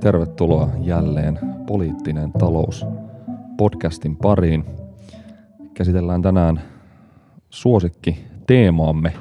Tervetuloa 0.00 0.70
jälleen 0.80 1.38
Poliittinen 1.66 2.32
talous 2.32 2.86
podcastin 3.56 4.16
pariin. 4.16 4.64
Käsitellään 5.74 6.22
tänään 6.22 6.62
suosikki 7.50 8.24
teemaamme, 8.46 9.12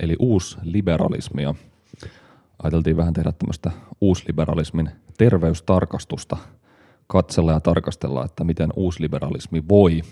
eli 0.00 0.16
uusliberalismia. 0.18 1.54
Ajateltiin 2.62 2.96
vähän 2.96 3.12
tehdä 3.12 3.32
tämmöistä 3.32 3.70
uusliberalismin 4.00 4.90
terveystarkastusta, 5.18 6.36
katsella 7.06 7.52
ja 7.52 7.60
tarkastella, 7.60 8.24
että 8.24 8.44
miten 8.44 8.70
uusliberalismi 8.76 9.62
voi, 9.68 10.02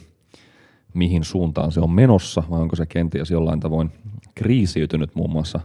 mihin 0.94 1.24
suuntaan 1.24 1.72
se 1.72 1.80
on 1.80 1.90
menossa, 1.90 2.42
vai 2.50 2.60
onko 2.60 2.76
se 2.76 2.86
kenties 2.86 3.30
jollain 3.30 3.60
tavoin 3.60 3.90
kriisiytynyt 4.34 5.14
muun 5.14 5.30
muassa 5.30 5.60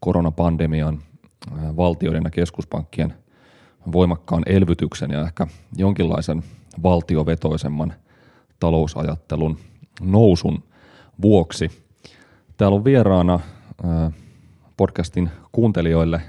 koronapandemian, 0.00 0.98
valtioiden 1.76 2.24
ja 2.24 2.30
keskuspankkien 2.30 3.14
voimakkaan 3.92 4.42
elvytyksen 4.46 5.10
ja 5.10 5.22
ehkä 5.22 5.46
jonkinlaisen 5.76 6.42
valtiovetoisemman 6.82 7.92
talousajattelun 8.60 9.58
nousun 10.00 10.62
vuoksi. 11.22 11.70
Täällä 12.56 12.76
on 12.76 12.84
vieraana 12.84 13.40
podcastin 14.76 15.30
kuuntelijoille 15.52 16.20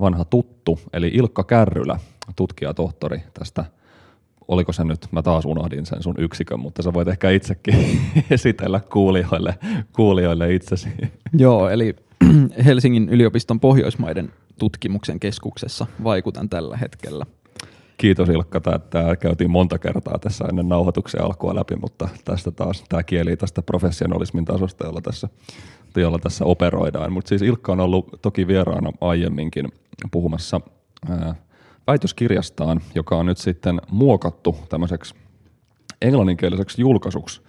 vanha 0.00 0.24
tuttu, 0.24 0.80
eli 0.92 1.10
Ilkka 1.14 1.44
Kärrylä, 1.44 1.98
tutkijatohtori 2.36 3.22
tästä 3.34 3.64
oliko 4.50 4.72
se 4.72 4.84
nyt, 4.84 5.06
mä 5.12 5.22
taas 5.22 5.44
unohdin 5.44 5.86
sen 5.86 6.02
sun 6.02 6.14
yksikön, 6.18 6.60
mutta 6.60 6.82
sä 6.82 6.92
voit 6.92 7.08
ehkä 7.08 7.30
itsekin 7.30 8.00
esitellä 8.30 8.80
kuulijoille, 8.92 9.58
kuulijoille 9.92 10.54
itsesi. 10.54 10.88
Joo, 11.32 11.68
eli 11.68 11.96
Helsingin 12.66 13.08
yliopiston 13.08 13.60
Pohjoismaiden 13.60 14.32
tutkimuksen 14.58 15.20
keskuksessa 15.20 15.86
vaikutan 16.04 16.48
tällä 16.48 16.76
hetkellä. 16.76 17.26
Kiitos 17.96 18.28
Ilkka, 18.28 18.60
tämä 18.60 19.16
käytiin 19.16 19.50
monta 19.50 19.78
kertaa 19.78 20.18
tässä 20.18 20.44
ennen 20.44 20.68
nauhoituksen 20.68 21.22
alkua 21.22 21.54
läpi, 21.54 21.76
mutta 21.76 22.08
tästä 22.24 22.50
taas 22.50 22.84
tämä 22.88 23.02
kieli 23.02 23.36
tästä 23.36 23.62
professionalismin 23.62 24.44
tasosta, 24.44 24.84
jolla 24.84 25.00
tässä, 25.00 25.28
jolla 25.96 26.18
tässä 26.18 26.44
operoidaan. 26.44 27.12
Mutta 27.12 27.28
siis 27.28 27.42
Ilkka 27.42 27.72
on 27.72 27.80
ollut 27.80 28.08
toki 28.22 28.46
vieraana 28.46 28.92
aiemminkin 29.00 29.68
puhumassa 30.10 30.60
ää, 31.08 31.34
väitöskirjastaan, 31.86 32.80
joka 32.94 33.16
on 33.16 33.26
nyt 33.26 33.38
sitten 33.38 33.80
muokattu 33.90 34.56
tämmöiseksi 34.68 35.14
englanninkieliseksi 36.02 36.82
julkaisuksi. 36.82 37.42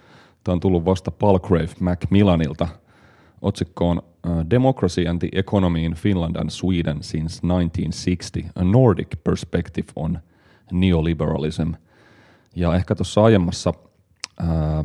Tämä 0.44 0.52
on 0.52 0.60
tullut 0.60 0.84
vasta 0.84 1.10
Palgrave 1.10 1.68
Macmillanilta. 1.80 2.68
Otsikko 3.42 3.90
on 3.90 4.02
uh, 4.26 4.50
Democracy 4.50 5.08
and 5.08 5.18
the 5.18 5.28
Economy 5.32 5.84
in 5.84 5.94
Finland 5.94 6.36
and 6.36 6.50
Sweden 6.50 7.02
since 7.02 7.40
1960, 7.46 8.50
a 8.54 8.64
Nordic 8.64 9.08
Perspective 9.24 9.86
on 9.96 10.18
Neoliberalism. 10.72 11.72
Ja 12.56 12.74
ehkä 12.74 12.94
tuossa 12.94 13.24
aiemmassa, 13.24 13.74
ää, 14.40 14.84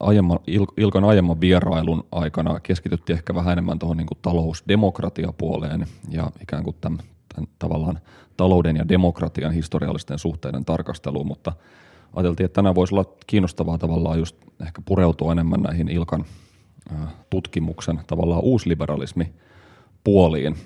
aiemman, 0.00 0.38
Il, 0.46 0.66
Ilkan 0.76 1.04
aiemman 1.04 1.40
vierailun 1.40 2.06
aikana 2.12 2.60
keskityttiin 2.60 3.16
ehkä 3.16 3.34
vähän 3.34 3.52
enemmän 3.52 3.78
tuohon 3.78 3.96
niin 3.96 4.08
talousdemokratiapuoleen 4.22 5.86
ja 6.08 6.30
ikään 6.42 6.64
kuin 6.64 6.76
tämän, 6.80 6.98
tämän 7.34 7.50
tavallaan 7.58 8.00
talouden 8.36 8.76
ja 8.76 8.88
demokratian 8.88 9.52
historiallisten 9.52 10.18
suhteiden 10.18 10.64
tarkasteluun, 10.64 11.26
mutta 11.26 11.52
ajateltiin, 12.14 12.44
että 12.44 12.54
tänään 12.54 12.74
voisi 12.74 12.94
olla 12.94 13.04
kiinnostavaa 13.26 13.78
tavallaan 13.78 14.18
just 14.18 14.36
ehkä 14.66 14.82
pureutua 14.84 15.32
enemmän 15.32 15.60
näihin 15.60 15.88
Ilkan 15.88 16.24
tutkimuksen 17.30 18.00
tavallaan 18.06 18.42
uusliberalismi 18.42 19.32
puoliin. 20.04 20.56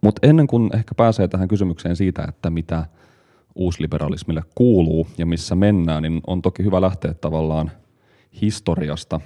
Mutta 0.00 0.26
ennen 0.26 0.46
kuin 0.46 0.70
ehkä 0.74 0.94
pääsee 0.94 1.28
tähän 1.28 1.48
kysymykseen 1.48 1.96
siitä, 1.96 2.24
että 2.28 2.50
mitä 2.50 2.86
uusliberalismille 3.54 4.42
kuuluu 4.54 5.06
ja 5.18 5.26
missä 5.26 5.54
mennään, 5.54 6.02
niin 6.02 6.20
on 6.26 6.42
toki 6.42 6.64
hyvä 6.64 6.80
lähteä 6.80 7.14
tavallaan 7.14 7.70
historiasta, 8.40 9.20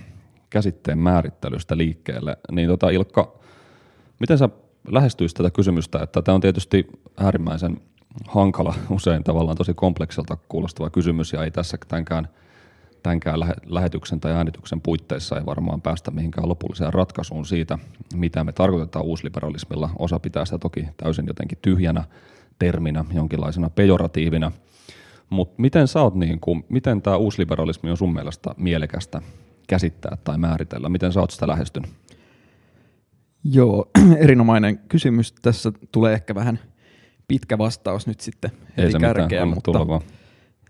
käsitteen 0.50 0.98
määrittelystä 0.98 1.76
liikkeelle. 1.76 2.36
Niin 2.52 2.68
tota 2.68 2.90
Ilkka, 2.90 3.38
miten 4.20 4.38
sä 4.38 4.48
lähestyisit 4.88 5.36
tätä 5.36 5.50
kysymystä, 5.50 6.02
että 6.02 6.22
tämä 6.22 6.34
on 6.34 6.40
tietysti 6.40 6.86
äärimmäisen 7.16 7.80
hankala, 8.28 8.74
usein 8.90 9.24
tavallaan 9.24 9.56
tosi 9.56 9.74
komplekselta 9.74 10.36
kuulostava 10.48 10.90
kysymys 10.90 11.32
ja 11.32 11.44
ei 11.44 11.50
tässä 11.50 11.78
tämänkään– 13.04 13.40
lähetyksen 13.66 14.20
tai 14.20 14.32
äänityksen 14.32 14.80
puitteissa 14.80 15.38
ei 15.38 15.46
varmaan 15.46 15.82
päästä 15.82 16.10
mihinkään 16.10 16.48
lopulliseen 16.48 16.94
ratkaisuun 16.94 17.46
siitä, 17.46 17.78
mitä 18.14 18.44
me 18.44 18.52
tarkoitetaan 18.52 19.04
uusliberalismilla. 19.04 19.90
Osa 19.98 20.18
pitää 20.18 20.44
sitä 20.44 20.58
toki 20.58 20.88
täysin 20.96 21.26
jotenkin 21.26 21.58
tyhjänä 21.62 22.04
terminä, 22.58 23.04
jonkinlaisena 23.12 23.70
pejoratiivina. 23.70 24.52
Mutta 25.30 25.54
miten 25.58 25.88
sä 25.88 26.02
oot, 26.02 26.14
niin 26.14 26.40
kuin, 26.40 26.64
miten 26.68 27.02
tämä 27.02 27.16
uusliberalismi 27.16 27.90
on 27.90 27.96
sun 27.96 28.14
mielestä 28.14 28.54
mielekästä 28.56 29.22
käsittää 29.66 30.16
tai 30.24 30.38
määritellä? 30.38 30.88
Miten 30.88 31.12
sä 31.12 31.20
oot 31.20 31.30
sitä 31.30 31.48
lähestynyt? 31.48 31.90
Joo, 33.44 33.90
erinomainen 34.24 34.78
kysymys. 34.78 35.32
Tässä 35.32 35.72
tulee 35.92 36.12
ehkä 36.12 36.34
vähän 36.34 36.58
pitkä 37.28 37.58
vastaus 37.58 38.06
nyt 38.06 38.20
sitten 38.20 38.50
heti 38.76 38.98
kärkeen, 39.00 39.48
mutta 39.48 39.72
tulla 39.72 40.02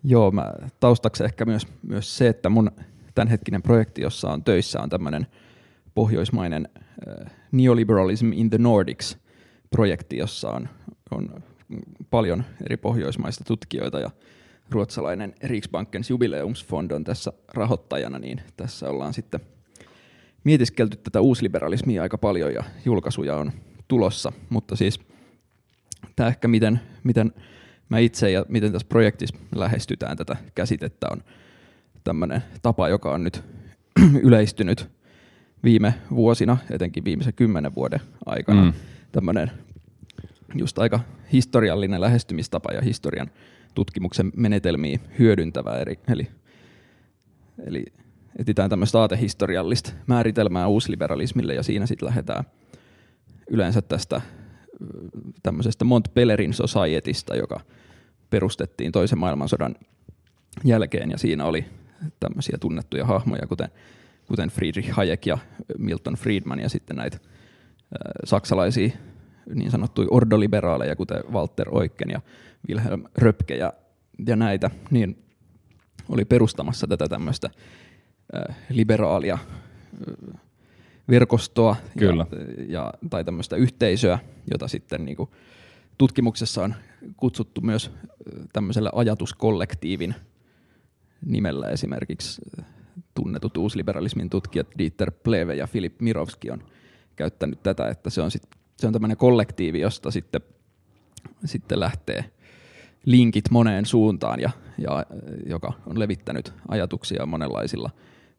Joo, 0.04 0.31
mä, 0.31 0.53
taustaksi 0.81 1.25
ehkä 1.25 1.44
myös, 1.44 1.66
myös 1.82 2.16
se, 2.16 2.28
että 2.28 2.48
mun 2.48 2.70
tämänhetkinen 3.15 3.62
projekti, 3.62 4.03
jossa 4.03 4.32
on 4.32 4.44
töissä, 4.44 4.81
on 4.81 4.91
tämmöinen 4.91 5.26
pohjoismainen 5.94 6.69
äh, 7.09 7.32
Neoliberalism 7.53 8.32
in 8.32 8.50
the 8.50 8.59
Nordics 8.59 9.19
projekti, 9.70 10.16
jossa 10.16 10.50
on, 10.50 10.69
on 11.10 11.43
paljon 12.10 12.44
eri 12.64 12.76
pohjoismaista 12.76 13.44
tutkijoita 13.44 14.00
ja 14.00 14.10
ruotsalainen 14.70 15.34
Riksbankens 15.43 16.10
jubileumsfond 16.10 16.91
on 16.91 17.04
tässä 17.04 17.32
rahoittajana, 17.54 18.19
niin 18.19 18.41
tässä 18.56 18.91
ollaan 18.91 19.14
sitten 19.14 19.41
mietiskelty 20.44 20.97
tätä 20.97 21.20
uusliberalismia 21.20 22.03
aika 22.03 22.19
paljon 22.19 22.54
ja 22.54 22.64
julkaisuja 22.84 23.37
on 23.37 23.53
tulossa, 23.88 24.32
mutta 24.50 24.76
siis 24.76 25.00
tämä 26.16 26.28
ehkä 26.28 26.48
miten, 26.48 26.81
miten 27.04 27.32
mä 27.89 27.99
itse 27.99 28.31
ja 28.31 28.47
miten 28.49 28.72
tässä 28.72 28.89
projektissa 28.89 29.37
lähestytään 29.55 30.17
tätä 30.17 30.37
käsitettä 30.55 31.06
on 31.11 31.25
tämmöinen 32.05 32.43
tapa, 32.62 32.89
joka 32.89 33.12
on 33.12 33.25
nyt 33.25 33.45
yleistynyt 34.22 34.89
viime 35.65 35.94
vuosina, 36.11 36.56
etenkin 36.71 37.05
viimeisen 37.05 37.34
kymmenen 37.34 37.75
vuoden 37.75 38.00
aikana. 38.27 38.65
Mm. 38.65 38.73
Tämmöinen 39.12 39.50
just 40.55 40.78
aika 40.78 41.00
historiallinen 41.33 42.00
lähestymistapa 42.00 42.73
ja 42.73 42.81
historian 42.81 43.31
tutkimuksen 43.75 44.33
menetelmiä 44.37 44.99
hyödyntävä. 45.19 45.77
Eri, 45.77 45.99
eli, 46.09 46.28
eli 47.67 47.84
etsitään 48.39 48.71
tämmöistä 48.71 49.00
aatehistoriallista 49.00 49.93
määritelmää 50.06 50.67
uusliberalismille 50.67 51.55
ja 51.55 51.62
siinä 51.62 51.87
sitten 51.87 52.06
lähdetään 52.06 52.44
yleensä 53.50 53.83
tästä 53.83 54.21
tämmöisestä 55.43 55.85
Montpellerin 55.85 56.55
Societysta, 56.55 57.37
joka 57.37 57.61
perustettiin 58.31 58.93
toisen 58.93 59.19
maailmansodan 59.19 59.75
jälkeen 60.65 61.11
ja 61.11 61.19
siinä 61.19 61.45
oli 61.45 61.65
tämmöisiä 62.21 62.59
tunnettuja 62.61 63.05
hahmoja, 63.05 63.47
kuten, 63.47 63.69
kuten 64.29 64.49
Friedrich 64.49 64.91
Hayek 64.91 65.27
ja 65.27 65.39
Milton 65.79 66.15
Friedman 66.15 66.61
ja 66.61 66.69
sitten 66.69 66.97
näitä 66.97 67.17
äh, 67.17 67.99
saksalaisia 68.25 68.91
niin 69.55 69.71
sanottuja 69.71 70.09
ordoliberaaleja, 70.11 70.97
kuten 70.97 71.25
Walter 71.33 71.69
Eucken 71.69 72.11
ja 72.11 72.21
Wilhelm 72.69 73.05
Röpke 73.19 73.56
ja, 73.56 73.73
ja 74.27 74.37
näitä, 74.37 74.71
niin 74.91 75.25
oli 76.09 76.25
perustamassa 76.25 76.87
tätä 76.87 77.09
tämmöistä 77.09 77.51
äh, 78.35 78.56
liberaalia 78.69 79.35
äh, 79.35 80.41
verkostoa 81.09 81.77
Kyllä. 81.99 82.27
Ja, 82.59 82.65
ja, 82.69 82.95
tai 83.11 83.25
tämmöistä 83.25 83.56
yhteisöä, 83.56 84.19
jota 84.51 84.69
sitten 84.69 85.05
niin 85.05 85.17
kuin 85.17 85.31
tutkimuksessa 85.99 86.62
on 86.62 86.75
kutsuttu 87.17 87.61
myös 87.61 87.91
tämmöisellä 88.53 88.91
ajatuskollektiivin 88.95 90.15
nimellä 91.27 91.69
esimerkiksi 91.69 92.43
tunnetut 93.15 93.56
uusliberalismin 93.56 94.31
tutkijat 94.31 94.67
Dieter 94.79 95.11
Pleve 95.11 95.55
ja 95.55 95.67
Filip 95.67 96.01
Mirovski 96.01 96.51
on 96.51 96.65
käyttänyt 97.17 97.62
tätä, 97.62 97.89
että 97.89 98.11
se 98.11 98.23
on, 98.23 98.31
sit, 98.31 98.43
se 98.77 98.87
on 98.87 98.93
tämmöinen 98.93 99.17
kollektiivi, 99.17 99.81
josta 99.81 100.11
sitten, 100.11 100.41
sitten 101.45 101.81
lähtee 101.81 102.25
linkit 103.05 103.51
moneen 103.51 103.87
suuntaan 103.87 104.41
ja, 104.41 104.51
ja 104.79 105.06
joka 105.47 105.73
on 105.87 105.99
levittänyt 105.99 106.53
ajatuksia 106.69 107.27
monenlaisilla 107.27 107.91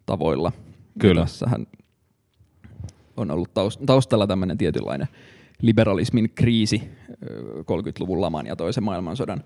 tavoilla. 0.05 0.51
Kyllä. 0.99 1.21
Ja 1.21 1.25
tässähän 1.25 1.67
on 3.17 3.31
ollut 3.31 3.51
taustalla 3.85 4.27
tämmöinen 4.27 4.57
tietynlainen 4.57 5.07
liberalismin 5.61 6.29
kriisi 6.35 6.89
30-luvun 7.59 8.21
laman 8.21 8.45
ja 8.45 8.55
toisen 8.55 8.83
maailmansodan 8.83 9.43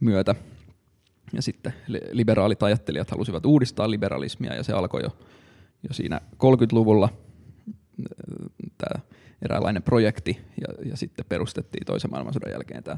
myötä. 0.00 0.34
Ja 1.32 1.42
sitten 1.42 1.74
liberaalit 2.12 2.62
ajattelijat 2.62 3.10
halusivat 3.10 3.46
uudistaa 3.46 3.90
liberalismia 3.90 4.54
ja 4.54 4.62
se 4.62 4.72
alkoi 4.72 5.02
jo, 5.02 5.16
jo 5.88 5.94
siinä 5.94 6.20
30-luvulla 6.34 7.08
tämä 8.78 9.02
eräänlainen 9.42 9.82
projekti 9.82 10.40
ja, 10.60 10.88
ja 10.90 10.96
sitten 10.96 11.24
perustettiin 11.28 11.86
toisen 11.86 12.10
maailmansodan 12.10 12.52
jälkeen 12.52 12.82
tämä 12.82 12.96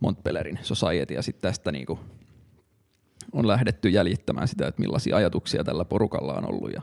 Montpellerin 0.00 0.58
Society, 0.62 1.14
ja 1.14 1.22
sitten 1.22 1.42
tästä 1.42 1.72
niin 1.72 1.86
kuin 1.86 1.98
on 3.32 3.48
lähdetty 3.48 3.88
jäljittämään 3.88 4.48
sitä, 4.48 4.66
että 4.66 4.80
millaisia 4.80 5.16
ajatuksia 5.16 5.64
tällä 5.64 5.84
porukalla 5.84 6.34
on 6.34 6.48
ollut 6.48 6.72
ja 6.72 6.82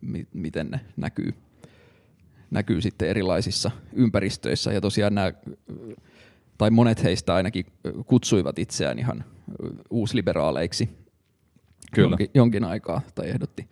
mi- 0.00 0.28
miten 0.32 0.70
ne 0.70 0.80
näkyy, 0.96 1.34
näkyy 2.50 2.80
sitten 2.80 3.08
erilaisissa 3.08 3.70
ympäristöissä. 3.92 4.72
Ja 4.72 4.80
tosiaan 4.80 5.14
nämä, 5.14 5.32
tai 6.58 6.70
monet 6.70 7.02
heistä 7.02 7.34
ainakin 7.34 7.66
kutsuivat 8.06 8.58
itseään 8.58 8.98
ihan 8.98 9.24
uusliberaaleiksi 9.90 10.88
Kyllä. 11.94 12.10
Jonkin, 12.10 12.30
jonkin 12.34 12.64
aikaa, 12.64 13.00
tai 13.14 13.28
ehdotti, 13.28 13.68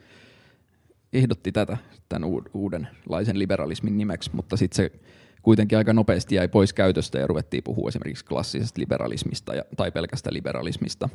ehdotti 1.13 1.53
tätä 1.53 1.77
tämän 2.09 2.31
uudenlaisen 2.55 3.39
liberalismin 3.39 3.99
nimeksi, 3.99 4.31
mutta 4.33 4.57
sitten 4.57 4.77
se 4.77 4.93
kuitenkin 5.43 5.79
aika 5.79 5.93
nopeasti 5.93 6.35
jäi 6.35 6.49
pois 6.49 6.73
käytöstä 6.73 7.19
ja 7.19 7.27
ruvettiin 7.27 7.63
puhua 7.65 7.89
esimerkiksi 7.89 8.25
klassisesta 8.25 8.81
liberalismista 8.81 9.55
ja, 9.55 9.65
tai 9.77 9.91
pelkästä 9.91 10.31
liberalismista. 10.33 11.09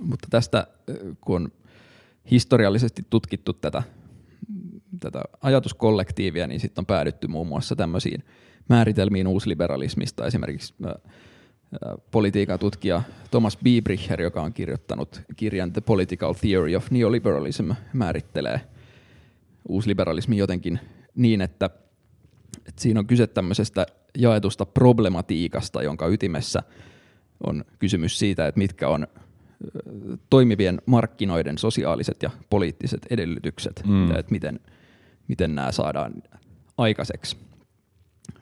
Mutta 0.00 0.28
tästä, 0.30 0.66
kun 1.20 1.36
on 1.36 1.52
historiallisesti 2.30 3.06
tutkittu 3.10 3.52
tätä, 3.52 3.82
tätä 5.00 5.22
ajatuskollektiivia, 5.42 6.46
niin 6.46 6.60
sitten 6.60 6.82
on 6.82 6.86
päädytty 6.86 7.26
muun 7.26 7.46
muassa 7.46 7.76
tämmöisiin 7.76 8.24
määritelmiin 8.68 9.26
uusliberalismista. 9.26 10.26
Esimerkiksi 10.26 10.74
politiikan 12.10 12.58
tutkija 12.58 13.02
Thomas 13.30 13.58
Biebricher, 13.64 14.22
joka 14.22 14.42
on 14.42 14.52
kirjoittanut 14.52 15.20
kirjan 15.36 15.72
The 15.72 15.80
Political 15.80 16.34
Theory 16.34 16.76
of 16.76 16.90
Neoliberalism, 16.90 17.70
määrittelee 17.92 18.60
uusliberalismi 19.68 20.36
jotenkin 20.36 20.80
niin, 21.14 21.40
että 21.40 21.70
et 22.68 22.78
siinä 22.78 23.00
on 23.00 23.06
kyse 23.06 23.26
tämmöisestä 23.26 23.86
jaetusta 24.18 24.66
problematiikasta, 24.66 25.82
jonka 25.82 26.06
ytimessä 26.06 26.62
on 27.46 27.64
kysymys 27.78 28.18
siitä, 28.18 28.46
että 28.46 28.58
mitkä 28.58 28.88
on 28.88 29.06
toimivien 30.30 30.82
markkinoiden 30.86 31.58
sosiaaliset 31.58 32.22
ja 32.22 32.30
poliittiset 32.50 33.06
edellytykset 33.10 33.82
mm. 33.86 34.10
ja 34.10 34.18
että 34.18 34.32
miten, 34.32 34.60
miten 35.28 35.54
nämä 35.54 35.72
saadaan 35.72 36.12
aikaiseksi. 36.78 37.36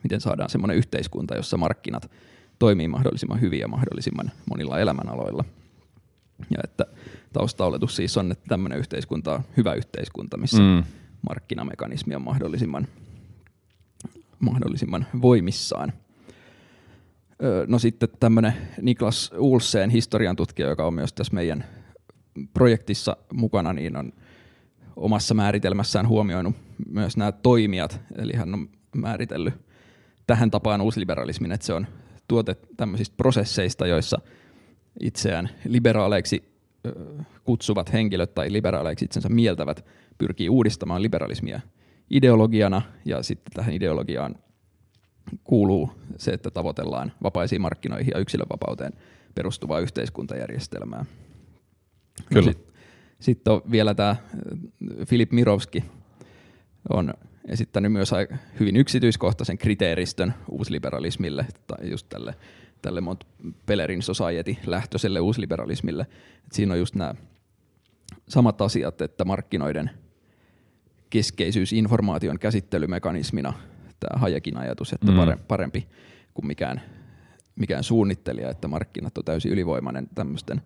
Miten 0.02 0.20
saadaan 0.20 0.50
semmoinen 0.50 0.76
yhteiskunta, 0.76 1.34
jossa 1.34 1.56
markkinat 1.56 2.10
toimii 2.58 2.88
mahdollisimman 2.88 3.40
hyvin 3.40 3.60
ja 3.60 3.68
mahdollisimman 3.68 4.30
monilla 4.50 4.80
elämänaloilla. 4.80 5.44
Ja 6.50 6.58
että 6.64 6.86
taustaoletus 7.32 7.96
siis 7.96 8.16
on, 8.16 8.32
että 8.32 8.44
tämmöinen 8.48 8.78
yhteiskunta 8.78 9.34
on 9.34 9.40
hyvä 9.56 9.74
yhteiskunta, 9.74 10.36
missä 10.36 10.62
mm. 10.62 10.84
markkinamekanismi 11.28 12.14
on 12.14 12.22
mahdollisimman 12.22 12.88
mahdollisimman 14.38 15.06
voimissaan. 15.22 15.92
No 17.66 17.78
sitten 17.78 18.08
tämmöinen 18.20 18.52
Niklas 18.82 19.30
Ulseen 19.38 19.90
historian 19.90 20.36
tutkija, 20.36 20.68
joka 20.68 20.86
on 20.86 20.94
myös 20.94 21.12
tässä 21.12 21.34
meidän 21.34 21.64
projektissa 22.54 23.16
mukana, 23.32 23.72
niin 23.72 23.96
on 23.96 24.12
omassa 24.96 25.34
määritelmässään 25.34 26.08
huomioinut 26.08 26.56
myös 26.88 27.16
nämä 27.16 27.32
toimijat, 27.32 28.00
eli 28.18 28.32
hän 28.32 28.54
on 28.54 28.68
määritellyt 28.96 29.54
tähän 30.26 30.50
tapaan 30.50 30.80
uusliberalismin, 30.80 31.52
että 31.52 31.66
se 31.66 31.72
on 31.72 31.86
tuote 32.28 32.56
tämmöisistä 32.76 33.14
prosesseista, 33.16 33.86
joissa 33.86 34.18
itseään 35.00 35.48
liberaaleiksi 35.64 36.56
kutsuvat 37.44 37.92
henkilöt 37.92 38.34
tai 38.34 38.52
liberaaleiksi 38.52 39.04
itsensä 39.04 39.28
mieltävät 39.28 39.84
pyrkii 40.18 40.48
uudistamaan 40.48 41.02
liberalismia 41.02 41.60
ideologiana 42.10 42.82
ja 43.04 43.22
sitten 43.22 43.52
tähän 43.52 43.74
ideologiaan 43.74 44.34
kuuluu 45.44 45.90
se, 46.17 46.31
että 46.31 46.50
tavoitellaan 46.50 47.12
vapaisiin 47.23 47.61
markkinoihin 47.61 48.11
ja 48.14 48.20
yksilönvapauteen 48.20 48.93
perustuvaa 49.34 49.81
yhteiskuntajärjestelmää. 49.81 51.05
Kyllä. 52.28 52.46
No 52.46 52.52
Sitten 52.52 52.75
sit 53.20 53.49
on 53.49 53.62
vielä 53.70 53.94
tämä 53.94 54.17
Filip 55.06 55.32
Mirovski 55.32 55.84
on 56.88 57.14
esittänyt 57.49 57.93
myös 57.93 58.11
hyvin 58.61 58.76
yksityiskohtaisen 58.76 59.58
kriteeristön 59.58 60.34
uusliberalismille 60.50 61.46
tai 61.67 61.90
just 61.90 62.08
tälle, 62.08 62.34
tälle 62.82 63.00
Montpellerin 63.00 64.02
Society 64.02 64.56
lähtöiselle 64.67 65.20
uusliberalismille. 65.20 66.06
Et 66.46 66.52
siinä 66.52 66.72
on 66.72 66.79
just 66.79 66.94
nämä 66.94 67.14
samat 68.29 68.61
asiat, 68.61 69.00
että 69.00 69.25
markkinoiden– 69.25 69.90
keskeisyys 71.11 71.72
informaation 71.72 72.38
käsittelymekanismina, 72.38 73.52
tämä 74.00 74.20
Hajekin 74.20 74.56
ajatus, 74.56 74.93
että 74.93 75.12
mm. 75.12 75.38
parempi 75.48 75.88
kuin 76.34 76.46
mikään, 76.46 76.82
mikään 77.56 77.84
suunnittelija, 77.84 78.50
että 78.50 78.69
markkinat 78.69 79.19
on 79.19 79.25
täysin 79.25 79.52
ylivoimainen 79.52 80.08
tämmöisten 80.14 80.62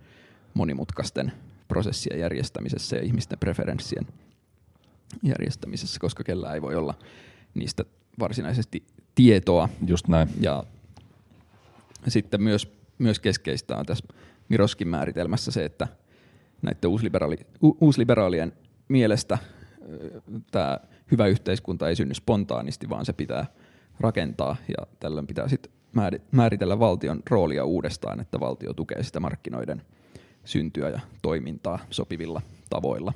monimutkaisten 0.55 1.32
prosessien 1.69 2.21
järjestämisessä 2.21 2.97
ja 2.97 3.03
ihmisten 3.03 3.38
preferenssien 3.38 4.06
järjestämisessä, 5.23 6.00
koska 6.00 6.25
kellään 6.25 6.55
ei 6.55 6.62
voi 6.62 6.75
olla 6.75 6.94
niistä 7.55 7.85
varsinaisesti 8.19 8.85
tietoa. 9.15 9.69
Just 9.87 10.09
näin. 10.09 10.29
Ja 10.41 10.65
sitten 12.09 12.43
myös, 12.43 12.73
myös 12.99 13.19
keskeistä 13.19 13.77
on 13.77 13.87
tässä 13.87 14.05
Miroskin 14.49 14.88
määritelmässä 14.88 15.50
se, 15.50 15.65
että 15.65 15.88
näiden 16.62 16.91
uusliberaali, 16.91 17.37
uusliberaalien 17.61 18.53
mielestä 18.88 19.38
tämä 20.50 20.79
hyvä 21.11 21.27
yhteiskunta 21.27 21.88
ei 21.88 21.97
synny 21.97 22.15
spontaanisti, 22.15 22.88
vaan 22.88 23.05
se 23.05 23.12
pitää 23.12 23.47
rakentaa 24.00 24.56
ja 24.69 24.87
tällöin 25.00 25.27
pitää 25.27 25.49
sitten 25.49 25.73
määritellä 26.32 26.79
valtion 26.79 27.23
roolia 27.31 27.65
uudestaan, 27.65 28.21
että 28.21 28.41
valtio 28.41 28.73
tukee 28.73 29.03
sitä 29.03 29.21
markkinoiden 29.21 29.82
syntyä 30.44 30.88
ja 30.88 31.00
toimintaa 31.23 31.79
sopivilla 31.91 32.43
tavoilla. 32.71 33.12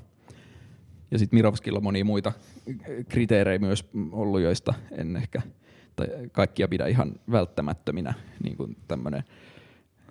Ja 1.10 1.18
sitten 1.18 1.36
Mirovskilla 1.36 1.76
on 1.76 1.82
monia 1.82 2.04
muita 2.04 2.32
kriteerejä 3.08 3.58
myös 3.58 3.88
ollut, 4.12 4.40
joista 4.40 4.74
en 4.92 5.16
ehkä 5.16 5.42
tai 5.96 6.06
kaikkia 6.32 6.68
pidä 6.68 6.86
ihan 6.86 7.12
välttämättöminä, 7.30 8.14
niin 8.42 8.56
kuin 8.56 8.76
tämmöinen 8.88 9.24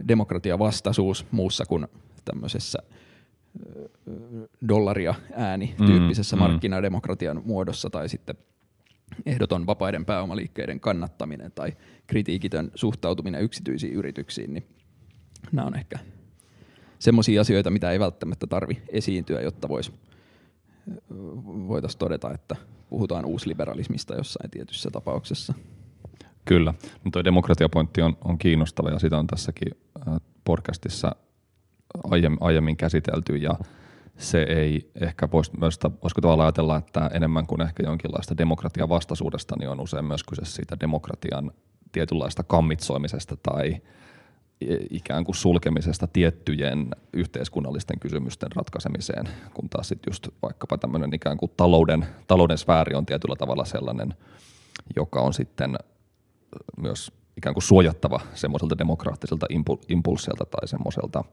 demokratiavastaisuus 0.08 1.26
muussa 1.32 1.66
kuin 1.66 1.88
tämmöisessä 2.26 2.80
dollaria 4.70 5.16
ääni 5.34 5.76
mm, 5.80 5.86
tyyppisessä 5.86 6.36
mm, 6.36 6.40
markkinademokratian 6.40 7.42
muodossa 7.46 7.90
tai 7.90 8.10
sitten 8.10 8.36
ehdoton 9.26 9.66
vapaiden 9.66 10.06
pääomaliikkeiden 10.06 10.80
kannattaminen 10.80 11.52
tai 11.52 11.74
kritiikitön 12.08 12.72
suhtautuminen 12.76 13.42
yksityisiin 13.42 13.94
yrityksiin, 13.94 14.54
niin 14.54 14.68
nämä 15.52 15.68
on 15.68 15.76
ehkä 15.76 16.00
semmoisia 17.00 17.42
asioita, 17.42 17.70
mitä 17.70 17.92
ei 17.92 18.00
välttämättä 18.00 18.48
tarvi 18.48 18.82
esiintyä, 18.90 19.42
jotta 19.42 19.70
vois, 19.70 19.92
voitaisiin 21.68 22.00
todeta, 22.00 22.34
että 22.34 22.56
puhutaan 22.90 23.26
uusliberalismista 23.26 24.16
jossain 24.16 24.52
tietyssä 24.52 24.90
tapauksessa. 24.92 25.54
Kyllä. 26.46 26.74
No 27.06 27.12
tuo 27.12 27.24
demokratiapointti 27.24 28.02
on, 28.02 28.18
on 28.24 28.38
kiinnostava 28.38 28.90
ja 28.90 29.00
sitä 29.00 29.18
on 29.18 29.28
tässäkin 29.28 29.72
podcastissa 30.46 31.16
aiemmin, 32.04 32.38
aiemmin 32.42 32.78
käsitelty 32.78 33.36
ja 33.36 33.56
se 34.18 34.42
ei 34.42 34.92
ehkä 35.02 35.32
voisi 35.32 35.52
myös, 35.60 35.80
voisiko 36.04 36.22
tavallaan 36.22 36.48
ajatella, 36.48 36.78
että 36.78 37.10
enemmän 37.14 37.48
kuin 37.48 37.62
ehkä 37.62 37.84
jonkinlaista 37.84 38.38
demokratian 38.38 38.90
vastaisuudesta, 38.90 39.56
niin 39.60 39.70
on 39.70 39.80
usein 39.80 40.06
myös 40.06 40.24
kyse 40.24 40.46
siitä 40.46 40.78
demokratian 40.80 41.52
tietynlaista 41.92 42.44
kammitsoimisesta 42.44 43.38
tai 43.44 43.82
ikään 44.90 45.24
kuin 45.24 45.36
sulkemisesta 45.36 46.08
tiettyjen 46.08 46.90
yhteiskunnallisten 47.14 48.00
kysymysten 48.00 48.52
ratkaisemiseen, 48.56 49.30
kun 49.54 49.70
taas 49.70 49.88
sitten 49.88 50.12
just 50.12 50.28
vaikkapa 50.42 50.78
tämmöinen 50.78 51.14
ikään 51.14 51.38
kuin 51.38 51.52
talouden, 51.58 52.06
talouden 52.28 52.58
sfääri 52.58 52.96
on 52.96 53.06
tietyllä 53.06 53.36
tavalla 53.36 53.66
sellainen, 53.66 54.14
joka 54.96 55.22
on 55.22 55.34
sitten 55.34 55.76
myös 56.78 57.12
ikään 57.38 57.54
kuin 57.54 57.64
suojattava 57.64 58.20
semmoiselta 58.34 58.78
demokraattiselta 58.78 59.46
impulssilta 59.90 60.46
tai 60.46 60.68
semmoiselta 60.68 61.24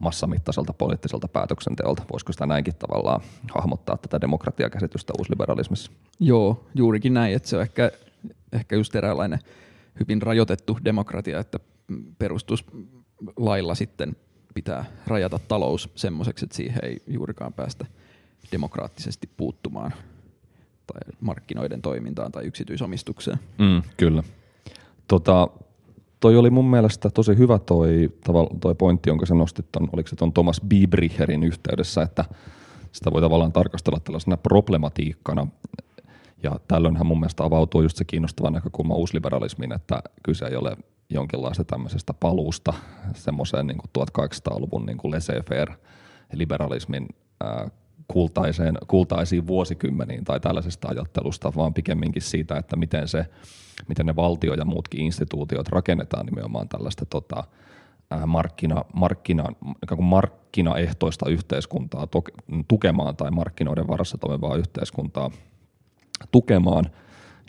massamittaiselta 0.00 0.72
poliittiselta 0.72 1.28
päätöksenteolta. 1.28 2.02
Voisiko 2.12 2.32
sitä 2.32 2.46
näinkin 2.46 2.74
tavallaan 2.74 3.20
hahmottaa 3.54 3.96
tätä 3.96 4.20
demokratiakäsitystä 4.20 5.12
uusliberalismissa? 5.18 5.92
Joo, 6.20 6.64
juurikin 6.74 7.14
näin, 7.14 7.34
että 7.34 7.48
se 7.48 7.56
on 7.56 7.62
ehkä, 7.62 7.90
ehkä 8.52 8.76
just 8.76 8.94
eräänlainen 8.94 9.38
hyvin 10.00 10.22
rajoitettu 10.22 10.78
demokratia, 10.84 11.38
että 11.38 11.58
perustuslailla 12.18 13.74
sitten 13.74 14.16
pitää 14.54 14.84
rajata 15.06 15.38
talous 15.48 15.90
semmoiseksi, 15.94 16.44
että 16.44 16.56
siihen 16.56 16.84
ei 16.84 17.02
juurikaan 17.06 17.52
päästä 17.52 17.86
demokraattisesti 18.52 19.30
puuttumaan 19.36 19.92
tai 20.86 21.00
markkinoiden 21.20 21.82
toimintaan 21.82 22.32
tai 22.32 22.44
yksityisomistukseen. 22.44 23.38
Mm, 23.58 23.82
kyllä. 23.96 24.22
Tota, 25.08 25.48
toi 26.20 26.36
oli 26.36 26.50
mun 26.50 26.70
mielestä 26.70 27.10
tosi 27.10 27.38
hyvä 27.38 27.58
toi, 27.58 28.10
toi 28.60 28.74
pointti, 28.74 29.10
jonka 29.10 29.26
sä 29.26 29.34
nostit, 29.34 29.66
ton, 29.72 29.88
oliko 29.92 30.08
se 30.08 30.16
tuon 30.16 30.32
Thomas 30.32 30.60
Biebricherin 30.68 31.42
yhteydessä, 31.42 32.02
että 32.02 32.24
sitä 32.92 33.12
voi 33.12 33.20
tavallaan 33.20 33.52
tarkastella 33.52 34.00
tällaisena 34.00 34.36
problematiikkana. 34.36 35.46
Ja 36.42 36.60
tällöinhän 36.68 37.06
mun 37.06 37.20
mielestä 37.20 37.44
avautuu 37.44 37.82
just 37.82 37.96
se 37.96 38.04
kiinnostava 38.04 38.50
näkökulma 38.50 38.94
uusliberalismiin, 38.94 39.72
että 39.72 40.02
kyse 40.22 40.46
ei 40.46 40.56
ole 40.56 40.76
jonkinlaista 41.10 41.64
tämmöisestä 41.64 42.14
paluusta 42.14 42.72
semmoiseen 43.14 43.66
niin 43.66 43.78
1800-luvun 43.98 44.86
niin 44.86 44.98
laissez-faire 44.98 45.74
liberalismin 46.32 47.08
kultaiseen, 48.12 48.78
kultaisiin 48.86 49.46
vuosikymmeniin 49.46 50.24
tai 50.24 50.40
tällaisesta 50.40 50.88
ajattelusta, 50.88 51.52
vaan 51.56 51.74
pikemminkin 51.74 52.22
siitä, 52.22 52.56
että 52.56 52.76
miten, 52.76 53.08
se, 53.08 53.26
miten 53.88 54.06
ne 54.06 54.16
valtio 54.16 54.54
ja 54.54 54.64
muutkin 54.64 55.00
instituutiot 55.00 55.68
rakennetaan 55.68 56.26
nimenomaan 56.26 56.68
tällaista 56.68 57.06
tota, 57.06 57.44
markkina, 58.26 58.84
markkina, 58.94 59.44
kuin 59.88 60.04
markkinaehtoista 60.04 61.28
yhteiskuntaa 61.28 62.08
tukemaan 62.68 63.16
tai 63.16 63.30
markkinoiden 63.30 63.88
varassa 63.88 64.18
toimivaa 64.18 64.56
yhteiskuntaa 64.56 65.30
tukemaan. 66.32 66.84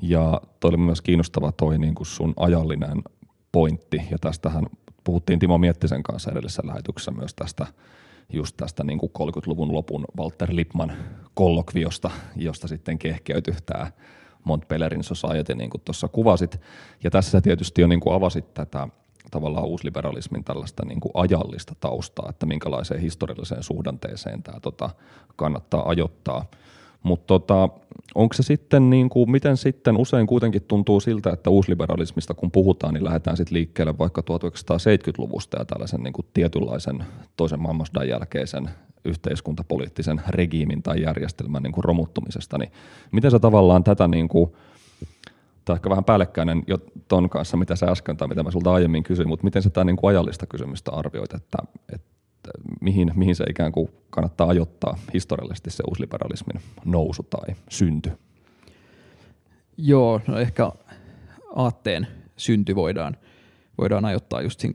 Ja 0.01 0.41
toi 0.60 0.70
oli 0.70 0.77
myös 0.77 1.01
kiinnostava 1.01 1.51
toi 1.51 1.77
niin 1.77 1.96
kuin 1.96 2.08
sun 2.08 2.34
ajallinen 2.38 3.03
pointti, 3.51 4.01
ja 4.12 4.18
tästähän 4.22 4.65
puhuttiin 5.03 5.39
Timo 5.39 5.58
Miettisen 5.58 6.03
kanssa 6.03 6.32
edellisessä 6.32 6.62
lähetyksessä 6.65 7.12
myös 7.12 7.34
tästä 7.34 7.68
just 8.30 8.58
tästä 8.58 8.84
niin 8.84 9.00
kuin 9.00 9.12
30-luvun 9.20 9.74
lopun 9.74 10.06
Walter 10.18 10.50
Lippmann 10.51 10.92
kollokviosta, 11.34 12.12
josta 12.36 12.68
sitten 12.68 13.00
kehkeytyi 13.00 13.56
tämä 13.66 13.92
Montpellerin 14.44 15.04
Society, 15.04 15.56
niin 15.56 15.70
kuin 15.70 15.82
tuossa 15.86 16.08
kuvasit. 16.08 16.62
Ja 17.04 17.12
tässä 17.12 17.42
tietysti 17.42 17.82
jo 17.82 17.88
niin 17.88 18.00
kuin 18.00 18.16
avasit 18.16 18.54
tätä 18.54 18.88
tavallaan 19.32 19.66
uusliberalismin 19.66 20.44
tällaista 20.44 20.86
niin 20.86 21.00
kuin 21.00 21.12
ajallista 21.13 21.75
taustaa, 21.80 22.30
että 22.30 22.46
minkälaiseen 22.46 23.01
historialliseen 23.01 23.63
suhdanteeseen 23.63 24.44
tämä 24.44 24.60
tota, 24.60 24.90
kannattaa 25.36 25.90
ajoittaa. 25.90 26.46
Mutta 27.03 27.27
tota, 27.27 27.70
onko 28.15 28.34
se 28.34 28.43
sitten, 28.43 28.89
niin 28.89 29.10
kuin, 29.10 29.31
miten 29.31 29.58
sitten 29.58 29.98
usein 29.98 30.27
kuitenkin 30.27 30.63
tuntuu 30.63 31.00
siltä, 31.00 31.29
että 31.29 31.50
uusliberalismista 31.50 32.34
kun 32.34 32.51
puhutaan, 32.51 32.93
niin 32.93 33.03
lähdetään 33.03 33.38
sitten 33.38 33.55
liikkeelle 33.55 33.98
vaikka 33.98 34.22
1970-luvusta 34.22 35.60
ja 35.60 35.65
tällaisen 35.65 36.03
niin 36.03 36.13
kuin 36.13 36.25
tietynlaisen 36.34 37.05
toisen 37.38 37.62
maailmansodan 37.62 38.08
jälkeisen 38.08 38.70
yhteiskuntapoliittisen 39.05 40.22
regiimin 40.27 40.84
tai 40.84 41.01
järjestelmän 41.01 41.63
niin 41.63 41.74
kuin 41.74 41.84
romuttumisesta, 41.84 42.58
niin 42.58 42.72
miten 43.12 43.31
sä 43.31 43.39
tavallaan 43.39 43.84
tätä 43.84 44.08
niin 44.08 44.27
kuin, 44.27 44.51
tämä 45.65 45.74
on 45.74 45.75
ehkä 45.75 45.89
vähän 45.89 46.03
päällekkäinen 46.03 46.63
jo 46.67 46.77
ton 47.08 47.29
kanssa, 47.29 47.58
mitä 47.58 47.75
sä 47.75 47.86
äsken 47.86 48.17
tai 48.17 48.27
mitä 48.27 48.43
mä 48.43 48.51
sulta 48.51 48.74
aiemmin 48.74 49.03
kysyin, 49.03 49.27
mutta 49.27 49.43
miten 49.43 49.62
sä 49.62 49.70
tämä 49.70 49.86
niin 49.86 49.96
kuin 49.96 50.10
ajallista 50.10 50.46
kysymystä 50.46 50.91
arvioit, 50.91 51.34
että, 51.34 51.58
että 51.93 52.11
mihin, 52.82 53.12
mihin 53.16 53.36
se 53.36 53.44
ikään 53.50 53.72
kuin 53.72 53.90
kannattaa 54.10 54.48
ajoittaa 54.48 54.98
historiallisesti 55.14 55.72
se 55.72 55.84
uusliberalismin 55.88 56.62
nousu 56.86 57.24
tai 57.24 57.56
synty? 57.70 58.12
Joo, 59.78 60.22
no 60.28 60.40
ehkä 60.40 60.72
aatteen 61.56 62.08
synty 62.38 62.76
voidaan, 62.76 63.18
voidaan 63.78 64.06
ajoittaa 64.06 64.42
just 64.42 64.60
siinä 64.60 64.74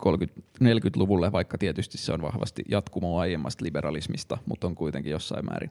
30-40-luvulle, 0.63 1.33
vaikka 1.33 1.59
tietysti 1.59 1.99
se 1.99 2.13
on 2.13 2.23
vahvasti 2.23 2.63
jatkumo 2.69 3.19
aiemmasta 3.19 3.65
liberalismista, 3.65 4.39
mutta 4.47 4.67
on 4.67 4.75
kuitenkin 4.75 5.13
jossain 5.13 5.45
määrin 5.45 5.71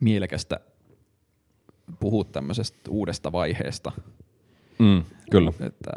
mielekästä 0.00 0.60
puhua 2.00 2.24
tämmöisestä 2.24 2.90
uudesta 2.90 3.32
vaiheesta. 3.32 3.92
Mm, 4.78 5.04
kyllä. 5.30 5.52
Että, 5.60 5.90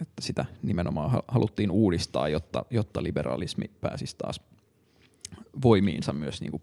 että 0.00 0.22
sitä 0.22 0.44
nimenomaan 0.62 1.22
haluttiin 1.28 1.70
uudistaa, 1.70 2.28
jotta, 2.28 2.64
jotta 2.70 3.02
liberalismi 3.02 3.70
pääsisi 3.80 4.16
taas 4.18 4.40
voimiinsa 5.62 6.12
myös 6.12 6.40
niin 6.40 6.50
kuin 6.50 6.62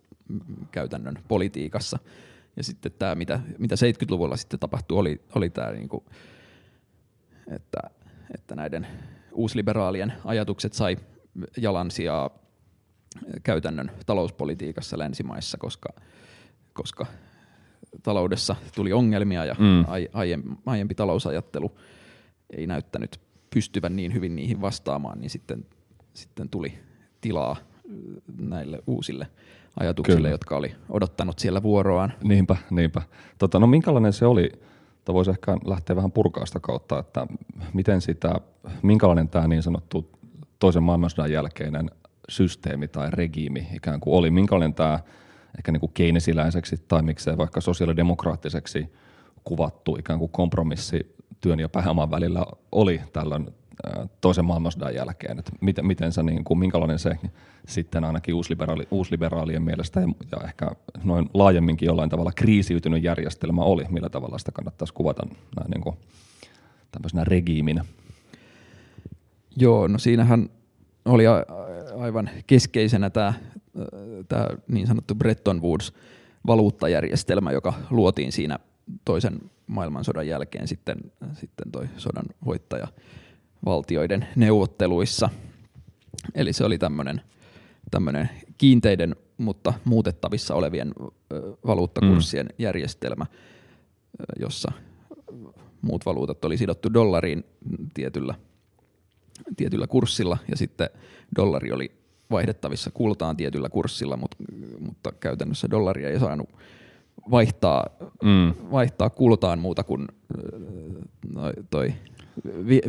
käytännön 0.72 1.20
politiikassa. 1.28 2.00
Ja 2.56 2.64
sitten 2.64 2.92
tämä, 2.92 3.16
mitä, 3.16 3.40
mitä 3.58 3.76
70-luvulla 3.76 4.38
sitten 4.38 4.60
tapahtui, 4.60 4.98
oli, 4.98 5.22
oli 5.36 5.50
tämä, 5.50 5.72
niin 5.72 5.90
kuin, 5.90 6.04
että, 7.48 7.80
että 8.34 8.56
näiden 8.56 8.88
uusliberaalien 9.32 10.14
ajatukset 10.26 10.74
sai 10.74 10.98
jalansijaa 11.58 12.30
käytännön 13.44 13.92
talouspolitiikassa 14.06 15.00
länsimaissa, 15.00 15.58
koska, 15.58 15.90
koska 16.74 17.06
taloudessa 18.04 18.56
tuli 18.76 18.94
ongelmia 18.94 19.46
ja 19.46 19.56
mm. 19.60 19.86
aiempi 20.66 20.96
talousajattelu 20.96 21.78
ei 22.50 22.68
näyttänyt 22.68 23.22
pystyvän 23.50 23.96
niin 23.96 24.14
hyvin 24.14 24.36
niihin 24.36 24.62
vastaamaan, 24.62 25.20
niin 25.22 25.30
sitten, 25.30 25.66
sitten 26.14 26.50
tuli 26.50 26.74
tilaa 27.22 27.56
näille 28.38 28.80
uusille 28.88 29.28
ajatuksille, 29.80 30.18
Kyllä. 30.18 30.30
jotka 30.30 30.58
oli 30.58 30.76
odottanut 30.90 31.40
siellä 31.40 31.64
vuoroaan. 31.64 32.14
Niinpä, 32.24 32.58
niinpä. 32.70 33.02
Tota, 33.38 33.60
no 33.60 33.68
minkälainen 33.68 34.14
se 34.14 34.26
oli, 34.26 34.52
tai 35.06 35.14
voisi 35.14 35.32
ehkä 35.32 35.58
lähteä 35.66 35.96
vähän 35.96 36.12
purkaasta 36.12 36.60
kautta, 36.60 37.00
että 37.00 37.28
miten 37.74 38.02
sitä, 38.02 38.36
minkälainen 38.82 39.30
tämä 39.30 39.48
niin 39.48 39.64
sanottu 39.64 40.12
toisen 40.60 40.84
maailmansodan 40.84 41.32
jälkeinen 41.32 41.92
systeemi 42.30 42.88
tai 42.88 43.12
regiimi 43.12 43.68
ikään 43.74 44.00
kuin 44.00 44.14
oli, 44.14 44.32
minkälainen 44.32 44.74
tämä 44.74 45.00
ehkä 45.58 45.72
niin 45.72 45.80
kuin 45.80 45.92
keinesiläiseksi 45.94 46.78
tai 46.88 47.02
miksei 47.02 47.38
vaikka 47.38 47.62
sosiaalidemokraattiseksi 47.62 48.94
kuvattu 49.44 49.96
ikään 49.96 50.20
kuin 50.20 50.32
kompromissi 50.32 51.16
työn 51.42 51.60
ja 51.60 51.70
pääoman 51.70 52.12
välillä 52.12 52.46
oli 52.72 53.02
tällöin 53.14 53.48
toisen 54.22 54.46
maailmansodan 54.46 54.96
jälkeen, 54.96 55.40
että 55.40 55.52
miten, 55.62 55.88
miten 55.88 56.12
se, 56.12 56.24
niin 56.24 56.44
kuin, 56.44 56.60
minkälainen 56.60 57.00
se 57.00 57.18
sitten 57.68 58.04
ainakin 58.04 58.36
uusliberaali, 58.36 58.88
uusliberaalien 58.92 59.64
mielestä 59.64 60.00
ja, 60.00 60.08
ja 60.32 60.48
ehkä 60.48 60.72
noin 61.04 61.30
laajemminkin 61.34 61.86
jollain 61.86 62.10
tavalla 62.10 62.32
kriisiytynyt 62.36 63.04
järjestelmä 63.04 63.62
oli, 63.62 63.86
millä 63.90 64.10
tavalla 64.10 64.38
sitä 64.38 64.52
kannattaisi 64.52 64.94
kuvata 64.94 65.28
näin 65.56 65.72
niin 65.72 65.82
kuin, 65.82 65.98
tämmöisenä 66.92 67.24
regiiminä. 67.24 67.86
Joo, 69.58 69.88
no 69.88 69.98
siinähän 69.98 70.50
oli 71.06 71.28
a- 71.28 71.46
aivan 72.00 72.30
keskeisenä 72.48 73.10
tämä, 73.10 73.34
tämä 74.30 74.48
niin 74.68 74.88
sanottu 74.88 75.16
Bretton 75.16 75.62
Woods 75.62 75.94
valuuttajärjestelmä, 76.48 77.52
joka 77.52 77.74
luotiin 77.90 78.32
siinä 78.32 78.60
toisen 79.06 79.40
maailmansodan 79.68 80.28
jälkeen 80.28 80.68
sitten, 80.68 80.98
sitten 81.34 81.72
toi 81.72 81.88
sodan 81.98 82.26
voittaja 82.46 82.88
valtioiden 83.66 84.28
neuvotteluissa. 84.36 85.30
Eli 86.36 86.54
se 86.54 86.66
oli 86.66 86.78
tämmöinen 86.78 87.22
tämmöinen 87.92 88.30
kiinteiden, 88.58 89.16
mutta 89.38 89.74
muutettavissa 89.86 90.56
olevien 90.56 90.94
valuuttakurssien 91.68 92.46
mm. 92.46 92.56
järjestelmä, 92.60 93.26
jossa 94.40 94.72
muut 95.82 96.06
valuutat 96.06 96.46
oli 96.46 96.58
sidottu 96.58 96.94
dollariin 96.94 97.44
tietyllä, 97.94 98.36
tietyllä 99.58 99.88
kurssilla 99.88 100.38
ja 100.50 100.58
sitten 100.58 100.90
dollari 101.36 101.72
oli 101.72 101.92
vaihdettavissa 102.32 102.92
kultaan 102.94 103.38
tietyllä 103.38 103.70
kurssilla, 103.70 104.18
mutta, 104.18 104.38
mutta 104.80 105.12
käytännössä 105.12 105.68
dollaria 105.72 106.10
ei 106.10 106.20
saanut 106.20 106.50
vaihtaa, 107.32 107.86
mm. 108.24 108.72
vaihtaa 108.72 109.10
kultaan 109.10 109.60
muuta 109.60 109.84
kuin 109.84 110.08
toi 111.70 111.94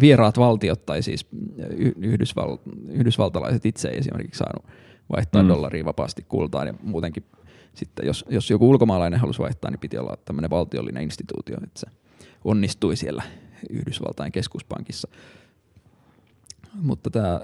vieraat 0.00 0.38
valtiot 0.38 0.86
tai 0.86 1.02
siis 1.02 1.26
Yhdysval, 1.96 2.58
yhdysvaltalaiset 2.88 3.66
itse 3.66 3.88
ei 3.88 3.98
esimerkiksi 3.98 4.38
saanut 4.38 4.64
vaihtaa 5.12 5.42
mm. 5.42 5.48
dollaria 5.48 5.84
vapaasti 5.84 6.24
kultaan 6.28 6.66
ja 6.66 6.74
muutenkin 6.82 7.24
sitten 7.74 8.06
jos, 8.06 8.24
jos 8.28 8.50
joku 8.50 8.70
ulkomaalainen 8.70 9.20
halusi 9.20 9.38
vaihtaa, 9.38 9.70
niin 9.70 9.80
piti 9.80 9.98
olla 9.98 10.16
tämmöinen 10.24 10.50
valtiollinen 10.50 11.02
instituutio, 11.02 11.56
että 11.64 11.80
se 11.80 11.86
onnistui 12.44 12.96
siellä 12.96 13.22
Yhdysvaltain 13.70 14.32
keskuspankissa. 14.32 15.08
Mutta 16.74 17.10
tämä, 17.10 17.40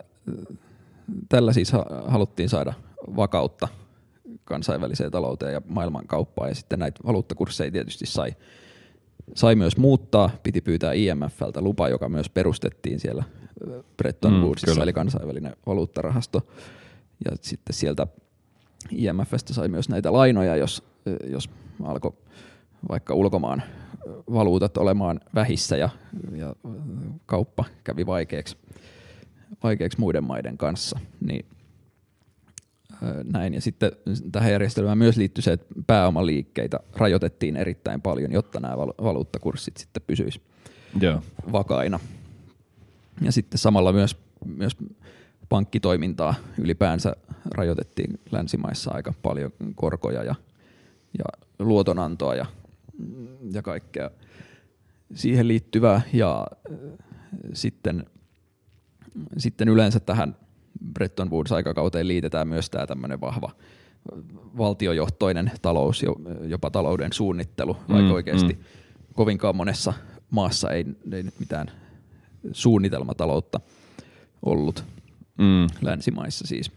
tällä 1.28 1.52
siis 1.52 1.73
haluttiin 2.07 2.49
saada 2.49 2.73
vakautta 3.16 3.69
kansainväliseen 4.45 5.11
talouteen 5.11 5.52
ja 5.52 5.62
maailmankauppaan 5.69 6.49
ja 6.49 6.54
sitten 6.54 6.78
näitä 6.78 7.00
valuuttakursseja 7.07 7.71
tietysti 7.71 8.07
sai 8.07 8.35
sai 9.35 9.55
myös 9.55 9.77
muuttaa, 9.77 10.31
piti 10.43 10.61
pyytää 10.61 10.93
IMFltä 10.93 11.61
lupa, 11.61 11.89
joka 11.89 12.09
myös 12.09 12.31
perustettiin 12.31 13.01
siellä 13.01 13.25
Bretton 13.97 14.33
mm, 14.33 14.41
Woodsissa, 14.41 14.81
mm, 14.81 14.83
eli 14.83 14.93
kansainvälinen 14.93 15.57
valuuttarahasto. 15.67 16.47
Ja 17.25 17.37
sitten 17.41 17.75
sieltä 17.75 18.07
IMFstä 18.91 19.55
sai 19.55 19.69
myös 19.69 19.89
näitä 19.89 20.13
lainoja, 20.13 20.57
jos, 20.57 20.83
jos 21.27 21.51
alkoi 21.85 22.13
vaikka 22.89 23.15
ulkomaan 23.15 23.63
valuutat 24.33 24.77
olemaan 24.77 25.21
vähissä 25.35 25.77
ja, 25.77 25.89
ja 26.37 26.55
kauppa 27.27 27.65
kävi 27.85 28.07
vaikeaksi, 28.07 28.57
vaikeaksi 29.63 30.01
muiden 30.01 30.25
maiden 30.25 30.59
kanssa, 30.59 31.01
niin 31.21 31.47
näin. 33.33 33.54
Ja 33.54 33.61
sitten 33.61 33.92
tähän 34.33 34.52
järjestelmään 34.52 34.99
myös 34.99 35.16
liittyy 35.16 35.42
se, 35.42 35.52
että 35.52 35.66
pääomaliikkeitä 35.87 36.80
rajoitettiin 36.97 37.57
erittäin 37.57 38.02
paljon, 38.02 38.33
jotta 38.33 38.61
nämä 38.61 38.76
valuuttakurssit 38.78 39.76
sitten 39.76 40.02
pysyisivät 40.07 40.47
yeah. 41.02 41.23
vakaina. 41.52 42.00
Ja 43.21 43.33
sitten 43.33 43.59
samalla 43.59 43.92
myös, 43.92 44.16
myös 44.47 44.76
pankkitoimintaa 45.49 46.35
ylipäänsä 46.59 47.16
rajoitettiin 47.54 48.21
länsimaissa 48.30 48.90
aika 48.95 49.14
paljon 49.23 49.52
korkoja 49.75 50.25
ja, 50.25 50.35
ja 51.19 51.25
luotonantoa 51.59 52.35
ja, 52.35 52.47
ja 53.52 53.62
kaikkea 53.62 54.11
siihen 55.14 55.49
liittyvää. 55.49 56.00
Ja 56.12 56.47
sitten 57.52 58.07
sitten 59.37 59.69
yleensä 59.69 60.00
tähän 60.00 60.37
Bretton 60.93 61.31
Woods-aikakauteen 61.31 62.09
liitetään 62.09 62.49
myös 62.49 62.71
tämä 62.71 62.87
tämmöinen 62.87 63.21
vahva 63.21 63.51
valtiojohtoinen 64.59 65.51
talous, 65.63 66.05
jopa 66.47 66.71
talouden 66.71 67.13
suunnittelu, 67.13 67.77
vaikka 67.89 68.09
mm, 68.09 68.11
oikeasti 68.11 68.53
mm. 68.53 68.65
kovinkaan 69.15 69.57
monessa 69.57 69.93
maassa 70.31 70.71
ei, 70.71 70.85
ei 71.13 71.23
nyt 71.23 71.35
mitään 71.41 71.71
suunnitelmataloutta 72.53 73.61
ollut 74.43 74.85
mm. 75.39 75.67
länsimaissa 75.83 76.47
siis. 76.47 76.73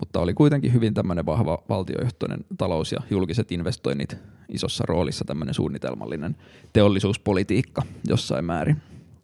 Mutta 0.00 0.20
oli 0.20 0.34
kuitenkin 0.34 0.72
hyvin 0.72 0.94
tämmöinen 0.94 1.26
vahva 1.26 1.62
valtiojohtoinen 1.68 2.44
talous 2.58 2.92
ja 2.92 3.00
julkiset 3.10 3.52
investoinnit 3.52 4.16
isossa 4.48 4.84
roolissa 4.88 5.24
tämmöinen 5.24 5.54
suunnitelmallinen 5.54 6.36
teollisuuspolitiikka 6.72 7.82
jossain 8.08 8.44
määrin. 8.44 8.76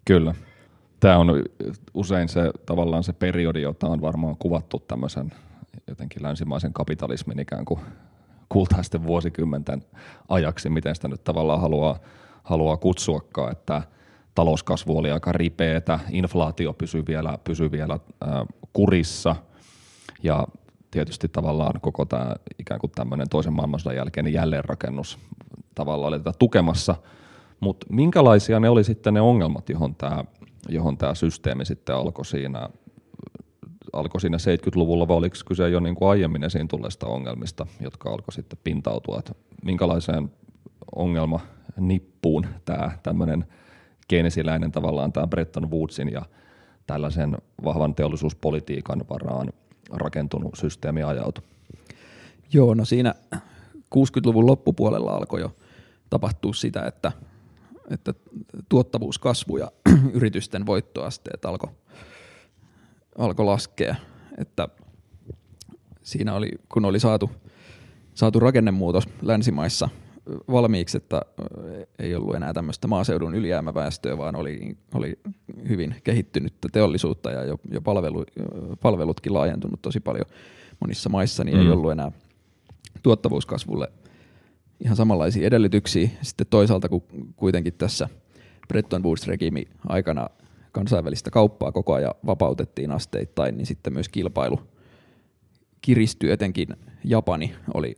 Kyllä. 0.04 0.34
Tämä 1.00 1.18
on 1.18 1.42
usein 1.94 2.28
se 2.28 2.50
tavallaan 2.66 3.04
se 3.04 3.12
periodi, 3.12 3.62
jota 3.62 3.86
on 3.86 4.00
varmaan 4.00 4.36
kuvattu 4.36 4.78
tämmöisen 4.88 5.32
jotenkin 5.86 6.22
länsimaisen 6.22 6.72
kapitalismin 6.72 7.40
ikään 7.40 7.64
kuin 7.64 7.80
kultaisten 8.48 9.06
vuosikymmenten 9.06 9.82
ajaksi, 10.28 10.70
miten 10.70 10.94
sitä 10.94 11.08
nyt 11.08 11.24
tavallaan 11.24 11.60
haluaa, 11.60 11.98
haluaa 12.42 12.76
kutsuakaan, 12.76 13.52
että 13.52 13.82
talouskasvu 14.34 14.98
oli 14.98 15.10
aika 15.10 15.32
ripeätä, 15.32 15.98
inflaatio 16.10 16.72
pysyi 16.72 17.04
vielä, 17.06 17.38
pysyi 17.44 17.70
vielä 17.70 17.94
äh, 17.94 18.46
kurissa 18.72 19.36
ja 20.22 20.46
tietysti 20.90 21.28
tavallaan 21.28 21.80
koko 21.80 22.04
tämä 22.04 22.34
ikään 22.58 22.80
kuin 22.80 22.90
tämmöinen 22.94 23.28
toisen 23.28 23.52
maailmansodan 23.52 23.96
jälkeinen 23.96 24.32
jälleenrakennus 24.32 25.18
tavallaan 25.74 26.08
oli 26.08 26.18
tätä 26.18 26.32
tukemassa, 26.38 26.94
mutta 27.60 27.86
minkälaisia 27.90 28.60
ne 28.60 28.68
oli 28.68 28.84
sitten 28.84 29.14
ne 29.14 29.20
ongelmat, 29.20 29.68
johon 29.68 29.94
tämä 29.94 30.24
johon 30.68 30.98
tämä 30.98 31.14
systeemi 31.14 31.64
sitten 31.64 31.96
alkoi 31.96 32.24
siinä, 32.24 32.68
alkoi 33.92 34.20
siinä 34.20 34.38
70-luvulla, 34.38 35.08
vai 35.08 35.16
oliko 35.16 35.36
kyse 35.46 35.68
jo 35.68 35.80
niin 35.80 35.94
kuin 35.94 36.10
aiemmin 36.10 36.44
esiin 36.44 36.68
tulleista 36.68 37.06
ongelmista, 37.06 37.66
jotka 37.80 38.10
alkoi 38.10 38.34
sitten 38.34 38.58
pintautua, 38.64 39.18
että 39.18 39.32
minkälaiseen 39.64 40.30
ongelmanippuun 40.96 42.46
tämä 42.64 42.98
tämmöinen 43.02 43.44
keynesiläinen 44.08 44.72
tavallaan 44.72 45.12
tämä 45.12 45.26
Bretton 45.26 45.70
Woodsin 45.70 46.12
ja 46.12 46.22
tällaisen 46.86 47.36
vahvan 47.64 47.94
teollisuuspolitiikan 47.94 49.04
varaan 49.10 49.52
rakentunut 49.90 50.54
systeemi 50.56 51.02
ajautui? 51.02 51.44
Joo, 52.52 52.74
no 52.74 52.84
siinä 52.84 53.14
60-luvun 53.94 54.46
loppupuolella 54.46 55.12
alkoi 55.12 55.40
jo 55.40 55.56
tapahtua 56.10 56.54
sitä, 56.54 56.82
että 56.86 57.12
että 57.90 58.14
tuottavuuskasvu 58.68 59.56
ja 59.56 59.72
yritysten 60.12 60.66
voittoasteet 60.66 61.44
alkoi 61.44 61.70
alko 63.18 63.46
laskea. 63.46 63.94
Että 64.38 64.68
siinä 66.02 66.34
oli, 66.34 66.50
kun 66.68 66.84
oli 66.84 67.00
saatu, 67.00 67.30
saatu 68.14 68.40
rakennemuutos 68.40 69.08
länsimaissa 69.22 69.88
valmiiksi, 70.50 70.96
että 70.96 71.22
ei 71.98 72.14
ollut 72.14 72.34
enää 72.34 72.52
tämmöistä 72.52 72.88
maaseudun 72.88 73.34
ylijäämäväestöä, 73.34 74.18
vaan 74.18 74.36
oli, 74.36 74.76
oli 74.94 75.18
hyvin 75.68 75.94
kehittynyttä 76.04 76.68
teollisuutta 76.72 77.30
ja 77.30 77.44
jo, 77.44 77.56
jo 77.70 77.80
palvelu, 77.80 78.24
palvelutkin 78.80 79.34
laajentunut 79.34 79.82
tosi 79.82 80.00
paljon 80.00 80.26
monissa 80.80 81.08
maissa, 81.08 81.44
niin 81.44 81.56
mm. 81.56 81.62
ei 81.62 81.70
ollut 81.70 81.92
enää 81.92 82.12
tuottavuuskasvulle 83.02 83.92
ihan 84.84 84.96
samanlaisia 84.96 85.46
edellytyksiä. 85.46 86.08
Sitten 86.22 86.46
toisaalta, 86.50 86.88
kun 86.88 87.02
kuitenkin 87.36 87.74
tässä 87.74 88.08
Bretton 88.68 89.02
Woods-regimi 89.02 89.68
aikana 89.88 90.28
kansainvälistä 90.72 91.30
kauppaa 91.30 91.72
koko 91.72 91.94
ajan 91.94 92.14
vapautettiin 92.26 92.92
asteittain, 92.92 93.56
niin 93.56 93.66
sitten 93.66 93.92
myös 93.92 94.08
kilpailu 94.08 94.60
kiristyi, 95.80 96.30
etenkin 96.30 96.68
Japani 97.04 97.54
oli, 97.74 97.96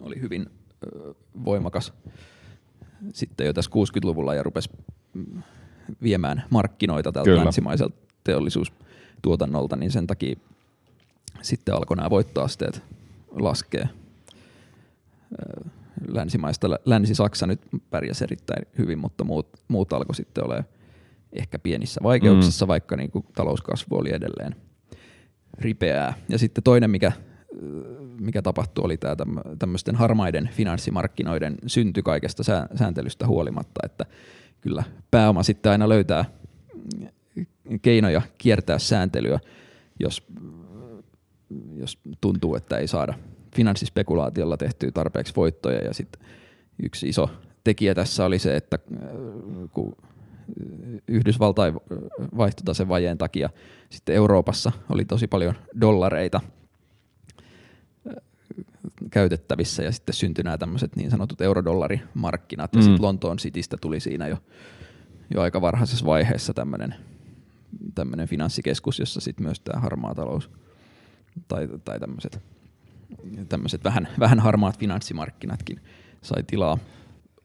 oli 0.00 0.20
hyvin 0.20 0.46
ö, 0.86 1.14
voimakas 1.44 1.92
sitten 3.12 3.46
jo 3.46 3.52
tässä 3.52 3.70
60-luvulla 3.70 4.34
ja 4.34 4.42
rupesi 4.42 4.70
mm, 5.14 5.42
viemään 6.02 6.44
markkinoita 6.50 7.12
tältä 7.12 7.30
Kyllä. 7.30 7.44
länsimaiselta 7.44 7.96
teollisuustuotannolta, 8.24 9.76
niin 9.76 9.90
sen 9.90 10.06
takia 10.06 10.36
sitten 11.42 11.74
alkoi 11.74 11.96
nämä 11.96 12.10
voittoasteet 12.10 12.82
laskea 13.30 13.88
länsimaista. 16.08 16.68
Länsi-Saksa 16.84 17.46
nyt 17.46 17.60
pärjäsi 17.90 18.24
erittäin 18.24 18.66
hyvin, 18.78 18.98
mutta 18.98 19.24
muut, 19.24 19.48
muut 19.68 19.92
alkoi 19.92 20.14
sitten 20.14 20.44
olla 20.44 20.64
ehkä 21.32 21.58
pienissä 21.58 22.00
vaikeuksissa, 22.02 22.66
mm. 22.66 22.68
vaikka 22.68 22.96
niin 22.96 23.10
kuin 23.10 23.26
talouskasvu 23.34 23.96
oli 23.96 24.14
edelleen 24.14 24.56
ripeää. 25.58 26.14
Ja 26.28 26.38
sitten 26.38 26.64
toinen, 26.64 26.90
mikä, 26.90 27.12
mikä 28.20 28.42
tapahtui, 28.42 28.84
oli 28.84 28.96
tämä 28.96 29.42
tämmöisten 29.58 29.94
harmaiden 29.94 30.50
finanssimarkkinoiden 30.52 31.56
synty 31.66 32.02
kaikesta 32.02 32.42
sääntelystä 32.74 33.26
huolimatta, 33.26 33.80
että 33.84 34.06
kyllä 34.60 34.84
pääoma 35.10 35.42
sitten 35.42 35.72
aina 35.72 35.88
löytää 35.88 36.24
keinoja 37.82 38.22
kiertää 38.38 38.78
sääntelyä, 38.78 39.40
jos, 40.00 40.26
jos 41.76 41.98
tuntuu, 42.20 42.54
että 42.54 42.76
ei 42.76 42.88
saada 42.88 43.14
finanssispekulaatiolla 43.54 44.56
tehtyä 44.56 44.90
tarpeeksi 44.90 45.32
voittoja 45.36 45.78
ja 45.78 45.94
sitten 45.94 46.22
yksi 46.82 47.08
iso 47.08 47.30
tekijä 47.64 47.94
tässä 47.94 48.24
oli 48.24 48.38
se, 48.38 48.56
että 48.56 48.78
äh, 48.92 49.08
kun 49.72 49.96
Yhdysvaltain 51.08 51.74
vaihtotasen 52.36 52.88
vajeen 52.88 53.18
takia 53.18 53.50
sitten 53.90 54.14
Euroopassa 54.14 54.72
oli 54.88 55.04
tosi 55.04 55.26
paljon 55.26 55.54
dollareita 55.80 56.40
äh, 58.06 58.14
käytettävissä 59.10 59.82
ja 59.82 59.92
sitten 59.92 60.14
syntyi 60.14 60.44
nämä 60.44 60.58
tämmöiset 60.58 60.96
niin 60.96 61.10
sanotut 61.10 61.40
eurodollarimarkkinat 61.40 62.74
ja 62.74 62.80
mm. 62.80 62.84
sitten 62.84 63.02
Lontoon 63.02 63.36
Citystä 63.36 63.76
tuli 63.80 64.00
siinä 64.00 64.28
jo, 64.28 64.36
jo 65.34 65.40
aika 65.40 65.60
varhaisessa 65.60 66.06
vaiheessa 66.06 66.54
tämmöinen 66.54 66.94
tämmöinen 67.94 68.28
finanssikeskus, 68.28 68.98
jossa 68.98 69.20
sitten 69.20 69.46
myös 69.46 69.60
tämä 69.60 69.80
harmaa 69.80 70.14
talous 70.14 70.50
tai, 71.48 71.68
tai 71.84 72.00
tämmöiset 72.00 72.40
tämmöiset 73.48 73.84
vähän, 73.84 74.08
vähän 74.20 74.40
harmaat 74.40 74.78
finanssimarkkinatkin 74.78 75.80
sai 76.22 76.42
tilaa. 76.46 76.78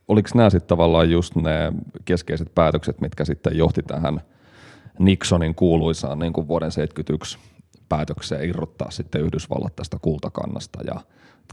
Oliko 0.07 0.29
nämä 0.35 0.49
sitten 0.49 0.67
tavallaan 0.67 1.11
just 1.11 1.35
ne 1.35 1.73
keskeiset 2.05 2.55
päätökset, 2.55 3.01
mitkä 3.01 3.25
sitten 3.25 3.57
johti 3.57 3.83
tähän 3.83 4.21
Nixonin 4.99 5.55
kuuluisaan 5.55 6.19
niin 6.19 6.33
kuin 6.33 6.47
vuoden 6.47 6.71
1971 6.71 7.37
päätökseen 7.89 8.49
irrottaa 8.49 8.91
sitten 8.91 9.21
Yhdysvallat 9.21 9.75
tästä 9.75 9.97
kultakannasta 10.01 10.79
ja 10.83 11.01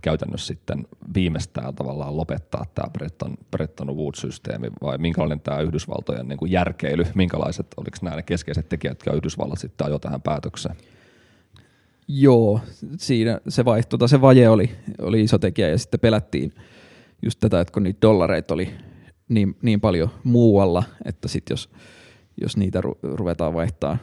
käytännössä 0.02 0.46
sitten 0.46 0.86
viimeistään 1.14 1.74
tavallaan 1.74 2.16
lopettaa 2.16 2.64
tämä 2.74 2.90
Bretton, 2.90 3.34
Bretton 3.50 3.96
Woods-systeemi 3.96 4.70
vai 4.82 4.98
minkälainen 4.98 5.40
tämä 5.40 5.60
Yhdysvaltojen 5.60 6.28
niin 6.28 6.38
kuin 6.38 6.52
järkeily, 6.52 7.06
minkälaiset, 7.14 7.66
oliko 7.76 7.96
nämä 8.02 8.16
ne 8.16 8.22
keskeiset 8.22 8.68
tekijät, 8.68 8.90
jotka 8.90 9.12
Yhdysvallat 9.12 9.58
sitten 9.58 9.86
ajoi 9.86 10.00
tähän 10.00 10.22
päätökseen? 10.22 10.76
Joo, 12.08 12.60
siinä 12.98 13.40
se 13.48 13.64
vaihto, 13.64 13.88
tota 13.88 14.08
se 14.08 14.20
vaje 14.20 14.48
oli, 14.48 14.70
oli 14.98 15.20
iso 15.22 15.38
tekijä 15.38 15.68
ja 15.68 15.78
sitten 15.78 16.00
pelättiin 16.00 16.52
just 17.22 17.40
tätä, 17.40 17.60
että 17.60 17.72
kun 17.72 17.82
niitä 17.82 17.98
dollareita 18.02 18.54
oli 18.54 18.70
niin, 19.28 19.56
niin 19.62 19.80
paljon 19.80 20.08
muualla, 20.24 20.82
että 21.04 21.28
sitten 21.28 21.52
jos, 21.52 21.70
jos 22.40 22.56
niitä 22.56 22.80
ru, 22.80 22.98
ruvetaan 23.02 23.54
vaihtaa 23.54 23.98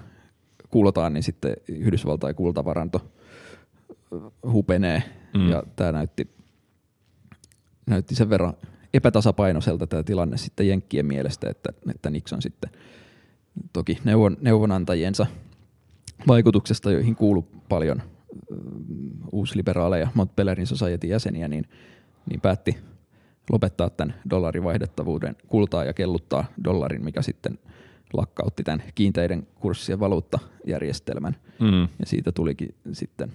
kultaan, 0.69 1.13
niin 1.13 1.23
sitten 1.23 1.53
Yhdysvaltain 1.67 2.35
kultavaranto 2.35 3.11
hupenee 4.51 5.03
mm. 5.37 5.49
ja 5.49 5.63
tämä 5.75 5.91
näytti, 5.91 6.29
näytti 7.85 8.15
sen 8.15 8.29
verran 8.29 8.53
epätasapainoiselta 8.93 9.87
tämä 9.87 10.03
tilanne 10.03 10.37
sitten 10.37 10.67
Jenkkien 10.67 11.05
mielestä, 11.05 11.49
että, 11.49 11.73
että 11.89 12.09
Nixon 12.09 12.41
sitten 12.41 12.69
toki 13.73 13.99
neuvon, 14.03 14.37
neuvonantajiensa– 14.41 15.25
vaikutuksesta, 16.27 16.91
joihin 16.91 17.15
kuuluu 17.15 17.47
paljon 17.69 18.01
uusliberaaleja 19.31 20.07
Montpellerin 20.13 20.67
Society 20.67 21.07
jäseniä, 21.07 21.47
niin, 21.47 21.65
niin 22.29 22.41
päätti 22.41 22.77
lopettaa 23.51 23.89
tämän 23.89 24.15
dollarin 24.29 24.63
vaihdettavuuden 24.63 25.35
kultaa 25.47 25.83
ja 25.83 25.93
kelluttaa 25.93 26.45
dollarin, 26.63 27.03
mikä 27.03 27.21
sitten 27.21 27.59
lakkautti 28.13 28.63
tämän 28.63 28.83
kiinteiden 28.95 29.47
kurssien 29.55 29.99
valuuttajärjestelmän. 29.99 31.35
Mm. 31.59 31.81
Ja 31.81 32.05
siitä 32.05 32.31
tulikin 32.31 32.75
sitten, 32.91 33.33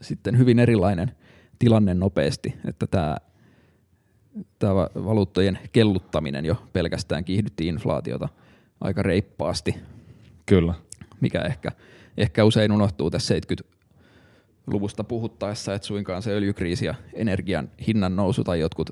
sitten 0.00 0.38
hyvin 0.38 0.58
erilainen 0.58 1.10
tilanne 1.58 1.94
nopeasti, 1.94 2.54
että 2.64 2.86
tämä, 2.86 3.16
tämä 4.58 4.74
valuuttojen 4.94 5.58
kelluttaminen 5.72 6.44
jo 6.44 6.56
pelkästään 6.72 7.24
kiihdytti 7.24 7.66
inflaatiota 7.66 8.28
aika 8.80 9.02
reippaasti. 9.02 9.74
Kyllä 10.46 10.74
mikä 11.22 11.40
ehkä, 11.40 11.72
ehkä 12.16 12.44
usein 12.44 12.72
unohtuu 12.72 13.10
tässä 13.10 13.34
70-luvusta 13.34 15.04
puhuttaessa, 15.04 15.74
että 15.74 15.86
suinkaan 15.86 16.22
se 16.22 16.30
öljykriisi 16.30 16.86
ja 16.86 16.94
energian 17.14 17.68
hinnan 17.86 18.16
nousu 18.16 18.44
tai 18.44 18.60
jotkut 18.60 18.90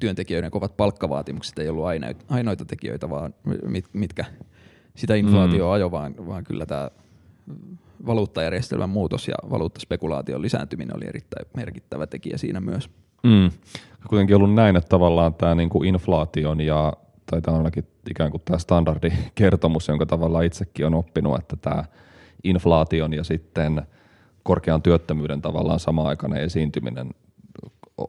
työntekijöiden 0.00 0.50
kovat 0.50 0.76
palkkavaatimukset 0.76 1.58
ei 1.58 1.68
ollut 1.68 1.84
ainoita 2.28 2.64
tekijöitä, 2.64 3.10
vaan 3.10 3.34
mitkä 3.92 4.24
sitä 4.94 5.14
inflaatio 5.14 5.66
mm. 5.66 5.72
ajo, 5.72 5.90
vaan, 5.90 6.14
vaan 6.26 6.44
kyllä 6.44 6.66
tämä 6.66 6.90
valuuttajärjestelmän 8.06 8.90
muutos 8.90 9.28
ja 9.28 9.34
valuuttaspekulaation 9.50 10.42
lisääntyminen 10.42 10.96
oli 10.96 11.08
erittäin 11.08 11.46
merkittävä 11.56 12.06
tekijä 12.06 12.38
siinä 12.38 12.60
myös. 12.60 12.90
Mm. 13.22 13.50
Kuitenkin 14.08 14.36
ollut 14.36 14.54
näin, 14.54 14.76
että 14.76 14.88
tavallaan 14.88 15.34
tämä 15.34 15.54
niinku 15.54 15.82
inflaation 15.82 16.60
ja 16.60 16.92
tai 17.32 17.42
tämä 17.42 17.54
on 17.54 17.60
ainakin 17.60 17.86
ikään 18.10 18.30
kuin 18.30 18.42
tämä 18.44 18.58
standardikertomus, 18.58 19.88
jonka 19.88 20.06
tavallaan 20.06 20.44
itsekin 20.44 20.86
on 20.86 20.94
oppinut, 20.94 21.38
että 21.38 21.56
tämä 21.56 21.84
inflaation 22.44 23.12
ja 23.12 23.24
sitten 23.24 23.82
korkean 24.42 24.82
työttömyyden 24.82 25.42
tavallaan 25.42 25.80
sama-aikainen 25.80 26.42
esiintyminen 26.42 27.10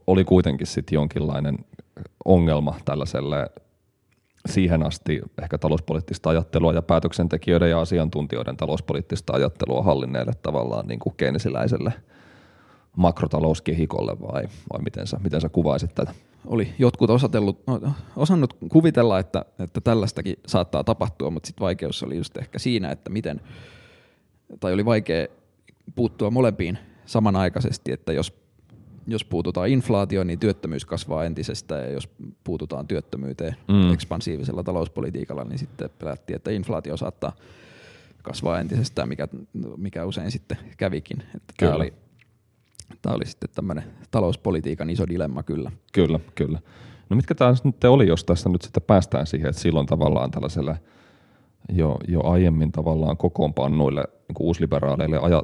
oli 0.08 0.24
kuitenkin 0.24 0.68
sitten 0.68 0.96
jonkinlainen 0.96 1.58
ongelma 2.26 2.76
tällaiselle 2.86 3.50
siihen 4.50 4.84
asti 4.84 5.22
ehkä 5.42 5.58
talouspoliittista 5.58 6.30
ajattelua 6.30 6.74
ja 6.74 6.82
päätöksentekijöiden 6.82 7.70
ja 7.70 7.82
asiantuntijoiden 7.82 8.58
talouspoliittista 8.58 9.34
ajattelua 9.34 9.84
hallinneelle 9.84 10.34
tavallaan 10.42 10.88
niin 10.88 11.00
kuin 11.00 11.16
keinesiläiselle 11.18 11.94
makrotalouskehikolle 12.97 14.19
vai, 14.21 14.43
vai 14.73 14.82
miten, 14.84 15.08
sä, 15.08 15.19
miten 15.23 15.41
sä 15.41 15.49
kuvaisit 15.49 15.95
tätä? 15.95 16.13
Oli 16.45 16.73
jotkut 16.79 17.10
osatellut, 17.10 17.67
no, 17.67 17.82
osannut 18.15 18.53
kuvitella, 18.69 19.19
että, 19.19 19.45
että 19.60 19.82
tällaistakin 19.82 20.36
saattaa 20.47 20.84
tapahtua, 20.84 21.29
mutta 21.29 21.47
sitten 21.47 21.63
vaikeus 21.63 22.03
oli 22.03 22.17
just 22.17 22.38
ehkä 22.38 22.60
siinä, 22.60 22.91
että 22.91 23.10
miten, 23.10 23.41
tai 24.60 24.73
oli 24.73 24.86
vaikea 24.86 25.27
puuttua 25.95 26.32
molempiin 26.32 26.77
samanaikaisesti, 27.06 27.91
että 27.91 28.13
jos 28.13 28.43
jos 29.08 29.25
puututaan 29.25 29.69
inflaatioon, 29.69 30.27
niin 30.27 30.39
työttömyys 30.39 30.86
kasvaa 30.86 31.25
entisestään, 31.25 31.84
ja 31.84 31.91
jos 31.91 32.10
puututaan 32.43 32.88
työttömyyteen 32.88 33.56
mm. 33.67 33.93
ekspansiivisella 33.93 34.63
talouspolitiikalla, 34.63 35.43
niin 35.43 35.60
sitten 35.60 35.89
pelättiin, 35.99 36.36
että 36.36 36.51
inflaatio 36.51 36.97
saattaa 36.97 37.36
kasvaa 38.21 38.60
entisestään, 38.60 39.10
mikä, 39.10 39.27
mikä 39.77 40.06
usein 40.06 40.32
sitten 40.32 40.58
kävikin. 40.77 41.23
Että 41.36 41.53
tämä, 41.58 41.75
oli, 41.75 41.93
tämä 43.01 43.15
oli 43.15 43.25
sitten 43.25 43.49
tämmöinen 43.56 43.84
talouspolitiikan 44.12 44.89
iso 44.89 45.08
dilemma 45.10 45.43
kyllä. 45.43 45.71
Kyllä, 45.93 46.19
kyllä. 46.36 46.60
No 47.10 47.15
mitkä 47.15 47.36
tämä 47.36 47.53
nyt 47.63 47.84
oli, 47.84 48.08
jos 48.08 48.23
tässä 48.23 48.49
nyt 48.49 48.62
sitten 48.62 48.84
päästään 48.84 49.27
siihen, 49.27 49.49
että 49.49 49.62
silloin 49.62 49.86
tavallaan 49.86 50.32
tällaiselle 50.32 50.79
jo, 51.69 51.97
jo 52.08 52.23
aiemmin 52.23 52.71
tavallaan 52.71 53.17
kokoonpannuille 53.17 54.03
niin 54.27 54.36
uusliberaaleille 54.39 55.17
aja, 55.17 55.43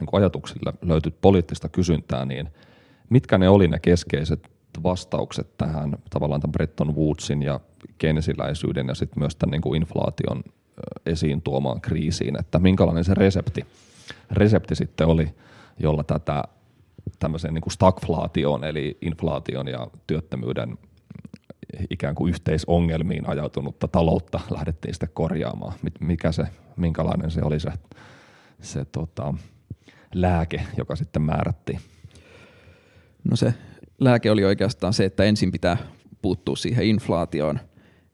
niin 0.00 0.08
ajatuksille 0.12 0.72
löytyy 0.82 1.12
poliittista 1.20 1.68
kysyntää, 1.68 2.24
niin– 2.24 2.48
mitkä 3.10 3.38
ne 3.38 3.48
oli 3.48 3.68
ne 3.68 3.78
keskeiset 3.78 4.50
vastaukset 4.82 5.56
tähän 5.56 5.98
tavallaan 6.10 6.40
tämän 6.40 6.52
Bretton 6.52 6.96
Woodsin 6.96 7.42
ja 7.42 7.60
keynesiläisyyden 7.98 8.88
ja 8.88 8.94
sitten 8.94 9.18
myös 9.18 9.36
tämän 9.36 9.50
niin 9.50 9.60
kuin 9.60 9.82
inflaation 9.82 10.42
esiin 11.06 11.42
tuomaan 11.42 11.80
kriisiin, 11.80 12.38
että 12.40 12.58
minkälainen 12.58 13.04
se 13.04 13.14
resepti, 13.14 13.66
resepti 14.30 14.74
sitten 14.74 15.06
oli, 15.06 15.34
jolla 15.78 16.04
tätä 16.04 16.44
tämmöiseen 17.18 17.54
niin 17.54 17.62
kuin 17.62 17.72
stagflaatioon, 17.72 18.64
eli 18.64 18.98
inflaation 19.02 19.68
ja 19.68 19.86
työttömyyden 20.06 20.78
ikään 21.90 22.14
kuin 22.14 22.30
yhteisongelmiin 22.30 23.28
ajautunutta 23.28 23.88
taloutta 23.88 24.40
lähdettiin 24.50 24.94
sitten 24.94 25.08
korjaamaan. 25.12 25.72
Mikä 26.00 26.32
se, 26.32 26.44
minkälainen 26.76 27.30
se 27.30 27.40
oli 27.42 27.60
se, 27.60 27.70
se 28.60 28.84
tota, 28.84 29.34
lääke, 30.14 30.62
joka 30.76 30.96
sitten 30.96 31.22
määrättiin? 31.22 31.80
No 33.30 33.36
se 33.36 33.54
lääke 34.00 34.30
oli 34.30 34.44
oikeastaan 34.44 34.92
se, 34.92 35.04
että 35.04 35.24
ensin 35.24 35.52
pitää 35.52 35.76
puuttua 36.22 36.56
siihen 36.56 36.84
inflaatioon, 36.84 37.60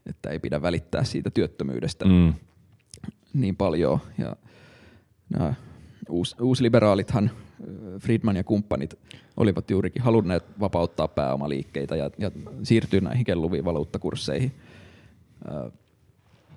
että 0.05 0.29
ei 0.29 0.39
pidä 0.39 0.61
välittää 0.61 1.03
siitä 1.03 1.29
työttömyydestä 1.29 2.05
mm. 2.05 2.33
niin 3.33 3.55
paljon. 3.55 3.99
Ja 4.17 4.35
nämä 5.29 5.53
uus, 6.09 6.35
uusliberaalit,han 6.41 7.31
Friedman 7.99 8.35
ja 8.35 8.43
kumppanit 8.43 8.99
olivat 9.37 9.71
juurikin 9.71 10.01
halunneet 10.01 10.43
vapauttaa 10.59 11.07
pääomaliikkeitä 11.07 11.95
ja, 11.95 12.09
ja 12.17 12.31
siirtyä 12.63 13.01
näihin 13.01 13.25
kelluviin 13.25 13.65
valuuttakursseihin. 13.65 14.51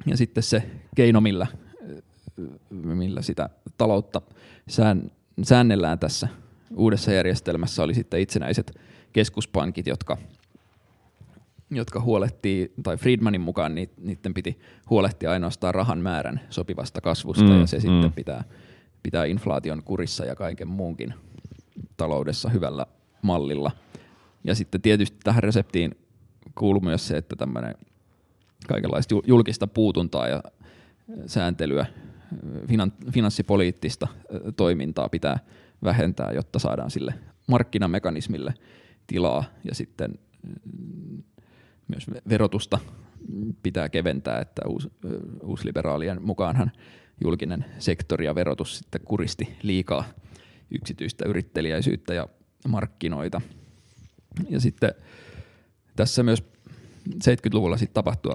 Ja 0.06 0.16
sitten 0.16 0.42
se 0.42 0.62
keino, 0.96 1.20
millä, 1.20 1.46
millä 2.70 3.22
sitä 3.22 3.48
taloutta 3.78 4.22
sään, 4.68 5.11
säännellään 5.42 5.98
tässä 5.98 6.28
uudessa 6.76 7.12
järjestelmässä 7.12 7.82
oli 7.82 7.94
sitten 7.94 8.20
itsenäiset 8.20 8.80
keskuspankit, 9.12 9.87
jotka, 9.87 10.16
jotka 11.70 12.00
huolehtii, 12.00 12.72
tai 12.82 12.96
Friedmanin 12.96 13.40
mukaan 13.40 13.74
niiden 13.74 14.34
piti 14.34 14.58
huolehtia 14.90 15.30
ainoastaan 15.30 15.74
rahan 15.74 15.98
määrän 15.98 16.40
sopivasta 16.50 17.00
kasvusta, 17.00 17.44
mm, 17.44 17.61
ja 17.61 17.66
se 17.66 17.76
mm. 17.76 17.80
sitten 17.80 18.12
pitää, 18.12 18.44
pitää 19.02 19.24
inflaation 19.24 19.82
kurissa 19.82 20.24
ja 20.24 20.37
kaiken 20.37 20.68
muunkin 20.68 21.14
taloudessa 21.96 22.48
hyvällä 22.48 22.87
mallilla. 23.22 23.70
Ja 24.44 24.54
sitten 24.54 24.82
tietysti 24.82 25.18
tähän 25.24 25.42
reseptiin 25.42 25.94
kuuluu 26.54 26.80
myös 26.80 27.08
se, 27.08 27.16
että 27.16 27.37
tämmöinen 27.37 27.74
kaikenlaista 28.68 29.14
julkista 29.26 29.66
puutuntaa 29.66 30.28
ja 30.28 30.42
sääntelyä, 31.26 31.87
finanssipoliittista 33.12 34.08
toimintaa 34.56 35.08
pitää 35.08 35.38
vähentää, 35.84 36.32
jotta 36.32 36.58
saadaan 36.58 36.90
sille 36.90 37.14
markkinamekanismille 37.46 38.54
tilaa 39.06 39.44
ja 39.64 39.74
sitten 39.74 40.18
mm, 40.42 41.22
myös 41.88 42.06
verotusta 42.28 42.78
pitää 43.62 43.88
keventää, 43.88 44.40
että 44.40 44.62
uus, 44.68 44.88
uusliberaalien 45.42 46.22
mukaanhan 46.22 46.72
julkinen 47.24 47.64
sektori 47.78 48.24
ja 48.24 48.35
verotus 48.35 48.78
sitten 48.78 49.00
kuristi 49.04 49.57
liikaa 49.62 50.04
yksityistä 50.70 51.24
yrittelijäisyyttä 51.28 52.14
ja 52.14 52.28
markkinoita. 52.68 53.40
Ja 54.50 54.61
sitten 54.61 54.94
tässä 55.96 56.22
myös 56.22 56.44
70-luvulla 57.09 57.76
sitten 57.76 57.94
tapahtui 57.94 58.33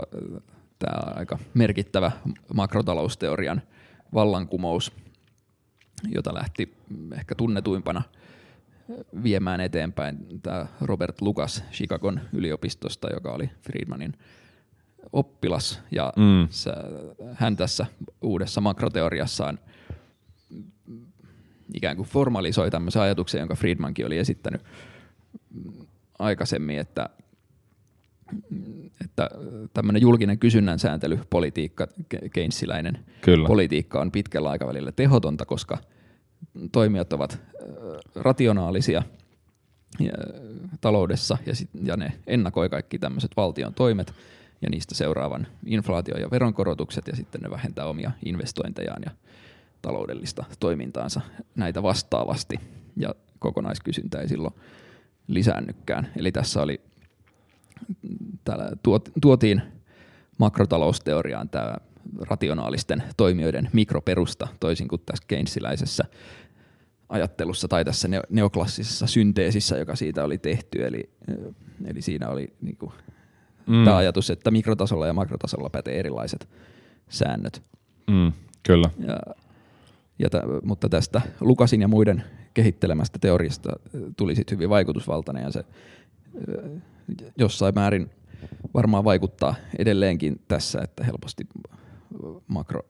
tämä 0.79 1.13
aika 1.15 1.39
merkittävä 1.53 2.11
makrotalousteorian 2.53 3.61
vallankumous, 4.13 4.91
jota 6.15 6.33
lähti 6.33 6.77
ehkä 7.17 7.35
tunnetuimpana 7.35 8.01
viemään 9.23 9.61
eteenpäin 9.61 10.17
tämä 10.41 10.65
Robert 10.81 11.21
Lucas 11.21 11.63
Chicagon 11.71 12.19
yliopistosta, 12.33 13.07
joka 13.13 13.31
oli 13.31 13.49
Friedmanin 13.61 14.13
oppilas. 15.13 15.79
Ja 15.91 16.13
mm. 16.15 16.47
hän 17.33 17.55
tässä 17.55 17.85
uudessa 18.21 18.61
makroteoriassaan 18.61 19.59
ikään 21.73 21.95
kuin 21.95 22.07
formalisoi 22.07 22.71
tämmöisen 22.71 23.01
ajatuksen, 23.01 23.39
jonka 23.39 23.55
Friedmankin 23.55 24.05
oli 24.05 24.17
esittänyt 24.17 24.61
aikaisemmin, 26.19 26.79
että 26.79 27.09
että 29.05 29.29
tämmöinen 29.73 30.01
julkinen 30.01 30.39
kysynnän 30.39 30.79
sääntelypolitiikka, 30.79 31.87
keynesiläinen 32.33 33.05
Kyllä. 33.21 33.47
politiikka 33.47 34.01
on 34.01 34.11
pitkällä 34.11 34.49
aikavälillä 34.49 34.91
tehotonta, 34.91 35.45
koska 35.45 35.77
toimijat 36.71 37.13
ovat 37.13 37.39
rationaalisia 38.15 39.03
taloudessa 40.81 41.37
ja, 41.45 41.55
sit, 41.55 41.69
ja 41.83 41.97
ne 41.97 42.13
ennakoi 42.27 42.69
kaikki 42.69 42.99
tämmöiset 42.99 43.31
valtion 43.37 43.73
toimet 43.73 44.13
ja 44.63 44.69
niistä 44.69 44.95
seuraavan 44.95 45.47
inflaatio- 45.65 46.17
ja 46.17 46.31
veronkorotukset 46.31 47.07
ja 47.07 47.15
sitten 47.15 47.41
ne 47.41 47.49
vähentää 47.49 47.85
omia 47.85 48.11
investointejaan 48.25 49.01
ja 49.05 49.11
taloudellista 49.81 50.43
toimintaansa 50.59 51.21
näitä 51.55 51.83
vastaavasti 51.83 52.59
ja 52.97 53.15
kokonaiskysyntä 53.39 54.19
ei 54.19 54.27
silloin 54.27 54.53
lisäännykään. 55.27 56.11
Eli 56.17 56.31
tässä 56.31 56.61
oli 56.61 56.81
täällä 58.43 58.69
tuotiin 59.21 59.61
makrotalousteoriaan 60.37 61.49
tämä 61.49 61.75
rationaalisten 62.29 63.03
toimijoiden 63.17 63.69
mikroperusta, 63.73 64.47
toisin 64.59 64.87
kuin 64.87 65.01
tässä 65.05 65.23
Keynesiläisessä 65.27 66.05
ajattelussa 67.09 67.67
tai 67.67 67.85
tässä 67.85 68.07
neoklassisessa 68.29 69.07
synteesissä, 69.07 69.77
joka 69.77 69.95
siitä 69.95 70.23
oli 70.23 70.37
tehty. 70.37 70.85
Eli, 70.85 71.09
eli 71.85 72.01
siinä 72.01 72.29
oli 72.29 72.53
niin 72.61 72.77
kuin, 72.77 72.91
mm. 73.67 73.83
tämä 73.85 73.97
ajatus, 73.97 74.29
että 74.29 74.51
mikrotasolla 74.51 75.07
ja 75.07 75.13
makrotasolla 75.13 75.69
pätee 75.69 75.99
erilaiset 75.99 76.47
säännöt. 77.09 77.61
Mm, 78.07 78.31
kyllä. 78.63 78.89
Ja, 78.99 79.17
ja 80.19 80.29
t- 80.29 80.63
mutta 80.63 80.89
tästä 80.89 81.21
Lukasin 81.41 81.81
ja 81.81 81.87
muiden 81.87 82.23
kehittelemästä 82.53 83.19
teoriasta 83.19 83.69
tuli 84.17 84.35
sitten 84.35 84.55
hyvin 84.55 84.69
vaikutusvaltainen 84.69 85.43
ja 85.43 85.51
se 85.51 85.65
jossain 87.37 87.75
määrin 87.75 88.09
varmaan 88.73 89.03
vaikuttaa 89.03 89.55
edelleenkin 89.79 90.41
tässä, 90.47 90.81
että 90.81 91.03
helposti 91.03 91.47
makro, 92.47 92.81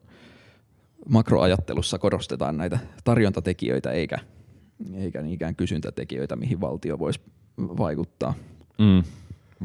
makroajattelussa 1.10 2.00
korostetaan 2.00 2.58
näitä 2.58 2.80
tarjontatekijöitä 3.04 3.92
eikä, 3.92 4.18
eikä 4.94 5.22
niinkään 5.22 5.56
kysyntätekijöitä, 5.56 6.36
mihin 6.36 6.62
valtio 6.62 7.00
voisi 7.00 7.22
vaikuttaa. 7.58 8.34
Mm, 8.78 9.04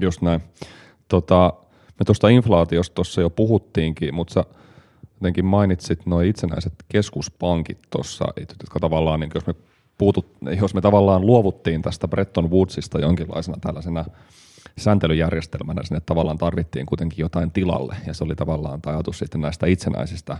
just 0.01 0.23
näin. 0.23 0.40
Tota, 1.09 1.53
me 1.99 2.05
tuosta 2.05 2.29
inflaatiosta 2.29 2.94
tuossa 2.94 3.21
jo 3.21 3.31
puhuttiinkin, 3.31 4.14
mutta 4.14 4.35
sä 4.35 4.44
jotenkin 5.21 5.44
mainitsit 5.44 6.07
nuo 6.07 6.21
itsenäiset 6.21 6.73
keskuspankit 6.88 7.79
tuossa, 7.90 8.25
jotka 8.38 8.81
tavallaan, 8.81 9.21
niin 9.21 9.31
jos 9.35 9.47
me 9.47 9.55
puutut, 9.99 10.27
jos 10.61 10.75
me 10.75 10.81
tavallaan 10.81 11.27
luovuttiin 11.27 11.83
tästä 11.83 12.09
Bretton 12.09 12.51
Woodsista 12.51 13.01
jonkinlaisena 13.01 13.59
tällaisena 13.61 14.05
sääntelyjärjestelmänä, 14.79 15.83
sinne 15.85 16.01
tavallaan 16.07 16.38
tarvittiin 16.38 16.87
kuitenkin 16.87 17.23
jotain 17.23 17.51
tilalle, 17.51 17.97
ja 18.07 18.14
se 18.14 18.25
oli 18.25 18.35
tavallaan 18.35 18.81
ajatus 18.87 19.18
sitten 19.18 19.40
näistä 19.40 19.66
itsenäisistä 19.66 20.38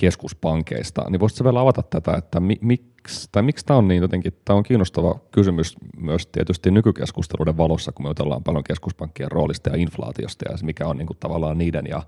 keskuspankeista, 0.00 1.10
niin 1.10 1.20
voisitko 1.20 1.44
vielä 1.44 1.60
avata 1.60 1.82
tätä, 1.82 2.12
että 2.16 2.40
mi, 2.40 2.56
miksi, 2.60 3.28
tai 3.32 3.42
miksi 3.42 3.66
tämä 3.66 3.78
on 3.78 3.88
niin 3.88 4.02
jotenkin, 4.02 4.32
tämä 4.44 4.56
on 4.56 4.62
kiinnostava 4.62 5.18
kysymys 5.30 5.76
myös 5.96 6.26
tietysti 6.26 6.70
nykykeskusteluiden 6.70 7.56
valossa, 7.56 7.92
kun 7.92 8.06
me 8.06 8.10
otellaan 8.10 8.44
paljon 8.44 8.64
keskuspankkien 8.64 9.30
roolista 9.30 9.70
ja 9.70 9.76
inflaatiosta 9.76 10.52
ja 10.52 10.58
mikä 10.62 10.86
on 10.86 10.96
niin 10.96 11.06
kuin 11.06 11.16
tavallaan 11.20 11.58
niiden 11.58 11.86
ja 11.88 12.02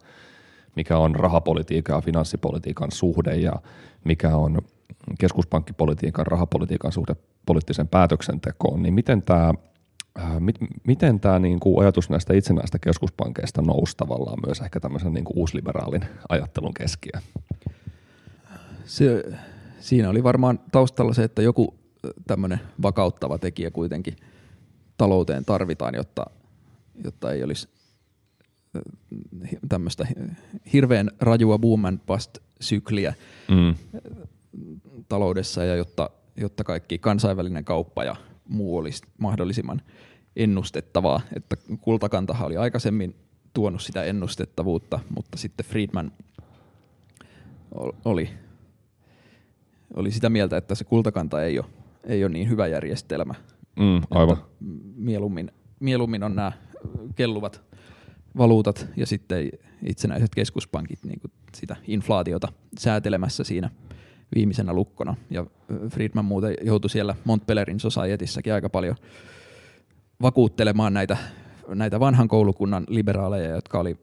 mikä 0.76 0.98
on 0.98 1.14
rahapolitiikan 1.14 1.96
ja 1.96 2.00
finanssipolitiikan 2.00 2.90
suhde 2.92 3.36
ja 3.36 3.52
mikä 4.04 4.36
on 4.36 4.58
keskuspankkipolitiikan, 5.18 6.26
rahapolitiikan 6.26 6.92
suhde 6.92 7.16
poliittisen 7.46 7.88
päätöksentekoon, 7.88 8.82
niin 8.82 8.94
miten 8.94 9.22
tämä 9.22 9.54
äh, 10.18 10.32
miten 10.86 11.20
tämä 11.20 11.38
niin 11.38 11.60
kuin 11.60 11.82
ajatus 11.82 12.10
näistä 12.10 12.34
itsenäistä 12.34 12.78
keskuspankeista 12.78 13.62
nousi 13.62 13.96
tavallaan 13.96 14.38
myös 14.46 14.60
ehkä 14.60 14.80
tämmöisen 14.80 15.12
niin 15.12 15.24
kuin 15.24 15.38
uusliberaalin 15.38 16.04
ajattelun 16.28 16.74
keskiöön? 16.74 17.22
Se, 18.84 19.24
siinä 19.80 20.10
oli 20.10 20.22
varmaan 20.22 20.60
taustalla 20.72 21.12
se, 21.12 21.24
että 21.24 21.42
joku 21.42 21.74
tämmöinen 22.26 22.60
vakauttava 22.82 23.38
tekijä 23.38 23.70
kuitenkin 23.70 24.16
talouteen 24.96 25.44
tarvitaan, 25.44 25.94
jotta, 25.94 26.26
jotta 27.04 27.32
ei 27.32 27.42
olisi 27.42 27.68
tämmöistä 29.68 30.06
hirveän 30.72 31.10
rajua 31.20 31.58
boom 31.58 31.84
and 31.84 31.98
bust 32.06 32.38
sykliä 32.60 33.14
mm. 33.50 33.74
taloudessa 35.08 35.64
ja 35.64 35.76
jotta, 35.76 36.10
jotta 36.36 36.64
kaikki 36.64 36.98
kansainvälinen 36.98 37.64
kauppa 37.64 38.04
ja 38.04 38.16
muu 38.48 38.76
olisi 38.76 39.02
mahdollisimman 39.18 39.82
ennustettavaa. 40.36 41.20
Että 41.36 41.56
kultakantahan 41.80 42.46
oli 42.46 42.56
aikaisemmin 42.56 43.16
tuonut 43.52 43.82
sitä 43.82 44.04
ennustettavuutta, 44.04 45.00
mutta 45.14 45.38
sitten 45.38 45.66
Friedman 45.66 46.12
oli, 48.04 48.30
oli 49.96 50.10
sitä 50.10 50.30
mieltä, 50.30 50.56
että 50.56 50.74
se 50.74 50.84
kultakanta 50.84 51.42
ei 51.42 51.58
ole, 51.58 51.66
ei 52.04 52.24
ole 52.24 52.32
niin 52.32 52.48
hyvä 52.48 52.66
järjestelmä. 52.66 53.34
Mm, 53.76 54.00
aivan. 54.10 54.36
mieluummin, 54.96 55.50
mieluummin 55.80 56.22
on 56.22 56.36
nämä 56.36 56.52
kelluvat 57.14 57.62
valuutat 58.36 58.86
ja 58.96 59.06
sitten 59.06 59.50
itsenäiset 59.86 60.34
keskuspankit 60.34 60.98
niin 61.04 61.20
kuin 61.20 61.30
sitä 61.54 61.76
inflaatiota 61.86 62.48
säätelemässä 62.78 63.44
siinä 63.44 63.70
viimeisenä 64.34 64.72
lukkona. 64.72 65.14
Ja 65.30 65.46
Friedman 65.88 66.24
muuten 66.24 66.54
joutui 66.62 66.90
siellä 66.90 67.14
Montpellerin 67.24 67.80
Societyssakin 67.80 68.52
aika 68.52 68.68
paljon 68.68 68.96
vakuuttelemaan 70.22 70.94
näitä, 70.94 71.16
näitä 71.68 72.00
vanhan 72.00 72.28
koulukunnan 72.28 72.84
liberaaleja, 72.88 73.50
jotka 73.50 73.80
oli 73.80 73.96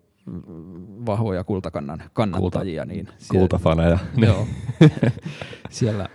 vahvoja 1.06 1.44
kultakannan 1.44 2.04
kannattajia. 2.13 2.82
Kulta, 2.82 2.94
niin 2.94 3.08
siellä, 3.18 3.39
kultafaneja. 3.39 4.00
Joo, 4.18 4.48
siellä, 5.70 6.10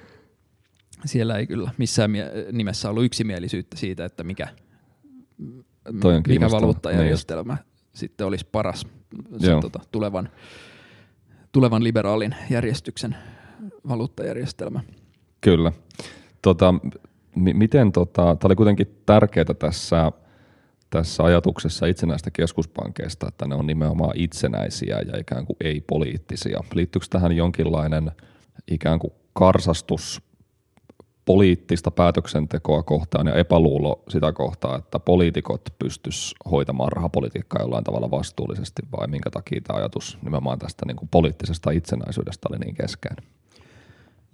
siellä 1.04 1.38
ei 1.38 1.46
kyllä 1.46 1.70
missään 1.78 2.10
nimessä 2.52 2.90
ollut 2.90 3.04
yksimielisyyttä 3.04 3.76
siitä, 3.76 4.04
että 4.04 4.24
mikä, 4.24 4.48
mikä 6.26 6.50
valuuttajärjestelmä 6.50 7.54
niin 7.54 7.64
sitten 7.94 8.26
olisi 8.26 8.46
paras 8.52 8.86
sen, 9.38 9.60
tota, 9.60 9.80
tulevan, 9.92 10.28
tulevan 11.52 11.84
liberaalin 11.84 12.34
järjestyksen 12.50 13.16
valuuttajärjestelmä. 13.88 14.80
Kyllä. 15.40 15.72
Tota, 16.42 16.72
m- 16.72 17.58
miten, 17.58 17.92
tota, 17.92 18.22
tämä 18.22 18.38
oli 18.44 18.56
kuitenkin 18.56 19.02
tärkeää 19.06 19.54
tässä, 19.58 20.12
tässä 20.94 21.24
ajatuksessa 21.24 21.86
itsenäistä 21.86 22.30
keskuspankeista, 22.30 23.28
että 23.28 23.46
ne 23.46 23.54
on 23.54 23.66
nimenomaan 23.66 24.12
itsenäisiä 24.14 25.00
ja 25.12 25.18
ikään 25.20 25.46
kuin 25.46 25.56
ei-poliittisia. 25.60 26.60
Liittyykö 26.74 27.06
tähän 27.10 27.32
jonkinlainen 27.32 28.10
ikään 28.70 28.98
kuin 28.98 29.12
karsastus 29.32 30.22
poliittista 31.24 31.90
päätöksentekoa 31.90 32.82
kohtaan 32.82 33.26
ja 33.26 33.34
epäluulo 33.34 34.02
sitä 34.08 34.32
kohtaa, 34.32 34.76
että 34.76 34.98
poliitikot 34.98 35.62
pystyis 35.78 36.34
hoitamaan 36.50 36.92
rahapolitiikkaa 36.92 37.62
jollain 37.62 37.84
tavalla 37.84 38.10
vastuullisesti 38.10 38.82
vai 38.98 39.08
minkä 39.08 39.30
takia 39.30 39.60
tämä 39.60 39.78
ajatus 39.78 40.18
nimenomaan 40.22 40.58
tästä 40.58 40.86
niin 40.86 40.96
kuin 40.96 41.08
poliittisesta 41.08 41.70
itsenäisyydestä 41.70 42.48
oli 42.50 42.58
niin 42.58 42.74
keskeinen? 42.74 43.24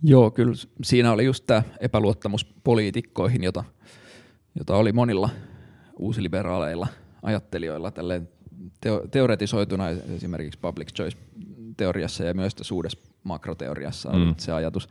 Joo, 0.03 0.31
kyllä 0.31 0.55
siinä 0.85 1.12
oli 1.12 1.25
just 1.25 1.46
tämä 1.46 1.62
epäluottamus 1.81 2.44
poliitikkoihin, 2.44 3.44
jota, 3.44 3.64
jota 4.59 4.77
oli 4.77 4.92
monilla 4.92 5.31
uusiliberaaleilla 6.01 6.87
ajattelijoilla 7.23 7.91
tälleen 7.91 8.29
teo, 8.81 9.03
teoretisoituna 9.11 9.89
esimerkiksi 9.89 10.59
public 10.59 10.93
choice-teoriassa 10.95 12.25
ja 12.25 12.35
myös 12.35 12.55
tässä 12.55 12.75
uudessa 12.75 12.99
makroteoriassa 13.25 14.13
mm. 14.13 14.35
se 14.39 14.53
ajatus, 14.53 14.89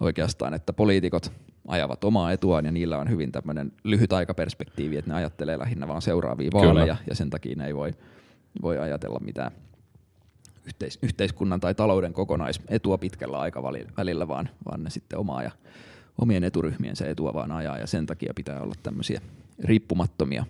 oikeastaan, 0.00 0.54
että 0.54 0.72
poliitikot 0.72 1.32
ajavat 1.68 2.04
omaa 2.04 2.32
etuaan 2.32 2.64
ja 2.64 2.72
niillä 2.72 2.98
on 2.98 3.10
hyvin 3.10 3.32
tämmöinen 3.32 3.72
lyhyt 3.84 4.12
aikaperspektiivi, 4.12 4.96
että 4.96 5.10
ne 5.10 5.16
ajattelee 5.16 5.58
lähinnä 5.58 5.88
vaan 5.88 6.02
seuraavia 6.02 6.50
vaaleja 6.52 6.96
Kyllä. 6.96 6.96
ja 7.06 7.14
sen 7.14 7.30
takia 7.30 7.56
ne 7.56 7.66
ei 7.66 7.74
voi, 7.74 7.92
voi 8.62 8.78
ajatella 8.78 9.18
mitään 9.20 9.52
yhteis- 10.66 10.98
yhteiskunnan 11.02 11.60
tai 11.60 11.74
talouden 11.74 12.12
kokonaisetua 12.12 12.98
pitkällä 12.98 13.38
aikavälillä, 13.38 14.28
vaan, 14.28 14.48
vaan 14.70 14.84
ne 14.84 14.90
sitten 14.90 15.18
omaa 15.18 15.42
ja 15.42 15.50
omien 16.18 16.44
eturyhmiensä 16.44 17.08
etua 17.08 17.34
vaan 17.34 17.52
ajaa 17.52 17.78
ja 17.78 17.86
sen 17.86 18.06
takia 18.06 18.32
pitää 18.34 18.60
olla 18.60 18.74
tämmöisiä 18.82 19.20
riippumattomia 19.64 20.44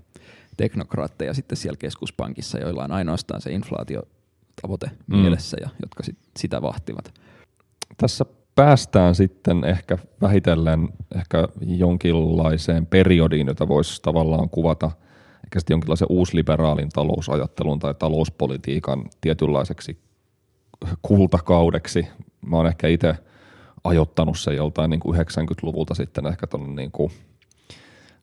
teknokraatteja 0.56 1.34
sitten 1.34 1.56
siellä 1.56 1.76
keskuspankissa, 1.76 2.58
joilla 2.58 2.84
on 2.84 2.92
ainoastaan 2.92 3.40
se 3.40 3.52
inflaatiotavoite 3.52 4.90
mm. 5.06 5.16
mielessä 5.16 5.56
ja 5.60 5.68
jotka 5.82 6.02
sit 6.02 6.18
sitä 6.38 6.62
vahtivat. 6.62 7.14
Tässä 7.96 8.24
päästään 8.54 9.14
sitten 9.14 9.64
ehkä 9.64 9.98
vähitellen 10.20 10.88
ehkä 11.14 11.48
jonkinlaiseen 11.60 12.86
periodiin, 12.86 13.46
jota 13.46 13.68
voisi 13.68 14.02
tavallaan 14.02 14.50
kuvata 14.50 14.90
ehkä 15.44 15.60
sitten 15.60 15.74
jonkinlaisen 15.74 16.06
uusliberaalin 16.10 16.88
talousajattelun 16.88 17.78
tai 17.78 17.94
talouspolitiikan 17.94 19.04
tietynlaiseksi 19.20 19.98
kultakaudeksi. 21.02 22.06
Mä 22.46 22.56
oon 22.56 22.66
ehkä 22.66 22.88
itse 22.88 23.14
ajoittanut 23.84 24.38
se 24.38 24.54
joltain 24.54 24.90
niin 24.90 25.00
kuin 25.00 25.18
90-luvulta 25.18 25.94
sitten 25.94 26.26
ehkä 26.26 26.46
tuonne 26.46 26.74
niin 26.74 26.90
kuin 26.90 27.12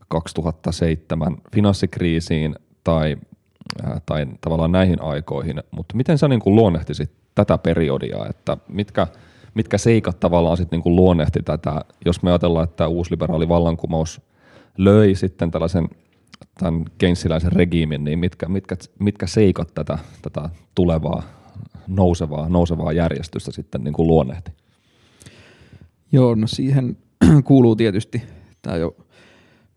2007 0.07 1.37
finanssikriisiin 1.53 2.55
tai, 2.83 3.17
äh, 3.85 4.01
tai 4.05 4.25
tavallaan 4.41 4.71
näihin 4.71 5.01
aikoihin, 5.01 5.63
mutta 5.71 5.97
miten 5.97 6.17
sä 6.17 6.27
niin 6.27 6.39
kuin 6.39 6.55
luonnehtisit 6.55 7.11
tätä 7.35 7.57
periodia, 7.57 8.25
että 8.29 8.57
mitkä– 8.67 9.07
mitkä 9.57 9.77
seikat 9.77 10.19
tavallaan 10.19 10.57
sitten 10.57 10.81
niin 10.85 10.95
luonnehti 10.95 11.43
tätä, 11.43 11.85
jos 12.05 12.23
me 12.23 12.29
ajatellaan, 12.29 12.63
että 12.63 12.87
uusliberaali 12.87 13.49
vallankumous 13.49 14.21
löi 14.77 15.15
sitten 15.15 15.51
tällaisen 15.51 15.89
tämän 16.59 16.85
keinsiläisen 16.97 17.51
regiimin, 17.51 18.03
niin 18.03 18.19
mitkä, 18.19 18.49
mitkä, 18.49 18.75
mitkä 18.99 19.27
seikat 19.27 19.73
tätä, 19.73 19.97
tätä 20.21 20.49
tulevaa 20.75 21.23
nousevaa, 21.87 22.49
nousevaa 22.49 22.91
järjestystä 22.91 23.51
sitten 23.51 23.83
niin 23.83 23.93
kuin 23.93 24.07
luonnehti? 24.07 24.51
Joo, 26.11 26.35
no 26.35 26.47
siihen 26.47 26.97
kuuluu 27.43 27.75
tietysti 27.75 28.23
tämä 28.61 28.77
jo 28.77 28.95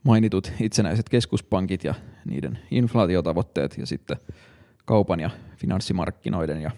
mainitut 0.02 0.52
itsenäiset 0.60 1.08
keskuspankit 1.08 1.84
ja 1.84 1.94
niiden 2.24 2.58
inflaatiotavoitteet 2.70 3.78
ja 3.78 3.86
sitten 3.86 4.16
kaupan 4.84 5.20
ja 5.20 5.30
finanssimarkkinoiden 5.56 6.62
ja 6.62 6.70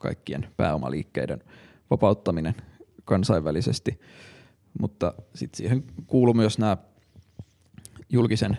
kaikkien 0.00 0.48
pääomaliikkeiden 0.56 1.42
vapauttaminen 1.90 2.54
kansainvälisesti, 3.04 4.00
mutta 4.80 5.14
sitten 5.34 5.56
siihen 5.56 5.84
kuuluu 6.06 6.34
myös 6.34 6.58
nämä 6.58 6.76
julkisen 8.10 8.58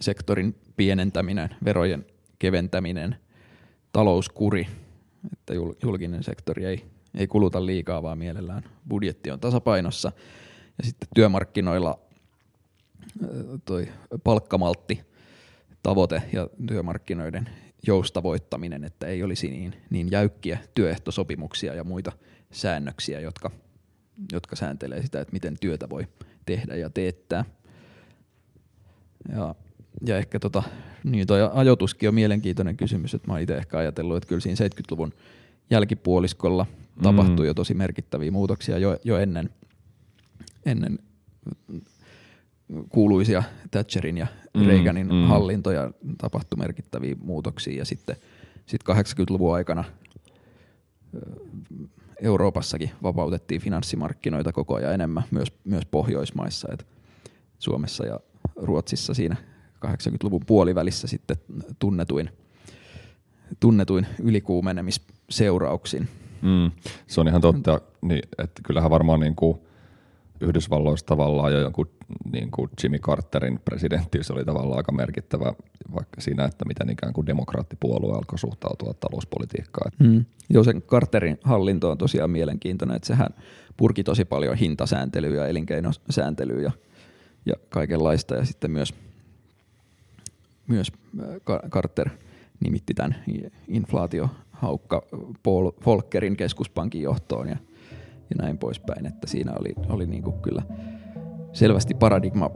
sektorin 0.00 0.54
pienentäminen, 0.76 1.50
verojen 1.64 2.06
keventäminen, 2.38 3.16
talouskuri, 3.92 4.66
että 5.32 5.54
julkinen 5.82 6.22
sektori 6.22 6.64
ei, 6.64 6.84
ei 7.14 7.26
kuluta 7.26 7.66
liikaa, 7.66 8.02
vaan 8.02 8.18
mielellään 8.18 8.62
budjetti 8.88 9.30
on 9.30 9.40
tasapainossa. 9.40 10.12
Ja 10.78 10.84
sitten 10.84 11.08
työmarkkinoilla 11.14 12.05
toi 13.64 13.88
palkkamaltti 14.24 15.00
tavoite 15.82 16.22
ja 16.32 16.48
työmarkkinoiden 16.68 17.48
joustavoittaminen, 17.86 18.84
että 18.84 19.06
ei 19.06 19.22
olisi 19.22 19.48
niin, 19.48 19.74
niin 19.90 20.10
jäykkiä 20.10 20.58
työehtosopimuksia 20.74 21.74
ja 21.74 21.84
muita 21.84 22.12
säännöksiä, 22.50 23.20
jotka, 23.20 23.50
jotka 24.32 24.56
sääntelee 24.56 25.02
sitä, 25.02 25.20
että 25.20 25.32
miten 25.32 25.56
työtä 25.60 25.90
voi 25.90 26.06
tehdä 26.46 26.76
ja 26.76 26.90
teettää. 26.90 27.44
Ja, 29.32 29.54
ja 30.06 30.18
ehkä 30.18 30.40
tota, 30.40 30.62
niin 31.04 31.26
toi 31.26 31.40
ajoituskin 31.52 32.08
on 32.08 32.14
mielenkiintoinen 32.14 32.76
kysymys, 32.76 33.14
että 33.14 33.28
mä 33.28 33.32
oon 33.32 33.42
itse 33.42 33.56
ehkä 33.56 33.78
ajatellut, 33.78 34.16
että 34.16 34.28
kyllä 34.28 34.40
siinä 34.40 34.68
70-luvun 34.68 35.12
jälkipuoliskolla 35.70 36.66
tapahtui 37.02 37.44
mm. 37.44 37.46
jo 37.46 37.54
tosi 37.54 37.74
merkittäviä 37.74 38.30
muutoksia 38.30 38.78
jo, 38.78 38.96
jo 39.04 39.18
ennen, 39.18 39.50
ennen 40.66 40.98
kuuluisia 42.88 43.42
Thatcherin 43.70 44.18
ja 44.18 44.26
mm, 44.54 44.66
Reaganin 44.66 45.06
mm. 45.06 45.26
hallintoja 45.26 45.90
tapahtui 46.18 46.58
merkittäviä 46.58 47.16
muutoksia 47.20 47.78
ja 47.78 47.84
sitten 47.84 48.16
sit 48.66 48.80
80-luvun 48.90 49.54
aikana 49.54 49.84
Euroopassakin 52.22 52.90
vapautettiin 53.02 53.60
finanssimarkkinoita 53.60 54.52
koko 54.52 54.74
ajan 54.74 54.94
enemmän, 54.94 55.24
myös, 55.30 55.52
myös 55.64 55.86
Pohjoismaissa. 55.90 56.68
Et 56.72 56.86
Suomessa 57.58 58.06
ja 58.06 58.20
Ruotsissa 58.56 59.14
siinä 59.14 59.36
80-luvun 59.86 60.42
puolivälissä 60.46 61.06
sitten 61.06 61.36
tunnetuin, 61.78 62.30
tunnetuin 63.60 64.06
ylikuumenemisseurauksin. 64.22 66.08
Mm, 66.42 66.70
se 67.06 67.20
on 67.20 67.28
ihan 67.28 67.40
totta, 67.40 67.80
niin, 68.02 68.22
että 68.38 68.62
kyllähän 68.66 68.90
varmaan 68.90 69.20
niin 69.20 69.36
kuin 69.36 69.58
Yhdysvalloissa 70.40 71.06
tavallaan 71.06 71.52
jo 71.52 71.60
jonkun 71.60 71.90
niin 72.32 72.50
kuin 72.50 72.70
Jimmy 72.82 72.98
Carterin 72.98 73.60
presidenttiys 73.64 74.30
oli 74.30 74.44
tavallaan 74.44 74.76
aika 74.76 74.92
merkittävä 74.92 75.52
vaikka 75.94 76.20
siinä, 76.20 76.44
että 76.44 76.64
miten 76.64 76.90
ikään 76.90 77.12
kuin 77.12 77.26
demokraattipuolue 77.26 78.16
alkoi 78.16 78.38
suhtautua 78.38 78.94
talouspolitiikkaan. 78.94 79.92
Mm. 79.98 80.24
Joo, 80.50 80.64
sen 80.64 80.82
Carterin 80.82 81.38
hallinto 81.42 81.90
on 81.90 81.98
tosiaan 81.98 82.30
mielenkiintoinen, 82.30 82.96
että 82.96 83.06
sehän 83.06 83.28
purki 83.76 84.04
tosi 84.04 84.24
paljon 84.24 84.56
hintasääntelyä 84.56 85.42
ja 85.42 85.46
elinkeinosääntelyä 85.46 86.62
ja, 86.62 86.70
ja 87.46 87.54
kaikenlaista 87.68 88.34
ja 88.34 88.44
sitten 88.44 88.70
myös, 88.70 88.94
myös 90.66 90.92
äh, 91.20 91.70
Carter 91.70 92.10
nimitti 92.60 92.94
tämän 92.94 93.16
inflaatiohaukka 93.68 95.02
Paul 95.42 95.70
Volckerin 95.86 96.36
keskuspankin 96.36 97.02
johtoon 97.02 97.48
ja, 97.48 97.56
ja 98.30 98.36
näin 98.38 98.58
poispäin, 98.58 99.06
että 99.06 99.26
siinä 99.26 99.52
oli, 99.60 99.74
oli 99.88 100.06
niin 100.06 100.22
kuin 100.22 100.36
kyllä 100.42 100.62
selvästi 101.52 101.94
paradigma 101.94 102.50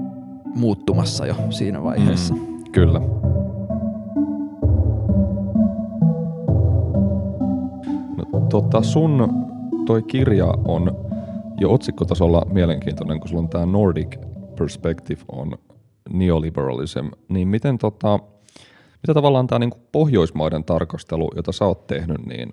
muuttumassa 0.54 1.26
jo 1.26 1.35
siinä 1.50 1.83
vaiheessa. 1.83 2.35
Mm, 2.35 2.64
kyllä. 2.72 3.00
No, 8.16 8.24
tota 8.50 8.83
sun 8.83 9.28
toi 9.87 10.02
kirja 10.02 10.54
on 10.64 10.96
jo 11.61 11.72
otsikkotasolla 11.72 12.46
mielenkiintoinen, 12.52 13.20
kun 13.20 13.28
sulla 13.28 13.42
on 13.42 13.48
tämä 13.48 13.66
Nordic 13.66 14.16
Perspective 14.59 15.20
on 15.28 15.52
Neoliberalism, 16.11 17.06
niin 17.28 17.48
miten 17.48 17.78
tota, 17.78 18.18
mitä 19.02 19.14
tavallaan 19.14 19.46
tämä 19.46 19.59
niinku 19.59 19.78
Pohjoismaiden 19.92 20.64
tarkastelu, 20.64 21.30
jota 21.37 21.52
sä 21.52 21.64
oot 21.64 21.87
tehnyt, 21.87 22.26
niin 22.26 22.50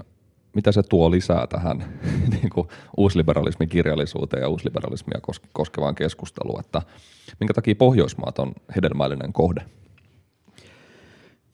mitä 0.58 0.72
se 0.72 0.84
tuo 0.84 1.12
lisää 1.12 1.48
tähän 1.48 2.00
niin 2.42 2.50
kuin 2.50 2.68
uusliberalismin 2.98 3.70
kirjallisuuteen 3.70 4.42
ja 4.42 4.50
uusliberalismia 4.50 5.20
koskevaan 5.54 5.96
keskusteluun, 5.96 6.60
että 6.60 6.82
minkä 7.40 7.54
takia 7.54 7.76
Pohjoismaat 7.76 8.40
on 8.40 8.54
hedelmällinen 8.76 9.34
kohde? 9.34 9.62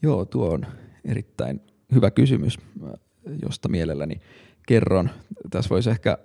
Joo, 0.02 0.26
tuo 0.26 0.50
on 0.54 0.66
erittäin 1.06 1.62
hyvä 1.94 2.12
kysymys, 2.12 2.60
josta 3.42 3.70
mielelläni 3.70 4.22
kerron. 4.68 5.10
Tässä 5.50 5.70
voisi 5.70 5.90
ehkä 5.90 6.18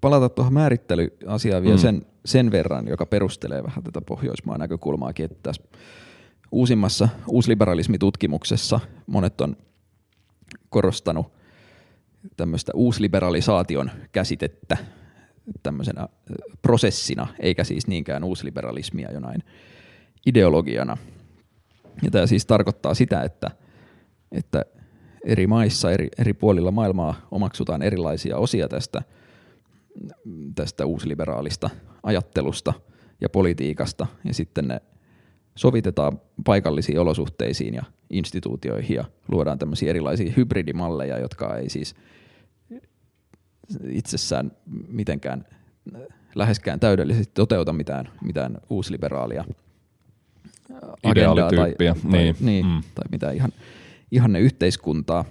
palata 0.00 0.28
tuohon 0.28 0.52
määrittelyasiaan 0.52 1.62
vielä 1.62 1.76
mm. 1.76 1.80
sen, 1.80 2.06
sen 2.24 2.50
verran, 2.50 2.88
joka 2.88 3.06
perustelee 3.06 3.62
vähän 3.62 3.84
tätä 3.84 4.00
Pohjoismaan 4.00 4.60
näkökulmaakin, 4.60 5.24
että 5.24 5.38
tässä 5.42 5.62
uusimmassa 6.52 7.08
uusliberalismitutkimuksessa 7.28 8.80
monet 9.06 9.40
on 9.40 9.56
korostanut– 10.70 11.32
tämmöistä 12.36 12.72
uusliberalisaation 12.74 13.90
käsitettä 14.12 14.76
tämmöisenä 15.62 16.08
prosessina, 16.62 17.26
eikä 17.40 17.64
siis 17.64 17.86
niinkään 17.86 18.24
uusliberalismia 18.24 19.12
jonain 19.12 19.42
ideologiana. 20.26 20.96
Ja 22.02 22.10
tämä 22.10 22.26
siis 22.26 22.46
tarkoittaa 22.46 22.94
sitä, 22.94 23.22
että, 23.22 23.50
että 24.32 24.64
eri 25.24 25.46
maissa, 25.46 25.92
eri, 25.92 26.08
eri 26.18 26.32
puolilla 26.32 26.70
maailmaa 26.70 27.26
omaksutaan 27.30 27.82
erilaisia 27.82 28.36
osia 28.36 28.68
tästä, 28.68 29.02
tästä 30.54 30.86
uusliberaalista 30.86 31.70
ajattelusta 32.02 32.72
ja 33.20 33.28
politiikasta, 33.28 34.06
ja 34.24 34.34
sitten 34.34 34.68
ne 34.68 34.80
sovitetaan 35.54 36.20
paikallisiin 36.44 37.00
olosuhteisiin 37.00 37.74
ja 37.74 37.84
instituutioihin 38.10 38.96
ja 38.96 39.04
luodaan 39.28 39.58
tämmöisiä 39.58 39.90
erilaisia 39.90 40.32
hybridimalleja, 40.36 41.18
jotka 41.18 41.56
ei 41.56 41.68
siis 41.68 41.94
itsessään 43.88 44.52
mitenkään 44.88 45.44
läheskään 46.34 46.80
täydellisesti 46.80 47.32
toteuta 47.34 47.72
mitään, 47.72 48.08
mitään 48.24 48.58
uusliberaalia 48.70 49.44
agendaa 51.02 51.50
tai, 51.50 51.74
tai, 51.78 51.94
niin. 52.04 52.36
Niin, 52.40 52.66
mm. 52.66 52.82
tai 52.94 53.04
mitään 53.12 53.34
ihan, 53.34 53.52
ihanne 54.10 54.40
yhteiskuntaa, 54.40 55.24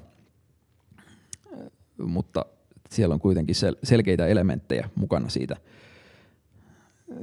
mutta 1.98 2.46
siellä 2.90 3.14
on 3.14 3.20
kuitenkin 3.20 3.56
sel- 3.56 3.80
selkeitä 3.84 4.28
elementtejä 4.28 4.90
mukana 4.96 5.30
siitä– 5.30 5.58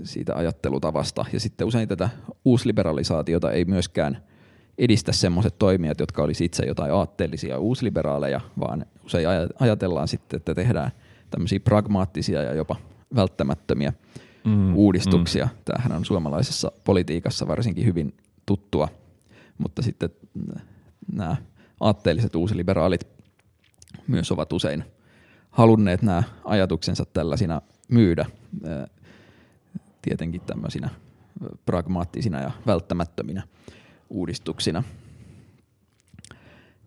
siitä 0.04 0.34
ajattelutavasta. 0.34 1.24
Ja 1.32 1.40
sitten 1.40 1.66
usein 1.66 1.88
tätä 1.88 2.08
uusliberalisaatiota 2.44 3.52
ei 3.52 3.64
myöskään 3.64 4.22
edistä 4.80 5.12
semmoiset 5.12 5.58
toimijat, 5.58 6.00
jotka 6.00 6.22
olisi 6.22 6.44
itse 6.44 6.66
jotain 6.66 6.92
aatteellisia 6.92 7.58
uusliberaaleja, 7.58 8.40
vaan 8.60 8.86
usein 9.04 9.26
ajatellaan 9.60 10.08
sitten, 10.08 10.36
että 10.36 10.54
tehdään 10.54 10.90
tämmöisiä 11.30 11.60
pragmaattisia 11.60 12.42
ja 12.42 12.54
jopa 12.54 12.76
välttämättömiä 13.14 13.92
mm, 14.44 14.76
uudistuksia. 14.76 15.44
Mm. 15.44 15.58
Tämähän 15.64 15.92
on 15.92 16.04
suomalaisessa 16.04 16.72
politiikassa 16.84 17.48
varsinkin 17.48 17.84
hyvin 17.84 18.14
tuttua, 18.46 18.88
mutta 19.58 19.82
sitten 19.82 20.10
nämä 21.12 21.36
aatteelliset 21.80 22.36
uusliberaalit 22.36 23.06
myös 24.06 24.32
ovat 24.32 24.52
usein 24.52 24.84
halunneet 25.50 26.02
nämä 26.02 26.22
ajatuksensa 26.44 27.04
tällaisina 27.04 27.62
myydä 27.88 28.26
tietenkin 30.02 30.40
tämmöisinä 30.40 30.90
pragmaattisina 31.66 32.40
ja 32.40 32.50
välttämättöminä 32.66 33.42
uudistuksina. 34.10 34.82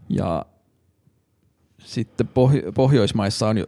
Ja 0.09 0.45
sitten 1.79 2.29
Pohjoismaissa 2.75 3.47
on 3.47 3.57
jo, 3.57 3.65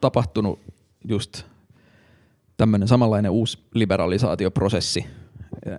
tapahtunut 0.00 0.60
just 1.08 1.42
tämmöinen 2.56 2.88
samanlainen 2.88 3.30
uusi 3.30 3.58
liberalisaatioprosessi 3.74 5.06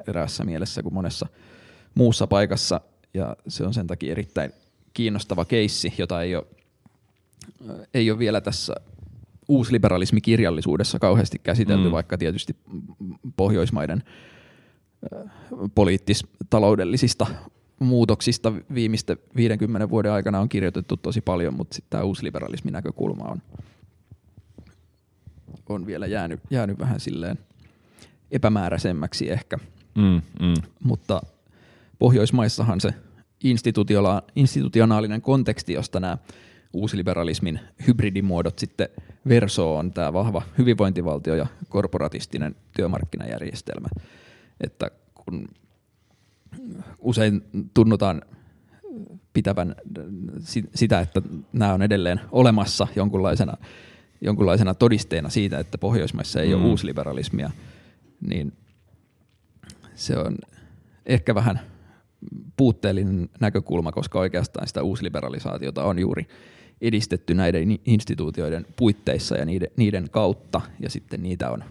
eräässä 0.08 0.44
mielessä 0.44 0.84
kuin 0.84 0.94
monessa 0.94 1.28
muussa 1.96 2.28
paikassa, 2.28 2.82
ja 3.14 3.36
se 3.48 3.64
on 3.64 3.74
sen 3.74 3.88
takia 3.88 4.12
erittäin 4.12 4.54
kiinnostava 4.94 5.46
keissi, 5.46 5.94
jota 5.98 6.22
ei 6.22 6.36
ole, 6.36 6.46
ei 7.94 8.12
ole 8.12 8.20
vielä 8.20 8.42
tässä 8.42 8.76
uusliberalismikirjallisuudessa 9.48 11.00
kauheasti 11.00 11.40
käsitelty, 11.40 11.88
mm. 11.88 11.92
vaikka 11.92 12.18
tietysti 12.18 12.56
Pohjoismaiden 13.36 14.04
poliittis-taloudellisista 15.76 17.28
muutoksista 17.80 18.54
viimeisten 18.74 19.18
50 19.36 19.90
vuoden 19.90 20.12
aikana 20.12 20.40
on 20.40 20.50
kirjoitettu 20.50 20.98
tosi 20.98 21.22
paljon, 21.22 21.54
mutta 21.54 21.76
sitten 21.76 21.90
tämä 21.90 22.04
uusliberalismin 22.04 22.74
näkökulma 22.74 23.24
on, 23.24 23.42
on 25.70 25.86
vielä 25.86 26.08
jäänyt, 26.08 26.40
jäänyt 26.50 26.80
vähän 26.80 27.00
silleen 27.00 27.40
epämääräisemmäksi 28.32 29.32
ehkä. 29.32 29.58
Mm, 29.96 30.22
mm. 30.40 30.54
Mutta 30.84 31.22
Pohjoismaissahan 32.00 32.82
se 32.82 32.94
institutionaalinen 34.36 35.22
konteksti, 35.22 35.74
josta 35.74 36.00
nämä 36.00 36.18
uusliberalismin 36.74 37.60
hybridimuodot 37.88 38.60
sitten 38.60 38.90
verso 39.28 39.78
on 39.78 39.92
tämä 39.92 40.14
vahva 40.14 40.42
hyvinvointivaltio 40.58 41.36
ja 41.36 41.48
korporatistinen 41.70 42.56
työmarkkinajärjestelmä. 42.76 43.88
Että 44.62 44.92
kun 45.26 45.48
usein 47.00 47.44
tunnutaan 47.74 48.22
pitävän 49.34 49.76
sitä, 50.76 51.00
että 51.00 51.22
nämä 51.54 51.74
on 51.74 51.82
edelleen 51.82 52.22
olemassa 52.32 52.88
jonkunlaisena, 52.96 53.58
jonkunlaisena 54.22 54.74
todisteena 54.74 55.30
siitä, 55.30 55.60
että 55.60 55.78
Pohjoismaissa 55.78 56.42
ei 56.42 56.48
mm. 56.48 56.62
ole 56.62 56.70
uusliberalismia, 56.70 57.52
niin 58.28 58.54
se 59.96 60.18
on 60.18 60.38
ehkä 61.06 61.36
vähän 61.36 61.60
puutteellinen 62.58 63.30
näkökulma, 63.40 63.92
koska 63.92 64.20
oikeastaan 64.20 64.68
sitä 64.68 64.84
uusliberalisaatiota 64.84 65.84
on 65.84 66.00
juuri 66.00 66.28
edistetty 66.82 67.34
näiden 67.34 67.80
instituutioiden 67.86 68.66
puitteissa 68.76 69.38
ja 69.38 69.46
niiden, 69.46 69.70
niiden 69.78 70.10
kautta, 70.10 70.62
ja 70.80 70.90
sitten 70.90 71.24
niitä 71.24 71.52
on, 71.52 71.64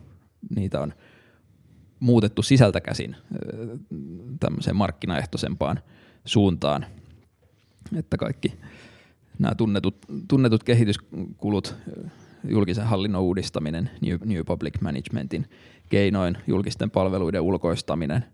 niitä 0.57 0.81
on 0.81 0.93
muutettu 2.05 2.43
sisältä 2.43 2.81
käsin 2.81 3.17
tämmöiseen 4.41 4.77
markkinaehtoisempaan 4.77 5.81
suuntaan, 6.25 6.87
että 7.97 8.17
kaikki 8.17 8.53
nämä 9.39 9.55
tunnetut, 9.55 9.97
tunnetut 10.29 10.65
kehityskulut, 10.65 11.75
julkisen 12.49 12.87
hallinnon 12.87 13.23
uudistaminen, 13.23 13.91
New, 14.01 14.17
New 14.25 14.43
Public 14.47 14.81
Managementin 14.81 15.47
keinoin, 15.89 16.39
julkisten 16.47 16.91
palveluiden 16.91 17.41
ulkoistaminen, 17.41 18.25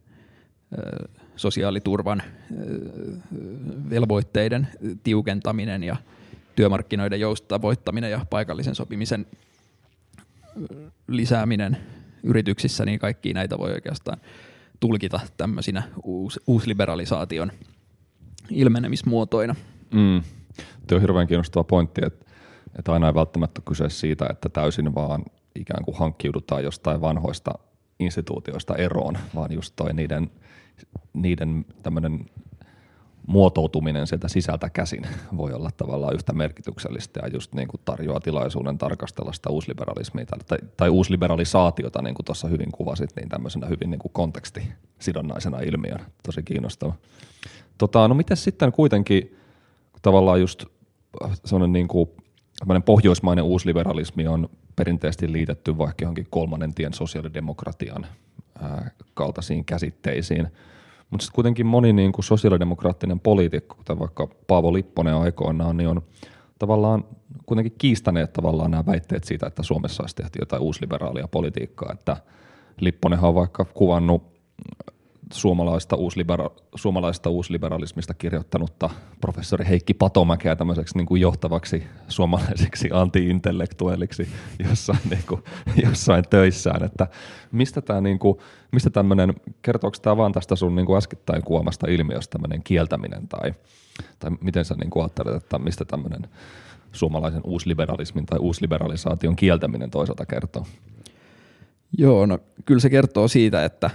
sosiaaliturvan 1.36 2.22
velvoitteiden 3.90 4.68
tiukentaminen 5.02 5.82
ja 5.82 5.96
työmarkkinoiden 6.56 7.20
joustavoittaminen 7.20 8.10
ja 8.10 8.26
paikallisen 8.30 8.74
sopimisen 8.74 9.26
lisääminen 11.08 11.76
yrityksissä, 12.22 12.84
niin 12.84 12.98
kaikki 12.98 13.32
näitä 13.32 13.58
voi 13.58 13.72
oikeastaan 13.72 14.20
tulkita 14.80 15.20
tämmöisinä 15.36 15.82
uus, 16.04 16.40
uusliberalisaation 16.46 17.52
ilmenemismuotoina. 18.50 19.54
Mm. 19.94 20.22
Tuo 20.86 20.96
on 20.96 21.00
hirveän 21.00 21.26
kiinnostava 21.26 21.64
pointti, 21.64 22.00
että, 22.06 22.26
että 22.78 22.92
aina 22.92 23.06
ei 23.06 23.14
välttämättä 23.14 23.60
kyse 23.68 23.88
siitä, 23.88 24.26
että 24.30 24.48
täysin 24.48 24.94
vaan 24.94 25.24
ikään 25.54 25.84
kuin 25.84 25.98
hankkiudutaan 25.98 26.64
jostain 26.64 27.00
vanhoista 27.00 27.50
instituutioista 28.00 28.76
eroon, 28.76 29.18
vaan 29.34 29.52
just 29.52 29.72
toi 29.76 29.92
niiden, 29.92 30.30
niiden 31.12 31.64
tämmöinen 31.82 32.26
muotoutuminen 33.30 34.06
sieltä 34.06 34.28
sisältä 34.28 34.70
käsin 34.70 35.06
voi 35.36 35.52
olla 35.52 35.70
tavallaan 35.76 36.14
yhtä 36.14 36.32
merkityksellistä 36.32 37.20
ja 37.22 37.28
just 37.28 37.54
niin 37.54 37.68
kuin 37.68 37.80
tarjoaa 37.84 38.20
tilaisuuden 38.20 38.78
tarkastella 38.78 39.32
sitä 39.32 39.50
uusliberalismia 39.50 40.26
tai, 40.26 40.58
tai 40.76 40.88
uusliberalisaatiota, 40.88 42.02
niin 42.02 42.14
kuin 42.14 42.26
tuossa 42.26 42.48
hyvin 42.48 42.72
kuvasit, 42.72 43.10
niin 43.16 43.28
tämmöisenä 43.28 43.66
hyvin 43.66 43.90
niin 43.90 43.98
kuin 43.98 44.12
kontekstisidonnaisena 44.12 45.60
ilmiönä. 45.60 46.04
Tosi 46.22 46.42
kiinnostava. 46.42 46.94
Tota, 47.78 48.08
no 48.08 48.14
miten 48.14 48.36
sitten 48.36 48.72
kuitenkin 48.72 49.36
tavallaan 50.02 50.40
just 50.40 50.64
sellainen 51.44 51.72
niin 51.72 51.88
kuin, 51.88 52.10
pohjoismainen 52.84 53.44
uusliberalismi 53.44 54.26
on 54.26 54.48
perinteisesti 54.76 55.32
liitetty 55.32 55.78
vaikka 55.78 56.04
johonkin 56.04 56.26
kolmannen 56.30 56.74
tien 56.74 56.94
sosiaalidemokratian 56.94 58.06
ää, 58.62 58.90
kaltaisiin 59.14 59.64
käsitteisiin– 59.64 60.48
mutta 61.10 61.24
sitten 61.24 61.34
kuitenkin 61.34 61.66
moni 61.66 61.92
niin 61.92 62.12
kuin 62.12 62.24
sosiaalidemokraattinen 62.24 63.20
poliitikko, 63.20 63.74
kuten 63.74 63.98
vaikka 63.98 64.28
Paavo 64.46 64.72
Lipponen 64.72 65.14
aikoinaan, 65.14 65.76
niin 65.76 65.88
on 65.88 66.02
tavallaan 66.58 67.04
kuitenkin 67.46 67.74
kiistäneet 67.78 68.32
tavallaan 68.32 68.70
nämä 68.70 68.86
väitteet 68.86 69.24
siitä, 69.24 69.46
että 69.46 69.62
Suomessa 69.62 70.02
olisi 70.02 70.16
tehty 70.16 70.38
jotain 70.38 70.62
uusliberaalia 70.62 71.28
politiikkaa. 71.28 71.92
Että 71.92 72.16
Lipponenhan 72.80 73.28
on 73.28 73.34
vaikka 73.34 73.64
kuvannut 73.64 74.22
suomalaista, 75.32 75.96
uuslibera- 75.96 76.62
suomalaista 76.74 77.30
uusliberalismista 77.30 78.14
kirjoittanutta 78.14 78.90
professori 79.20 79.68
Heikki 79.68 79.94
Patomäkeä 79.94 80.56
tämmöiseksi 80.56 80.96
niin 80.96 81.06
kuin 81.06 81.20
johtavaksi 81.20 81.82
suomalaiseksi 82.08 82.88
anti-intellektuelliksi 82.92 84.28
jossain, 84.68 84.98
niin 85.10 85.22
kuin, 85.28 85.42
jossain 85.84 86.24
töissään, 86.30 86.84
että 86.84 87.06
mistä 87.52 87.80
tämä 87.80 88.00
niin 88.00 88.18
kuin, 88.18 88.38
mistä 88.72 88.90
tämmöinen, 88.90 89.34
kertooko 89.62 89.96
tämä 90.02 90.16
vaan 90.16 90.32
tästä 90.32 90.56
sun 90.56 90.74
niin 90.74 90.86
kuin 90.86 90.96
äskettäin 90.96 91.42
kuomasta 91.42 91.86
ilmiöstä 91.90 92.32
tämmöinen 92.32 92.62
kieltäminen 92.62 93.28
tai, 93.28 93.54
tai 94.18 94.30
miten 94.40 94.64
sä 94.64 94.74
niin 94.74 94.90
kuin 94.90 95.02
ajattelet, 95.02 95.34
että 95.34 95.58
mistä 95.58 95.84
tämmöinen 95.84 96.22
suomalaisen 96.92 97.40
uusliberalismin 97.44 98.26
tai 98.26 98.38
uusliberalisaation 98.38 99.36
kieltäminen 99.36 99.90
toisaalta 99.90 100.26
kertoo? 100.26 100.66
Joo, 101.98 102.26
no 102.26 102.38
kyllä 102.64 102.80
se 102.80 102.90
kertoo 102.90 103.28
siitä, 103.28 103.64
että 103.64 103.90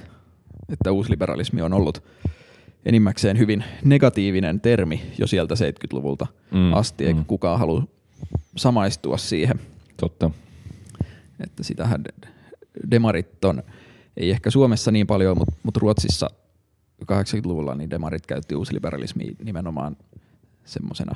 että 0.70 0.92
uusliberalismi 0.92 1.62
on 1.62 1.74
ollut 1.74 2.04
enimmäkseen 2.86 3.38
hyvin 3.38 3.64
negatiivinen 3.84 4.62
termi 4.62 5.02
jo 5.18 5.28
sieltä 5.28 5.56
70-luvulta 5.56 6.28
mm, 6.52 6.74
asti, 6.74 7.06
eikä 7.06 7.20
mm. 7.20 7.26
kukaan 7.26 7.60
halua 7.60 7.84
samaistua 8.56 9.18
siihen. 9.18 9.60
Totta. 9.98 10.32
Että 11.40 11.64
sitähän 11.64 12.04
demarit 12.92 13.46
on, 13.46 13.64
ei 14.18 14.32
ehkä 14.32 14.52
Suomessa 14.52 14.92
niin 14.92 15.08
paljon, 15.08 15.38
mutta, 15.38 15.56
mutta 15.64 15.80
Ruotsissa 15.80 16.30
80-luvulla 17.04 17.76
niin 17.76 17.90
demarit 17.90 18.28
käytti 18.28 18.56
uusliberalismia 18.56 19.36
nimenomaan 19.44 19.98
semmoisena 20.66 21.16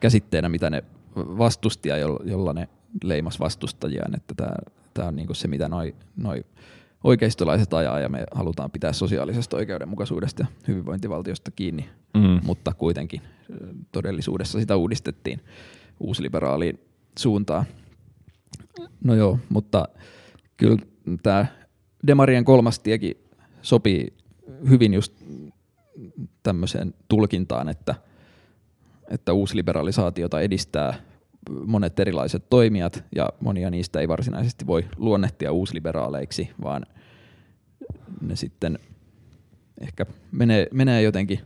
käsitteenä, 0.00 0.48
mitä 0.48 0.70
ne 0.70 0.84
vastusti 1.16 1.88
ja 1.88 1.96
jolla 2.24 2.52
ne 2.52 2.68
leimas 3.04 3.40
vastustajiaan, 3.40 4.14
että 4.14 4.34
tämä 4.94 5.08
on 5.08 5.16
niinku 5.16 5.34
se, 5.34 5.48
mitä 5.48 5.68
noi, 5.68 5.94
noi 6.16 6.44
oikeistolaiset 7.04 7.74
ajaa 7.74 8.00
ja 8.00 8.08
me 8.08 8.24
halutaan 8.34 8.70
pitää 8.70 8.92
sosiaalisesta 8.92 9.56
oikeudenmukaisuudesta 9.56 10.42
ja 10.42 10.46
hyvinvointivaltiosta 10.68 11.50
kiinni, 11.50 11.88
mm. 12.14 12.40
mutta 12.42 12.74
kuitenkin 12.74 13.20
todellisuudessa 13.92 14.60
sitä 14.60 14.76
uudistettiin 14.76 15.40
uusliberaaliin 16.00 16.80
suuntaan. 17.18 17.64
No 19.04 19.14
joo, 19.14 19.38
mutta 19.48 19.88
kyllä 20.56 20.76
tämä 21.22 21.46
Demarien 22.06 22.44
kolmas 22.44 22.78
tiekin 22.78 23.16
sopii 23.62 24.14
hyvin 24.68 24.94
just 24.94 25.12
tämmöiseen 26.42 26.94
tulkintaan, 27.08 27.68
että, 27.68 27.94
että 29.10 29.32
uusliberalisaatiota 29.32 30.40
edistää 30.40 30.94
monet 31.50 32.00
erilaiset 32.00 32.50
toimijat, 32.50 33.04
ja 33.16 33.28
monia 33.40 33.70
niistä 33.70 34.00
ei 34.00 34.08
varsinaisesti 34.08 34.66
voi 34.66 34.84
luonnehtia 34.96 35.52
uusliberaaleiksi, 35.52 36.50
vaan 36.62 36.86
ne 38.20 38.36
sitten 38.36 38.78
ehkä 39.80 40.06
menee, 40.32 40.66
menee 40.72 41.02
jotenkin 41.02 41.40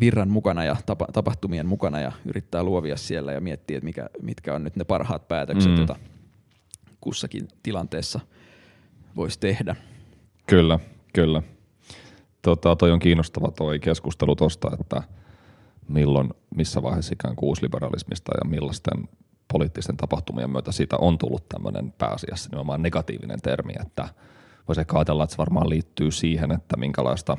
virran 0.00 0.28
mukana 0.28 0.64
ja 0.64 0.76
tapa, 0.86 1.06
tapahtumien 1.12 1.66
mukana 1.66 2.00
ja 2.00 2.12
yrittää 2.24 2.62
luovia 2.62 2.96
siellä 2.96 3.32
ja 3.32 3.40
miettiä, 3.40 3.76
että 3.76 3.84
mikä, 3.84 4.10
mitkä 4.22 4.54
on 4.54 4.64
nyt 4.64 4.76
ne 4.76 4.84
parhaat 4.84 5.28
päätökset, 5.28 5.70
mm. 5.70 5.76
joita 5.76 5.96
kussakin 7.00 7.48
tilanteessa 7.62 8.20
voisi 9.16 9.40
tehdä. 9.40 9.76
Kyllä, 10.46 10.78
kyllä. 11.12 11.42
Tota, 12.42 12.76
toi 12.76 12.90
on 12.90 12.98
kiinnostava 12.98 13.50
toi 13.50 13.78
keskustelu 13.78 14.36
tuosta, 14.36 14.70
että– 14.80 15.02
milloin, 15.92 16.30
missä 16.56 16.82
vaiheessa 16.82 17.12
ikään 17.12 17.36
kuin 17.36 17.48
uusliberalismista 17.48 18.32
ja 18.44 18.50
millaisten 18.50 19.08
poliittisten 19.52 19.96
tapahtumien 19.96 20.50
myötä 20.50 20.72
siitä 20.72 20.96
on 20.96 21.18
tullut 21.18 21.48
tämmöinen 21.48 21.92
pääasiassa 21.98 22.48
nimenomaan 22.50 22.82
negatiivinen 22.82 23.40
termi, 23.42 23.72
että 23.80 24.08
voisi 24.68 24.80
ehkä 24.80 24.96
ajatella, 24.96 25.24
että 25.24 25.32
se 25.32 25.38
varmaan 25.38 25.70
liittyy 25.70 26.10
siihen, 26.10 26.52
että 26.52 26.76
minkälaista, 26.76 27.36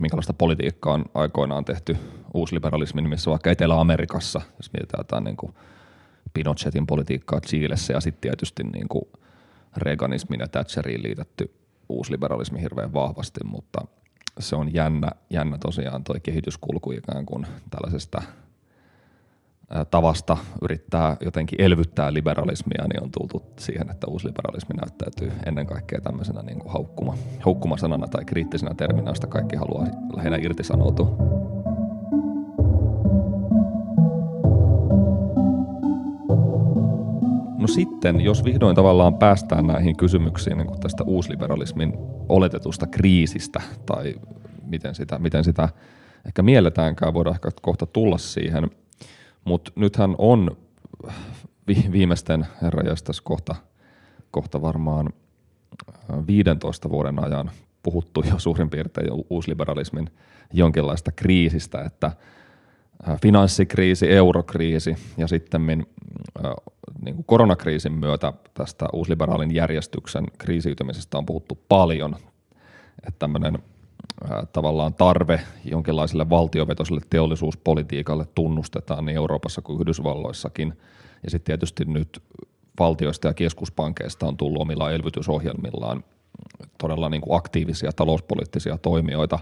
minkälaista 0.00 0.32
politiikkaa 0.32 0.94
on 0.94 1.04
aikoinaan 1.14 1.64
tehty 1.64 1.96
uusliberalismin 2.34 3.04
nimissä 3.04 3.30
vaikka 3.30 3.50
Etelä-Amerikassa, 3.50 4.40
jos 4.56 4.72
mietitään 4.72 5.00
jotain 5.00 5.24
niin 5.24 5.36
kuin 5.36 5.54
Pinochetin 6.34 6.86
politiikkaa 6.86 7.40
Chiilessä 7.40 7.92
ja 7.92 8.00
sitten 8.00 8.20
tietysti 8.20 8.64
niin 8.64 8.88
kuin 8.88 9.04
Reaganismin 9.76 10.40
ja 10.40 10.48
Thatcheriin 10.48 11.02
liitetty 11.02 11.54
uusliberalismi 11.88 12.60
hirveän 12.60 12.92
vahvasti, 12.92 13.40
mutta– 13.44 13.80
se 14.38 14.56
on 14.56 14.74
jännä, 14.74 15.10
jännä 15.30 15.58
tosiaan 15.58 16.04
toi 16.04 16.20
kehityskulku 16.20 16.92
ikään 16.92 17.26
kuin 17.26 17.46
tällaisesta 17.70 18.22
tavasta 19.90 20.36
yrittää 20.62 21.16
jotenkin 21.20 21.60
elvyttää 21.60 22.12
liberalismia, 22.12 22.84
niin 22.88 23.02
on 23.02 23.10
tultu 23.10 23.42
siihen, 23.58 23.90
että 23.90 24.06
uusliberalismi 24.06 24.74
näyttäytyy 24.74 25.32
ennen 25.46 25.66
kaikkea 25.66 26.00
tämmöisenä 26.00 26.42
niin 26.42 26.58
kuin 26.58 26.72
haukkuma, 26.72 27.14
haukkumasanana 27.40 28.08
tai 28.08 28.24
kriittisenä 28.24 28.74
terminä, 28.74 29.10
josta 29.10 29.26
kaikki 29.26 29.56
haluaa 29.56 29.86
lähinnä 30.16 30.38
irtisanoutua. 30.40 31.16
No 37.58 37.66
sitten, 37.66 38.20
jos 38.20 38.44
vihdoin 38.44 38.76
tavallaan 38.76 39.14
päästään 39.14 39.66
näihin 39.66 39.96
kysymyksiin 39.96 40.58
niin 40.58 40.80
tästä 40.80 41.04
uusliberalismin 41.04 41.92
oletetusta 42.28 42.86
kriisistä 42.86 43.60
tai 43.86 44.14
miten 44.66 44.94
sitä, 44.94 45.18
miten 45.18 45.44
sitä 45.44 45.68
ehkä 46.26 46.42
mielletäänkään, 46.42 47.14
voidaan 47.14 47.34
ehkä 47.36 47.50
kohta 47.62 47.86
tulla 47.86 48.18
siihen, 48.18 48.70
mutta 49.44 49.72
nythän 49.76 50.14
on 50.18 50.56
vi- 51.68 51.92
viimeisten 51.92 52.46
herrajastas 52.62 53.20
kohta, 53.20 53.54
kohta 54.30 54.62
varmaan 54.62 55.12
15 56.26 56.90
vuoden 56.90 57.24
ajan 57.24 57.50
puhuttu 57.82 58.24
jo 58.30 58.38
suurin 58.38 58.70
piirtein 58.70 59.08
uusliberalismin 59.30 60.10
jonkinlaista 60.52 61.12
kriisistä, 61.12 61.82
että 61.82 62.12
finanssikriisi, 63.22 64.10
eurokriisi 64.10 64.96
ja 65.16 65.28
sitten 65.28 65.66
niin 65.66 67.14
kuin 67.14 67.24
koronakriisin 67.26 67.92
myötä 67.92 68.32
tästä 68.54 68.86
uusliberaalin 68.92 69.54
järjestyksen 69.54 70.26
kriisiytymisestä 70.38 71.18
on 71.18 71.26
puhuttu 71.26 71.58
paljon. 71.68 72.16
Että 73.06 73.18
tämmöinen 73.18 73.58
tavallaan 74.52 74.94
tarve 74.94 75.40
jonkinlaiselle 75.64 76.30
valtiovetoiselle 76.30 77.00
teollisuuspolitiikalle 77.10 78.26
tunnustetaan 78.34 79.04
niin 79.04 79.16
Euroopassa 79.16 79.62
kuin 79.62 79.80
Yhdysvalloissakin. 79.80 80.78
Ja 81.24 81.30
sitten 81.30 81.44
tietysti 81.46 81.84
nyt 81.84 82.22
valtioista 82.80 83.28
ja 83.28 83.34
keskuspankeista 83.34 84.26
on 84.26 84.36
tullut 84.36 84.62
omilla 84.62 84.92
elvytysohjelmillaan 84.92 86.04
todella 86.78 87.08
niin 87.08 87.20
kuin 87.20 87.38
aktiivisia 87.38 87.92
talouspoliittisia 87.92 88.78
toimijoita 88.78 89.38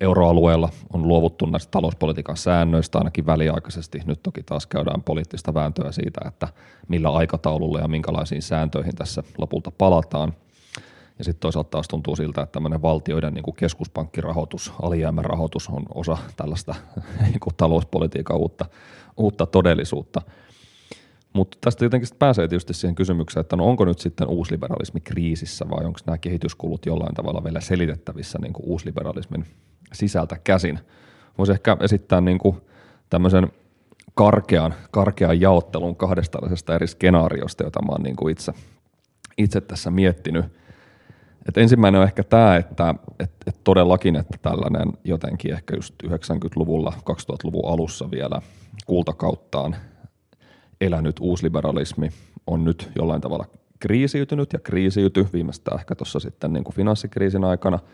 euroalueella 0.00 0.68
on 0.92 1.08
luovuttu 1.08 1.46
näistä 1.46 1.70
talouspolitiikan 1.70 2.36
säännöistä 2.36 2.98
ainakin 2.98 3.26
väliaikaisesti. 3.26 4.02
Nyt 4.06 4.22
toki 4.22 4.42
taas 4.42 4.66
käydään 4.66 5.02
poliittista 5.02 5.54
vääntöä 5.54 5.92
siitä, 5.92 6.20
että 6.26 6.48
millä 6.88 7.10
aikataululla 7.10 7.78
ja 7.78 7.88
minkälaisiin 7.88 8.42
sääntöihin 8.42 8.94
tässä 8.94 9.22
lopulta 9.38 9.70
palataan. 9.70 10.32
Ja 11.18 11.24
sitten 11.24 11.40
toisaalta 11.40 11.70
taas 11.70 11.88
tuntuu 11.88 12.16
siltä, 12.16 12.42
että 12.42 12.52
tämmöinen 12.52 12.82
valtioiden 12.82 13.34
niin 13.34 13.42
kuin 13.42 13.56
keskuspankkirahoitus, 13.56 14.72
alijäämärahoitus 14.82 15.68
on 15.68 15.82
osa 15.94 16.18
tällaista 16.36 16.74
niin 17.22 17.40
kuin 17.40 17.56
talouspolitiikan 17.56 18.36
uutta, 18.36 18.66
uutta 19.16 19.46
todellisuutta. 19.46 20.22
Mutta 21.32 21.58
tästä 21.60 21.84
jotenkin 21.84 22.08
pääsee 22.18 22.48
tietysti 22.48 22.74
siihen 22.74 22.94
kysymykseen, 22.94 23.40
että 23.40 23.56
no 23.56 23.66
onko 23.66 23.84
nyt 23.84 23.98
sitten 23.98 24.28
uusliberalismi 24.28 25.00
kriisissä 25.00 25.68
vai 25.70 25.84
onko 25.84 25.98
nämä 26.06 26.18
kehityskulut 26.18 26.86
jollain 26.86 27.14
tavalla 27.14 27.44
vielä 27.44 27.60
selitettävissä 27.60 28.38
niin 28.38 28.52
kuin 28.52 28.66
uusliberalismin 28.66 29.46
sisältä 29.92 30.36
käsin. 30.44 30.78
Voisi 31.38 31.52
ehkä 31.52 31.76
esittää 31.80 32.20
niin 32.20 32.38
kuin 32.38 32.56
tämmöisen 33.10 33.52
karkean, 34.14 34.74
karkean 34.90 35.40
jaottelun 35.40 35.96
kahdesta 35.96 36.38
eri 36.74 36.86
skenaariosta, 36.86 37.64
jota 37.64 37.82
mä 37.82 37.92
oon 37.92 38.02
niin 38.02 38.16
kuin 38.16 38.32
itse, 38.32 38.52
itse 39.38 39.60
tässä 39.60 39.90
miettinyt. 39.90 40.44
Et 41.48 41.56
ensimmäinen 41.56 42.00
on 42.00 42.06
ehkä 42.06 42.22
tämä, 42.22 42.56
että 42.56 42.94
et, 43.20 43.32
et 43.46 43.56
todellakin, 43.64 44.16
että 44.16 44.38
tällainen 44.42 44.92
jotenkin 45.04 45.52
ehkä 45.52 45.76
just 45.76 45.94
90-luvulla, 46.06 46.92
2000-luvun 46.96 47.72
alussa 47.72 48.10
vielä 48.10 48.40
kultakauttaan 48.86 49.76
elänyt 50.80 51.16
uusliberalismi 51.20 52.08
on 52.46 52.64
nyt 52.64 52.90
jollain 52.98 53.20
tavalla 53.20 53.44
kriisiytynyt 53.78 54.52
ja 54.52 54.58
kriisiyty 54.58 55.26
viimeistään 55.32 55.78
ehkä 55.78 55.94
tuossa 55.94 56.20
sitten 56.20 56.52
niin 56.52 56.64
kuin 56.64 56.74
finanssikriisin 56.74 57.44
aikana– 57.44 57.78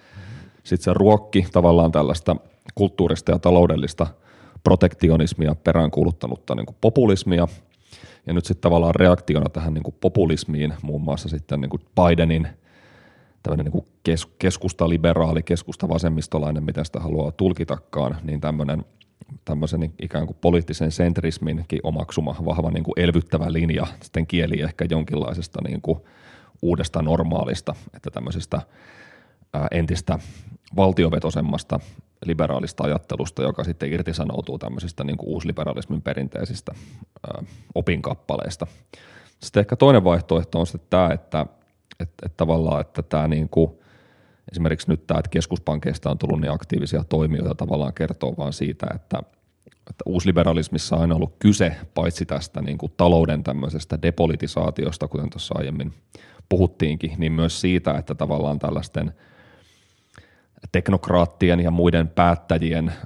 sitten 0.65 0.85
se 0.85 0.93
ruokki 0.95 1.47
tavallaan 1.53 1.93
tällaista 1.93 2.37
kulttuurista 2.75 3.33
ja 3.33 3.39
taloudellista 3.39 4.07
protektionismia 4.65 5.55
peräänkuuluttanutta 5.55 6.55
niin 6.55 6.67
kuin 6.67 6.77
populismia. 6.81 7.49
Ja 8.27 8.33
nyt 8.33 8.45
sitten 8.45 8.63
tavallaan 8.63 8.95
reaktiona 8.95 9.49
tähän 9.49 9.75
niin 9.75 9.83
kuin 9.83 9.95
populismiin 10.01 10.75
muun 10.83 11.03
muassa 11.03 11.29
sitten 11.29 11.61
niin 11.61 11.71
kuin 11.71 11.83
Bidenin 11.95 12.49
tämmöinen 13.43 13.73
niin 13.73 13.87
kes, 14.03 14.27
keskusta-liberaali, 14.27 15.43
keskusta-vasemmistolainen, 15.43 16.65
miten 16.65 16.85
sitä 16.85 17.01
haluaa 17.01 17.33
tulkitakaan, 17.33 18.17
niin 18.23 18.41
tämmöinen 18.41 18.85
tämmöisen 19.45 19.93
ikään 20.03 20.27
kuin 20.27 20.37
poliittisen 20.41 20.91
sentrisminkin 20.91 21.81
omaksuma 21.83 22.37
vahva 22.45 22.71
niin 22.71 22.85
kuin 22.85 22.95
elvyttävä 22.97 23.53
linja 23.53 23.87
sitten 24.01 24.27
kieli 24.27 24.61
ehkä 24.61 24.87
jonkinlaisesta 24.91 25.59
niin 25.69 25.83
kuin 25.83 25.99
uudesta 26.63 27.03
normaalista, 27.03 27.75
että 27.97 28.11
tämmöisestä 28.11 28.63
entistä 29.71 30.19
valtiovetosemmasta 30.77 31.81
liberaalista 32.27 32.85
ajattelusta, 32.85 33.43
joka 33.43 33.65
sitten 33.65 33.93
irtisanoutuu 33.93 34.59
tämmöisistä 34.59 35.05
niin 35.05 35.17
kuin 35.17 35.29
uusliberalismin 35.29 36.03
perinteisistä 36.03 36.75
opinkappaleista. 37.75 38.67
Sitten 39.41 39.61
ehkä 39.61 39.77
toinen 39.77 40.05
vaihtoehto 40.05 40.61
on 40.61 40.67
sitten 40.67 40.91
tämä, 40.91 41.11
että, 41.13 41.47
että, 42.01 42.27
että 42.27 42.37
tavallaan, 42.37 42.81
että 42.81 43.03
tämä 43.03 43.29
niin 43.29 43.49
kuin, 43.49 43.71
esimerkiksi 44.53 44.91
nyt 44.91 45.07
tämä, 45.07 45.19
että 45.19 45.29
keskuspankeista 45.31 46.11
on 46.11 46.19
tullut 46.19 46.41
niin 46.41 46.53
aktiivisia 46.53 47.05
toimijoita, 47.05 47.55
tavallaan 47.55 47.95
kertoo 47.95 48.35
vaan 48.39 48.53
siitä, 48.53 48.87
että, 48.95 49.19
että 49.91 50.03
uusliberalismissa 50.07 50.97
on 50.97 51.03
aina 51.03 51.15
ollut 51.15 51.37
kyse 51.39 51.77
paitsi 51.95 52.27
tästä 52.27 52.63
niin 52.63 52.79
kuin 52.79 52.93
talouden 52.97 53.43
tämmöisestä 53.43 54.03
depolitisaatiosta, 54.03 55.09
kuten 55.09 55.31
tuossa 55.31 55.55
aiemmin 55.59 55.93
puhuttiinkin, 56.49 57.15
niin 57.19 57.33
myös 57.33 57.61
siitä, 57.61 57.95
että 57.99 58.15
tavallaan 58.15 58.59
tällaisten– 58.59 59.13
teknokraattien 60.73 61.61
ja 61.61 61.71
muiden 61.71 62.09
päättäjien 62.09 62.89
äh, 62.89 62.99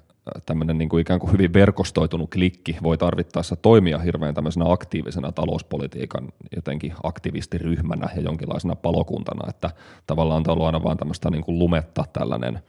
tämmöinen 0.47 0.79
niin 0.79 0.89
kuin 0.89 1.01
ikään 1.01 1.21
kuin 1.21 1.33
hyvin 1.33 1.53
verkostoitunut 1.53 2.31
klikki 2.31 2.77
voi 2.83 2.99
tarvittaessa 2.99 3.57
toimia 3.57 3.99
hirveän 3.99 4.35
tämmöisenä 4.35 4.73
aktiivisena 4.73 5.33
talouspolitiikan 5.33 6.29
jotenkin 6.57 6.95
aktivistiryhmänä 7.03 8.09
ja 8.17 8.23
jonkinlaisena 8.23 8.77
palokuntana, 8.77 9.51
että 9.51 9.71
tavallaan 10.07 10.43
on 10.47 10.53
ollut 10.53 10.67
aina 10.67 10.83
vaan 10.83 10.97
tämmöistä 10.97 11.31
niin 11.31 11.45
kuin 11.45 11.59
lumetta 11.59 12.05
tällainen 12.13 12.61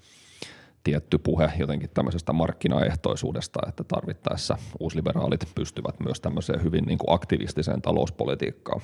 tietty 0.83 1.17
puhe 1.17 1.51
jotenkin 1.59 1.89
tämmöisestä 1.93 2.33
markkinaehtoisuudesta, 2.33 3.59
että 3.67 3.83
tarvittaessa 3.83 4.57
uusliberaalit 4.79 5.47
pystyvät 5.55 5.95
myös 5.99 6.21
tämmöiseen 6.21 6.63
hyvin 6.63 6.83
niin 6.85 6.97
kuin 6.97 7.15
aktivistiseen 7.15 7.81
talouspolitiikkaan. 7.81 8.81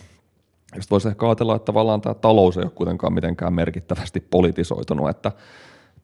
Sitten 0.63 0.89
voisi 0.89 1.07
ehkä 1.07 1.25
ajatella, 1.25 1.55
että 1.55 1.65
tavallaan 1.65 2.01
tämä 2.01 2.13
talous 2.13 2.57
ei 2.57 2.63
ole 2.63 2.71
kuitenkaan 2.71 3.13
mitenkään 3.13 3.53
merkittävästi 3.53 4.19
politisoitunut, 4.19 5.09
että 5.09 5.31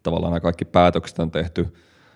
tavallaan 0.03 0.31
nämä 0.31 0.39
kaikki 0.39 0.65
päätökset 0.65 1.19
on 1.19 1.31
tehty 1.31 1.73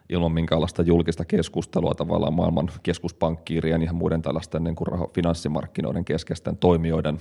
ilman 0.09 0.31
minkäänlaista 0.31 0.81
julkista 0.81 1.25
keskustelua 1.25 1.93
tavallaan 1.93 2.33
maailman 2.33 2.71
keskuspankkiirien 2.83 3.81
ja 3.81 3.93
muiden 3.93 4.21
tällaisten 4.21 4.63
niin 4.63 4.75
kuin 4.75 4.87
finanssimarkkinoiden 5.13 6.05
keskeisten 6.05 6.57
toimijoiden 6.57 7.17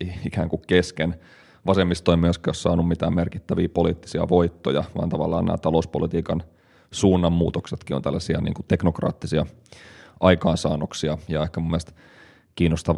eh, 0.00 0.18
ikään 0.26 0.48
kuin 0.48 0.62
kesken. 0.66 1.14
Vasemmisto 1.66 2.10
ei 2.10 2.16
myöskään 2.16 2.54
saanut 2.54 2.88
mitään 2.88 3.14
merkittäviä 3.14 3.68
poliittisia 3.68 4.28
voittoja, 4.28 4.84
vaan 4.98 5.08
tavallaan 5.08 5.44
nämä 5.44 5.58
talouspolitiikan 5.58 6.42
suunnanmuutoksetkin 6.90 7.96
on 7.96 8.02
tällaisia 8.02 8.40
niin 8.40 8.54
kuin 8.54 8.66
teknokraattisia 8.68 9.46
aikaansaannoksia. 10.20 11.18
Ja 11.28 11.42
ehkä 11.42 11.60
mun 11.60 11.70
mielestä 11.70 11.92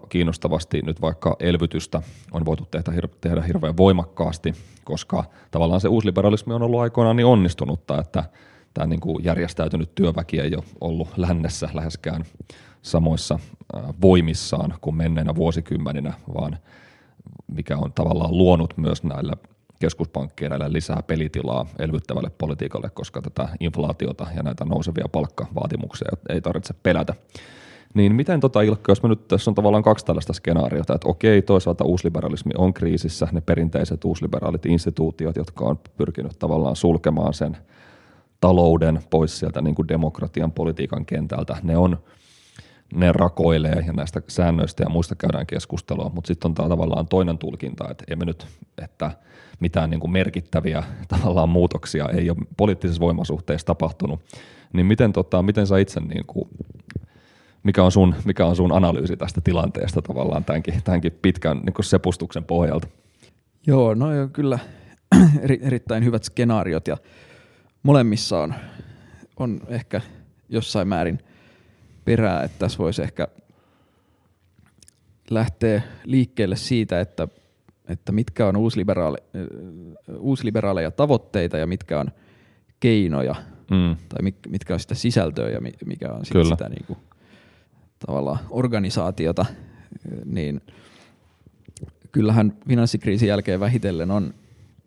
kiinnostavasti 0.08 0.82
nyt 0.82 1.00
vaikka 1.00 1.36
elvytystä 1.40 2.02
on 2.32 2.44
voitu 2.44 2.68
tehdä, 2.70 3.08
tehdä 3.20 3.42
hirveän 3.42 3.76
voimakkaasti, 3.76 4.54
koska 4.84 5.24
tavallaan 5.50 5.80
se 5.80 5.88
uusliberalismi 5.88 6.54
on 6.54 6.62
ollut 6.62 6.80
aikoinaan 6.80 7.16
niin 7.16 7.26
onnistunutta, 7.26 8.00
että 8.00 8.24
tämä 8.74 8.86
niin 8.86 9.00
kuin 9.00 9.24
järjestäytynyt 9.24 9.94
työväki 9.94 10.40
ei 10.40 10.54
ole 10.54 10.64
ollut 10.80 11.08
lännessä 11.16 11.68
läheskään 11.74 12.24
samoissa 12.82 13.38
voimissaan 14.02 14.74
kuin 14.80 14.96
menneinä 14.96 15.34
vuosikymmeninä, 15.34 16.12
vaan 16.34 16.58
mikä 17.46 17.76
on 17.76 17.92
tavallaan 17.92 18.38
luonut 18.38 18.76
myös 18.76 19.04
näillä 19.04 19.32
keskuspankkeilla 19.80 20.72
lisää 20.72 21.02
pelitilaa 21.06 21.66
elvyttävälle 21.78 22.30
politiikalle, 22.30 22.90
koska 22.90 23.22
tätä 23.22 23.48
inflaatiota 23.60 24.26
ja 24.36 24.42
näitä 24.42 24.64
nousevia 24.64 25.08
palkkavaatimuksia 25.12 26.08
ei 26.28 26.40
tarvitse 26.40 26.74
pelätä. 26.82 27.14
Niin 27.94 28.14
miten 28.14 28.40
tota 28.40 28.62
Ilkka, 28.62 28.90
jos 28.92 29.02
me 29.02 29.08
nyt 29.08 29.28
tässä 29.28 29.50
on 29.50 29.54
tavallaan 29.54 29.82
kaksi 29.82 30.04
tällaista 30.04 30.32
skenaariota, 30.32 30.94
että 30.94 31.08
okei, 31.08 31.42
toisaalta 31.42 31.84
uusliberalismi 31.84 32.52
on 32.58 32.74
kriisissä, 32.74 33.28
ne 33.32 33.40
perinteiset 33.40 34.04
uusliberaalit 34.04 34.66
instituutiot, 34.66 35.36
jotka 35.36 35.64
on 35.64 35.78
pyrkinyt 35.96 36.38
tavallaan 36.38 36.76
sulkemaan 36.76 37.34
sen 37.34 37.56
talouden 38.40 39.00
pois 39.10 39.38
sieltä 39.38 39.62
niin 39.62 39.74
kuin 39.74 39.88
demokratian 39.88 40.52
politiikan 40.52 41.06
kentältä, 41.06 41.56
ne 41.62 41.76
on 41.76 41.98
ne 42.94 43.12
rakoilee 43.12 43.84
ja 43.86 43.92
näistä 43.92 44.22
säännöistä 44.28 44.82
ja 44.82 44.90
muista 44.90 45.14
käydään 45.14 45.46
keskustelua, 45.46 46.10
mutta 46.14 46.28
sitten 46.28 46.48
on 46.48 46.54
tämä 46.54 46.68
tavallaan 46.68 47.06
toinen 47.06 47.38
tulkinta, 47.38 47.88
että 47.90 48.04
emme 48.10 48.24
nyt, 48.24 48.46
että 48.82 49.10
mitään 49.60 49.90
niin 49.90 50.00
kuin 50.00 50.10
merkittäviä 50.10 50.82
tavallaan 51.18 51.48
muutoksia 51.48 52.08
ei 52.08 52.30
ole 52.30 52.38
poliittisessa 52.56 53.00
voimasuhteessa 53.00 53.66
tapahtunut, 53.66 54.20
niin 54.72 54.86
miten, 54.86 55.12
tota, 55.12 55.42
miten 55.42 55.66
sä 55.66 55.78
itse 55.78 56.00
niin 56.00 56.24
kuin 56.26 56.48
mikä 57.62 57.82
on 57.82 57.92
sun, 57.92 58.14
mikä 58.24 58.46
on 58.46 58.56
sun 58.56 58.72
analyysi 58.72 59.16
tästä 59.16 59.40
tilanteesta 59.40 60.02
tavallaan 60.02 60.44
tämänkin, 60.44 60.74
tämänkin 60.84 61.18
pitkän 61.22 61.58
niin 61.58 61.84
sepustuksen 61.84 62.44
pohjalta? 62.44 62.88
Joo, 63.66 63.94
no 63.94 64.14
joo, 64.14 64.28
kyllä 64.28 64.58
eri, 65.42 65.58
erittäin 65.62 66.04
hyvät 66.04 66.24
skenaariot 66.24 66.88
ja 66.88 66.96
molemmissa 67.82 68.40
on, 68.40 68.54
on 69.36 69.60
ehkä 69.68 70.00
jossain 70.48 70.88
määrin 70.88 71.18
perää, 72.04 72.42
että 72.42 72.58
tässä 72.58 72.78
voisi 72.78 73.02
ehkä 73.02 73.28
lähteä 75.30 75.82
liikkeelle 76.04 76.56
siitä, 76.56 77.00
että, 77.00 77.28
että 77.88 78.12
mitkä 78.12 78.46
on 78.46 78.56
uusliberaale, 78.56 79.18
uusliberaaleja 80.18 80.90
tavoitteita 80.90 81.58
ja 81.58 81.66
mitkä 81.66 82.00
on 82.00 82.10
keinoja, 82.80 83.34
mm. 83.70 83.96
tai 84.08 84.32
mitkä 84.48 84.74
on 84.74 84.80
sitä 84.80 84.94
sisältöä 84.94 85.48
ja 85.48 85.60
mikä 85.86 86.12
on 86.12 86.24
sit 86.26 86.36
sitä 86.48 86.68
niin 86.68 86.84
kuin 86.86 86.98
tavallaan 88.06 88.38
organisaatiota, 88.50 89.46
niin 90.24 90.60
kyllähän 92.12 92.52
finanssikriisin 92.68 93.28
jälkeen 93.28 93.60
vähitellen 93.60 94.10
on, 94.10 94.34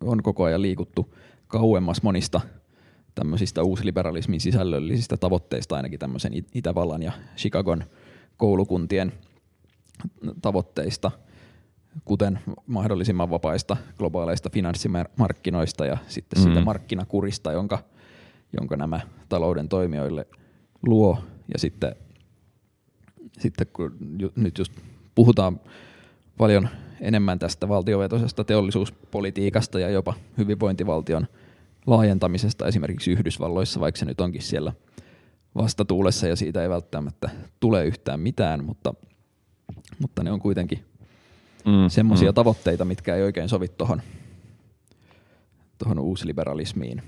on 0.02 0.24
koko 0.24 0.44
ajan 0.44 0.62
liikuttu 0.62 1.16
kauemmas 1.48 2.04
monista 2.04 2.42
tämmöisistä 3.16 3.64
uusliberalismin 3.64 4.42
sisällöllisistä 4.42 5.18
tavoitteista, 5.18 5.76
ainakin 5.76 6.00
tämmöisen 6.00 6.34
Itävallan 6.54 7.04
ja 7.04 7.12
Chicagon 7.38 7.84
koulukuntien 8.38 9.12
tavoitteista, 10.42 11.12
kuten 12.06 12.40
mahdollisimman 12.68 13.30
vapaista 13.30 13.78
globaaleista 13.98 14.50
finanssimarkkinoista 14.50 15.86
ja 15.86 15.98
sitten 16.08 16.40
mm. 16.40 16.44
siitä 16.44 16.62
markkinakurista, 16.62 17.52
jonka, 17.52 17.80
jonka 18.60 18.78
nämä 18.78 19.00
talouden 19.30 19.70
toimijoille 19.70 20.28
luo, 20.88 21.18
ja 21.54 21.60
sitten 21.60 21.96
sitten 23.40 23.68
kun 23.74 23.98
ju, 24.20 24.32
nyt 24.36 24.58
just 24.58 24.74
puhutaan 25.16 25.60
paljon 26.38 26.70
enemmän 27.02 27.40
tästä 27.40 27.70
valtiovetoisesta 27.70 28.44
teollisuuspolitiikasta 28.44 29.80
ja 29.80 29.90
jopa 29.90 30.14
hyvinvointivaltion 30.38 31.28
laajentamisesta 31.88 32.68
esimerkiksi 32.68 33.12
Yhdysvalloissa, 33.12 33.80
vaikka 33.80 34.00
se 34.00 34.06
nyt 34.06 34.22
onkin 34.22 34.42
siellä 34.42 34.74
vastatuulessa 35.56 36.28
ja 36.28 36.36
siitä 36.36 36.64
ei 36.64 36.70
välttämättä 36.70 37.30
tule 37.60 37.86
yhtään 37.86 38.20
mitään, 38.20 38.66
mutta, 38.66 38.94
mutta 40.00 40.24
ne 40.24 40.32
on 40.32 40.40
kuitenkin 40.40 40.86
mm, 41.66 41.90
semmoisia 41.90 42.32
mm. 42.32 42.36
tavoitteita, 42.36 42.86
mitkä 42.86 43.16
ei 43.16 43.24
oikein 43.24 43.50
sovi 43.50 43.68
tuohon 43.68 44.02
tohon 45.78 46.00
uusliberalismiin 46.00 47.04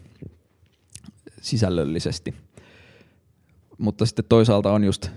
sisällöllisesti. 1.42 2.34
Mutta 3.78 4.06
sitten 4.06 4.26
toisaalta 4.30 4.72
on 4.72 4.84
just 4.84 5.12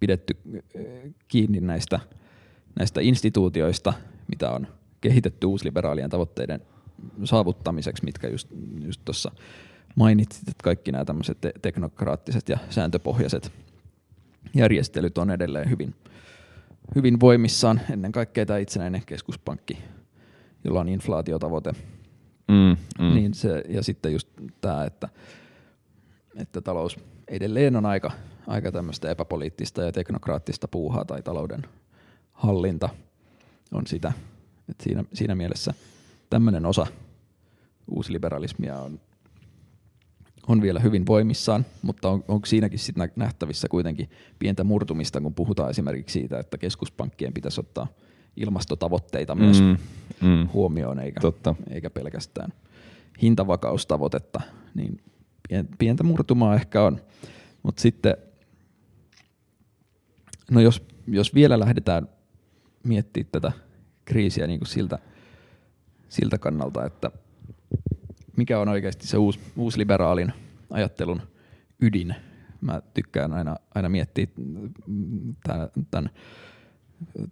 pidetty 0.00 0.36
eh, 0.74 1.10
kiinni 1.28 1.60
näistä, 1.60 2.00
näistä 2.78 3.00
instituutioista, 3.00 3.92
mitä 4.28 4.50
on 4.50 4.66
kehitetty 5.00 5.46
uusliberaalien 5.46 6.10
tavoitteiden 6.10 6.60
saavuttamiseksi, 7.24 8.04
mitkä 8.04 8.28
just, 8.28 8.48
just 8.84 9.00
tuossa 9.04 9.30
mainitsit, 9.96 10.48
että 10.48 10.62
kaikki 10.62 10.92
nämä 10.92 11.04
tämmöiset 11.04 11.40
te- 11.40 11.52
teknokraattiset 11.62 12.48
ja 12.48 12.58
sääntöpohjaiset 12.70 13.52
järjestelyt 14.54 15.18
on 15.18 15.30
edelleen 15.30 15.70
hyvin, 15.70 15.94
hyvin 16.94 17.20
voimissaan. 17.20 17.80
Ennen 17.90 18.12
kaikkea 18.12 18.46
tämä 18.46 18.58
itsenäinen 18.58 19.02
keskuspankki, 19.06 19.78
jolla 20.64 20.80
on 20.80 20.88
inflaatiotavoite. 20.88 21.72
Mm, 22.48 22.76
mm. 22.98 23.14
Niin 23.14 23.34
se, 23.34 23.64
ja 23.68 23.82
sitten 23.82 24.12
just 24.12 24.28
tämä, 24.60 24.84
että, 24.84 25.08
että 26.36 26.60
talous 26.60 26.98
edelleen 27.30 27.76
on 27.76 27.86
aika, 27.86 28.10
aika 28.46 28.72
tämmöistä 28.72 29.10
epäpoliittista 29.10 29.82
ja 29.82 29.92
teknokraattista 29.92 30.68
puuhaa 30.68 31.04
tai 31.04 31.22
talouden 31.22 31.62
hallinta 32.32 32.88
on 33.72 33.86
sitä. 33.86 34.12
Et 34.68 34.80
siinä, 34.80 35.04
siinä 35.14 35.34
mielessä 35.34 35.74
tämmöinen 36.30 36.66
osa 36.66 36.86
uusliberalismia 37.90 38.78
on, 38.78 39.00
on 40.48 40.62
vielä 40.62 40.80
hyvin 40.80 41.06
voimissaan, 41.06 41.66
mutta 41.82 42.08
on, 42.08 42.24
onko 42.28 42.46
siinäkin 42.46 42.78
sit 42.78 42.96
nähtävissä 43.16 43.68
kuitenkin 43.68 44.10
pientä 44.38 44.64
murtumista, 44.64 45.20
kun 45.20 45.34
puhutaan 45.34 45.70
esimerkiksi 45.70 46.12
siitä, 46.12 46.38
että 46.38 46.58
keskuspankkien 46.58 47.32
pitäisi 47.32 47.60
ottaa 47.60 47.86
ilmastotavoitteita 48.36 49.34
myös 49.34 49.62
mm, 49.62 49.76
mm, 50.28 50.48
huomioon, 50.52 50.98
eikä, 50.98 51.20
totta. 51.20 51.54
eikä 51.70 51.90
pelkästään 51.90 52.52
hintavakaustavoitetta, 53.22 54.40
niin 54.74 55.00
pientä 55.78 56.04
murtumaa 56.04 56.54
ehkä 56.54 56.82
on. 56.82 57.00
Mutta 57.62 57.82
sitten, 57.82 58.16
no 60.50 60.60
jos, 60.60 60.86
jos 61.06 61.34
vielä 61.34 61.58
lähdetään 61.58 62.08
miettimään 62.84 63.30
tätä 63.32 63.52
kriisiä 64.04 64.46
niin 64.46 64.60
kuin 64.60 64.68
siltä, 64.68 64.98
siltä 66.08 66.38
kannalta, 66.38 66.84
että 66.84 67.10
mikä 68.36 68.58
on 68.58 68.68
oikeasti 68.68 69.06
se 69.06 69.16
uusi, 69.16 69.40
uusi 69.56 69.78
liberaalin 69.78 70.32
ajattelun 70.70 71.22
ydin. 71.80 72.14
Mä 72.60 72.82
tykkään 72.94 73.32
aina, 73.32 73.56
aina 73.74 73.88
miettiä 73.88 74.26
tämän 75.90 76.10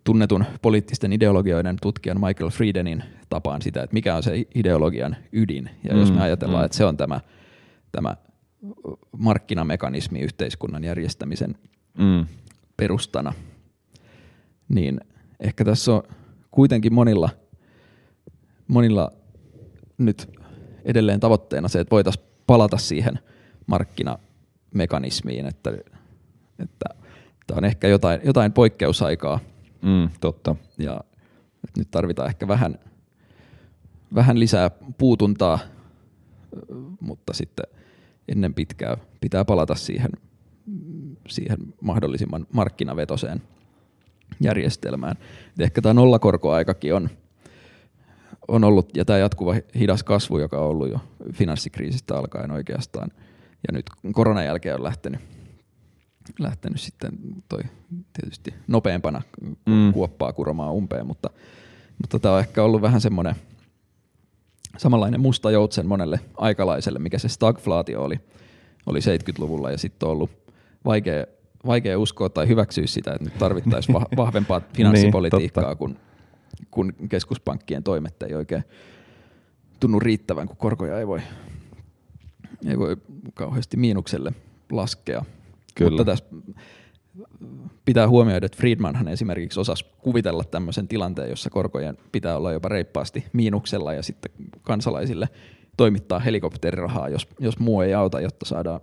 tunnetun 0.05 0.45
poliittisten 0.63 1.13
ideologioiden 1.13 1.77
tutkijan 1.83 2.21
Michael 2.21 2.51
Friedenin 2.51 3.05
tapaan 3.29 3.63
sitä, 3.63 3.83
että 3.83 3.95
mikä 3.95 4.15
on 4.15 4.23
se 4.23 4.47
ideologian 4.55 5.17
ydin. 5.33 5.71
Ja 5.85 5.95
mm, 5.95 6.01
jos 6.01 6.11
me 6.11 6.17
mm, 6.17 6.23
ajatellaan, 6.23 6.63
mm. 6.63 6.67
että 6.67 6.77
se 6.77 6.85
on 6.85 6.97
tämä, 6.97 7.21
tämä 7.93 8.17
markkinamekanismi 9.19 10.21
yhteiskunnan 10.21 10.85
järjestämisen 10.85 11.55
mm. 11.99 12.27
perustana, 12.77 13.33
niin 14.69 15.01
ehkä 15.41 15.65
tässä 15.65 15.93
on 15.93 16.03
kuitenkin 16.51 16.95
monilla, 16.95 17.29
monilla 18.69 19.13
nyt 19.99 20.31
edelleen 20.85 21.21
tavoitteena 21.21 21.69
se, 21.69 21.81
että 21.81 21.91
voitaisiin 21.91 22.27
palata 22.47 22.77
siihen 22.77 23.19
markkinamekanismiin, 23.67 25.47
että, 25.47 25.71
että 26.59 26.87
tämä 27.47 27.59
on 27.59 27.65
ehkä 27.65 27.89
jotain, 27.89 28.21
jotain 28.25 28.53
poikkeusaikaa. 28.53 29.41
Mm, 29.83 30.11
totta. 30.21 30.57
Ja 30.79 31.01
nyt 31.79 31.91
tarvitaan 31.91 32.29
ehkä 32.29 32.49
vähän, 32.49 32.79
vähän 34.15 34.41
lisää 34.41 34.71
puutuntaa, 34.99 35.59
mutta 37.01 37.33
sitten 37.33 37.78
ennen 38.29 38.55
pitkää 38.55 38.97
pitää 39.21 39.45
palata 39.45 39.75
siihen, 39.75 40.11
siihen 41.29 41.59
mahdollisimman 41.81 42.47
markkinavetoseen 42.53 43.43
järjestelmään. 44.41 45.17
Et 45.55 45.61
ehkä 45.61 45.83
tämä 45.83 45.95
nollakorkoaikakin 45.95 46.95
on, 46.95 47.11
on 48.49 48.65
ollut, 48.65 48.97
ja 48.97 49.05
tämä 49.05 49.19
jatkuva 49.19 49.55
hidas 49.79 50.03
kasvu, 50.03 50.39
joka 50.39 50.59
on 50.59 50.69
ollut 50.69 50.91
jo 50.91 50.99
finanssikriisistä 51.33 52.19
alkaen 52.19 52.51
oikeastaan, 52.51 53.11
ja 53.69 53.73
nyt 53.73 53.87
koronan 54.13 54.45
jälkeen 54.45 54.75
on 54.75 54.83
lähtenyt, 54.83 55.21
lähtenyt 56.39 56.81
sitten 56.81 57.13
toi 57.49 57.61
tietysti 58.13 58.55
nopeampana 58.67 59.23
mm. 59.67 59.93
kuoppaa 59.93 60.33
kuromaan 60.33 60.73
umpeen, 60.73 61.07
mutta, 61.07 61.31
mutta 62.03 62.19
tämä 62.19 62.35
on 62.35 62.41
ehkä 62.41 62.63
ollut 62.63 62.83
vähän 62.83 63.01
semmoinen 63.01 63.35
samanlainen 64.77 65.21
musta 65.21 65.51
joutsen 65.51 65.87
monelle 65.87 66.21
aikalaiselle, 66.37 66.99
mikä 66.99 67.19
se 67.19 67.29
stagflaatio 67.29 68.03
oli, 68.03 68.21
oli 68.87 68.99
70-luvulla, 68.99 69.71
ja 69.71 69.79
sitten 69.79 70.07
on 70.07 70.13
ollut 70.13 70.31
vaikea 70.85 71.25
vaikea 71.67 71.99
uskoa 71.99 72.29
tai 72.29 72.49
hyväksyä 72.49 72.87
sitä, 72.87 73.13
että 73.13 73.25
nyt 73.25 73.39
tarvittaisiin 73.39 73.95
vahvempaa 74.17 74.61
finanssipolitiikkaa, 74.75 75.69
niin, 75.69 75.79
kun, 75.79 75.97
kun 76.71 76.93
keskuspankkien 77.09 77.83
toimet 77.83 78.23
ei 78.23 78.35
oikein 78.35 78.65
tunnu 79.81 80.01
riittävän, 80.01 80.47
kun 80.47 80.57
korkoja 80.57 80.99
ei 80.99 81.07
voi, 81.07 81.21
ei 82.67 82.79
voi 82.79 82.97
kauheasti 83.35 83.77
miinukselle 83.77 84.33
laskea. 84.73 85.25
Kyllä. 85.75 85.91
Mutta 85.91 86.05
tässä 86.05 86.25
pitää 87.85 88.09
huomioida, 88.09 88.47
että 88.47 88.59
Friedmanhan 88.59 89.09
esimerkiksi 89.09 89.61
osasi 89.61 89.87
kuvitella 89.99 90.45
tämmöisen 90.45 90.89
tilanteen, 90.89 91.31
jossa 91.31 91.51
korkojen 91.51 91.99
pitää 92.13 92.37
olla 92.37 92.53
jopa 92.53 92.69
reippaasti 92.69 93.25
miinuksella 93.33 93.95
ja 93.95 94.03
sitten 94.03 94.33
kansalaisille 94.63 95.29
toimittaa 95.77 96.19
helikopterirahaa, 96.19 97.09
jos, 97.09 97.29
jos 97.41 97.59
muu 97.59 97.81
ei 97.81 97.95
auta, 97.95 98.21
jotta 98.21 98.47
saadaan 98.47 98.81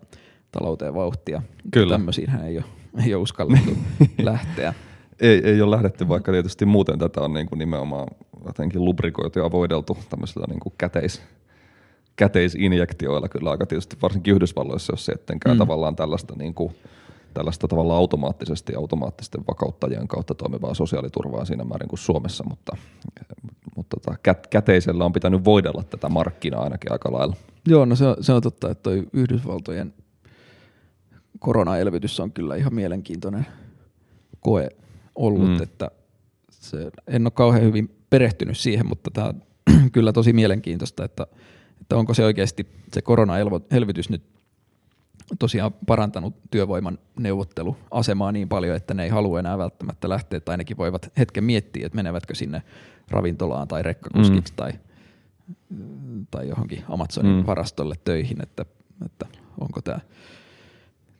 talouteen 0.52 0.94
vauhtia. 0.94 1.42
Kyllä. 1.72 1.94
Tämmöisiinhän 1.94 2.46
ei 2.46 2.58
ole, 2.58 2.66
ei 3.06 3.16
ole 3.16 3.22
uskallettu 3.22 3.72
lähteä. 4.24 4.74
Ei, 5.20 5.42
ei 5.44 5.62
ole 5.62 5.76
lähdetty, 5.76 6.08
vaikka 6.08 6.32
tietysti 6.32 6.66
muuten 6.66 7.00
tätä 7.00 7.22
on 7.22 7.34
niin 7.34 7.48
kuin 7.48 7.60
nimenomaan 7.60 8.08
jotenkin 8.46 8.86
lubrikoitu 8.86 9.40
ja 9.40 9.52
voideltu 9.52 9.98
tämmöisillä 10.10 10.46
niin 10.50 10.60
kuin 10.60 10.74
käteis, 10.78 11.22
käteisinjektioilla 12.16 13.30
kyllä 13.30 13.52
aika 13.52 13.66
tietysti 13.66 13.98
varsinkin 14.02 14.34
Yhdysvalloissa, 14.34 14.94
jos 14.94 15.06
se 15.06 15.12
ettenkään 15.12 15.56
mm. 15.56 15.60
tavallaan 15.60 15.96
tällaista 15.96 16.36
niin 16.38 16.54
kuin, 16.54 16.76
tällaista 17.36 17.68
tavalla 17.68 17.98
automaattisesti 17.98 18.76
automaattisten 18.76 19.44
vakauttajien 19.48 20.08
kautta 20.08 20.36
toimivaa 20.36 20.74
sosiaaliturvaa 20.74 21.46
siinä 21.46 21.64
määrin 21.64 21.90
kuin 21.90 22.00
Suomessa, 22.00 22.44
mutta, 22.50 22.78
mutta 23.76 23.98
tota, 24.00 24.18
kät, 24.24 24.48
käteisellä 24.48 25.06
on 25.06 25.14
pitänyt 25.14 25.46
voidella 25.46 25.84
tätä 25.84 26.10
markkinaa 26.10 26.64
ainakin 26.64 26.92
aika 26.92 27.12
lailla. 27.12 27.36
Joo, 27.68 27.86
no 27.86 27.96
se 27.96 28.08
on, 28.08 28.16
se 28.22 28.34
on 28.34 28.42
totta, 28.42 28.72
että 28.72 28.84
toi 28.84 29.08
Yhdysvaltojen 29.14 29.94
koronaelvytys 31.40 32.20
on 32.20 32.32
kyllä 32.32 32.56
ihan 32.56 32.76
mielenkiintoinen 32.76 33.46
koe 34.40 34.70
ollut, 35.16 35.50
mm. 35.50 35.64
että 35.64 35.92
se, 36.52 36.92
en 37.08 37.26
ole 37.26 37.32
kauhean 37.32 37.64
hyvin 37.64 37.96
perehtynyt 38.10 38.58
siihen, 38.58 38.88
mutta 38.88 39.12
tämä 39.12 39.28
on 39.28 39.42
kyllä 39.94 40.14
tosi 40.14 40.34
mielenkiintoista, 40.34 41.06
että, 41.06 41.28
että 41.82 41.98
onko 41.98 42.14
se 42.14 42.26
oikeasti 42.26 42.68
se 42.94 43.02
koronaelvytys 43.02 44.10
nyt 44.10 44.35
tosiaan 45.40 45.72
parantanut 45.88 46.36
työvoiman 46.52 46.98
neuvotteluasemaa 47.20 48.32
niin 48.32 48.50
paljon, 48.50 48.76
että 48.76 48.94
ne 48.94 49.04
ei 49.04 49.10
halua 49.10 49.40
enää 49.40 49.58
välttämättä 49.58 50.10
lähteä, 50.10 50.40
tai 50.40 50.54
ainakin 50.54 50.78
voivat 50.78 51.12
hetken 51.18 51.44
miettiä, 51.44 51.86
että 51.86 51.96
menevätkö 51.96 52.36
sinne 52.36 52.62
ravintolaan 53.12 53.68
tai 53.68 53.84
rekkakuskiksi 53.84 54.54
mm. 54.54 54.56
tai, 54.56 54.72
tai 56.32 56.50
johonkin 56.50 56.84
Amazonin 56.90 57.36
mm. 57.36 57.46
varastolle 57.46 57.96
töihin, 58.04 58.44
että, 58.44 58.66
että 59.06 59.26
onko 59.62 59.82
tämä 59.82 60.00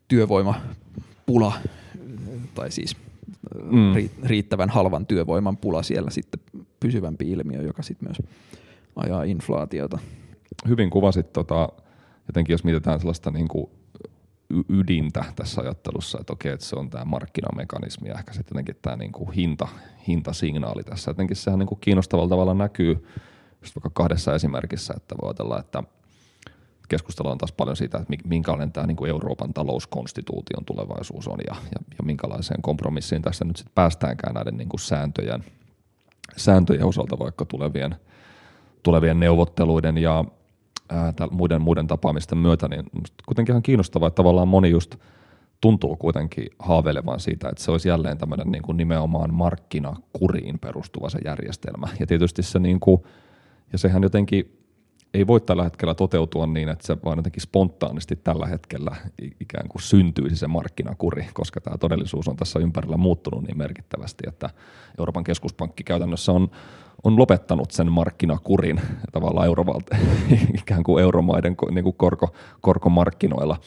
työvoimapula, 0.08 1.54
tai 2.56 2.72
siis 2.72 2.98
mm. 3.72 4.10
riittävän 4.24 4.70
halvan 4.70 5.06
työvoiman 5.06 5.58
pula 5.58 5.84
siellä 5.84 6.10
sitten 6.10 6.40
pysyvämpi 6.80 7.32
ilmiö, 7.32 7.62
joka 7.62 7.84
sitten 7.84 8.08
myös 8.08 8.18
ajaa 8.96 9.24
inflaatiota. 9.24 10.00
Hyvin 10.68 10.90
kuvasit, 10.90 11.34
tota, 11.34 11.70
jotenkin 12.28 12.54
jos 12.54 12.64
mietitään 12.64 13.00
sellaista 13.00 13.32
niin 13.32 13.48
kuin 13.48 13.70
ydintä 14.70 15.26
tässä 15.36 15.62
ajattelussa, 15.62 16.18
että 16.22 16.34
okei, 16.34 16.52
että 16.52 16.66
se 16.66 16.76
on 16.76 16.90
tämä 16.90 17.06
markkinamekanismi 17.06 18.10
ja 18.10 18.16
ehkä 18.16 18.34
sitten 18.34 18.56
jotenkin 18.56 18.76
tämä 18.82 18.96
niin 18.96 19.12
kuin 19.12 19.32
hinta, 19.32 19.68
hintasignaali 20.08 20.84
tässä. 20.84 21.12
Jotenkin 21.12 21.36
sehän 21.36 21.60
niin 21.60 21.68
kuin 21.68 21.80
kiinnostavalla 21.80 22.30
tavalla 22.30 22.54
näkyy 22.54 23.08
just 23.62 23.76
vaikka 23.76 23.90
kahdessa 23.94 24.36
esimerkissä, 24.36 24.94
että 24.98 25.16
voi 25.22 25.28
ajatella, 25.28 25.60
että– 25.60 25.84
keskustellaan 26.88 27.38
taas 27.38 27.52
paljon 27.52 27.78
siitä, 27.78 27.98
että 27.98 28.14
minkälainen 28.26 28.72
tämä 28.72 28.88
niin 28.88 28.98
kuin 28.98 29.10
Euroopan 29.10 29.54
talouskonstituution 29.54 30.66
tulevaisuus 30.66 31.28
on 31.28 31.38
ja, 31.48 31.56
ja, 31.56 31.80
ja 31.98 32.04
minkälaiseen 32.04 32.62
kompromissiin 32.62 33.22
tässä 33.22 33.46
nyt 33.46 33.58
sitten 33.58 33.76
päästäänkään 33.76 34.34
näiden 34.34 34.58
niin 34.58 34.70
kuin 34.70 34.80
sääntöjen, 34.80 35.44
sääntöjen 36.38 36.86
osalta 36.86 37.20
vaikka 37.20 37.46
tulevien, 37.46 37.96
tulevien 38.84 39.20
neuvotteluiden 39.20 39.98
ja 39.98 40.26
ää, 40.90 41.14
muiden, 41.32 41.62
muiden 41.62 41.88
tapaamisten 41.88 42.38
myötä, 42.38 42.68
niin 42.68 42.84
kuitenkin 43.26 43.54
ihan 43.54 43.64
kiinnostavaa, 43.64 44.08
että 44.08 44.16
tavallaan 44.16 44.48
moni 44.48 44.70
just 44.70 44.96
tuntuu 45.62 45.96
kuitenkin 45.96 46.48
haaveilevan 46.60 47.20
siitä, 47.20 47.50
että 47.50 47.64
se 47.64 47.72
olisi 47.72 47.90
jälleen 47.90 48.18
tämmöinen 48.18 48.52
niin 48.52 48.62
kuin 48.62 48.78
nimenomaan 48.78 49.34
markkinakuriin 49.34 50.60
perustuva 50.60 51.10
se 51.10 51.20
järjestelmä. 51.26 51.88
Ja 52.00 52.08
tietysti 52.08 52.44
se 52.44 52.60
niin 52.60 52.80
kuin, 52.80 53.04
ja 53.72 53.78
sehän 53.78 54.04
jotenkin 54.04 54.65
ei 55.16 55.28
voi 55.28 55.42
tällä 55.42 55.64
hetkellä 55.64 55.96
toteutua 55.96 56.48
niin, 56.48 56.70
että 56.70 56.88
se 56.88 56.98
vaan 57.06 57.18
jotenkin 57.18 57.42
spontaanisti 57.42 58.16
tällä 58.16 58.46
hetkellä 58.46 58.96
ikään 59.40 59.68
kuin 59.70 59.82
syntyisi 59.82 60.36
se 60.36 60.48
markkinakuri, 60.48 61.28
koska 61.34 61.62
tämä 61.62 61.78
todellisuus 61.78 62.28
on 62.28 62.36
tässä 62.36 62.60
ympärillä 62.60 62.98
muuttunut 62.98 63.44
niin 63.44 63.58
merkittävästi, 63.58 64.24
että 64.28 64.50
Euroopan 65.00 65.24
keskuspankki 65.24 65.84
käytännössä 65.84 66.32
on, 66.32 66.50
on 67.04 67.20
lopettanut 67.20 67.72
sen 67.72 67.92
markkinakurin 67.92 68.82
tavallaan 69.12 69.46
eurovalta, 69.48 69.98
ikään 70.62 70.84
kuin 70.84 71.04
euromaiden 71.04 71.56
niin 71.72 71.84
kuin 71.84 71.96
korko, 71.98 72.34
korkomarkkinoilla, 72.62 73.58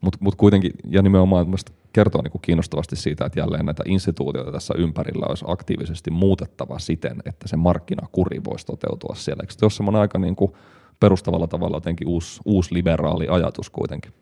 mutta 0.00 0.18
mut 0.20 0.34
kuitenkin, 0.34 0.72
ja 0.90 1.02
nimenomaan 1.02 1.46
kertoo 1.92 2.22
niin 2.22 2.32
kuin 2.32 2.42
kiinnostavasti 2.42 2.96
siitä, 2.96 3.26
että 3.26 3.40
jälleen 3.40 3.66
näitä 3.66 3.82
instituutioita 3.86 4.52
tässä 4.52 4.74
ympärillä 4.78 5.26
olisi 5.28 5.44
aktiivisesti 5.48 6.10
muutettava 6.10 6.78
siten, 6.78 7.16
että 7.24 7.48
se 7.48 7.56
markkinakuri 7.56 8.40
voisi 8.44 8.66
toteutua 8.66 9.14
siellä. 9.14 9.40
Eikö 9.42 9.52
se 9.52 9.64
ole 9.64 9.70
semmoinen 9.70 10.00
aika 10.00 10.18
niin 10.18 10.36
kuin 10.36 10.52
perustavalla 11.00 11.46
tavalla 11.46 11.76
jotenkin 11.76 12.08
uusi, 12.08 12.40
uusi 12.44 12.74
liberaali 12.74 13.28
ajatus 13.28 13.70
kuitenkin. 13.70 14.12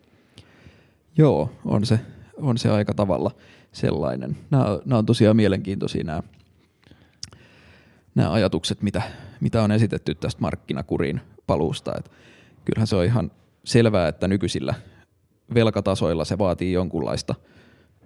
Joo, 1.17 1.49
on 1.65 1.85
se, 1.85 1.99
on 2.37 2.57
se 2.57 2.69
aika 2.69 2.93
tavalla 2.93 3.31
sellainen. 3.71 4.37
Nämä, 4.51 4.65
nämä 4.85 4.99
on 4.99 5.05
tosiaan 5.05 5.35
mielenkiintoisia 5.35 6.03
nämä, 6.03 6.23
nämä 8.15 8.31
ajatukset, 8.31 8.81
mitä, 8.81 9.01
mitä 9.39 9.61
on 9.63 9.71
esitetty 9.71 10.15
tästä 10.15 10.41
markkinakurin 10.41 11.21
paluusta. 11.47 11.93
Et 11.97 12.11
kyllähän 12.65 12.87
se 12.87 12.95
on 12.95 13.05
ihan 13.05 13.31
selvää, 13.63 14.07
että 14.07 14.27
nykyisillä 14.27 14.73
velkatasoilla 15.53 16.25
se 16.25 16.37
vaatii 16.37 16.73
jonkunlaista 16.73 17.35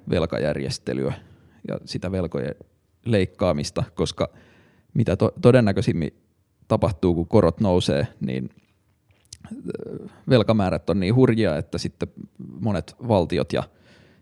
velkajärjestelyä 0.10 1.14
ja 1.68 1.80
sitä 1.86 2.12
velkojen 2.12 2.56
leikkaamista, 3.06 3.84
koska 3.96 4.30
mitä 4.94 5.16
to- 5.16 5.34
todennäköisimmin 5.42 6.14
tapahtuu, 6.70 7.16
kun 7.16 7.28
korot 7.28 7.60
nousee, 7.60 8.08
niin 8.20 8.50
velkamäärät 10.30 10.90
on 10.90 11.00
niin 11.00 11.16
hurjia, 11.16 11.58
että 11.58 11.78
sitten 11.78 12.08
monet 12.60 12.96
valtiot 13.08 13.54
ja, 13.54 13.64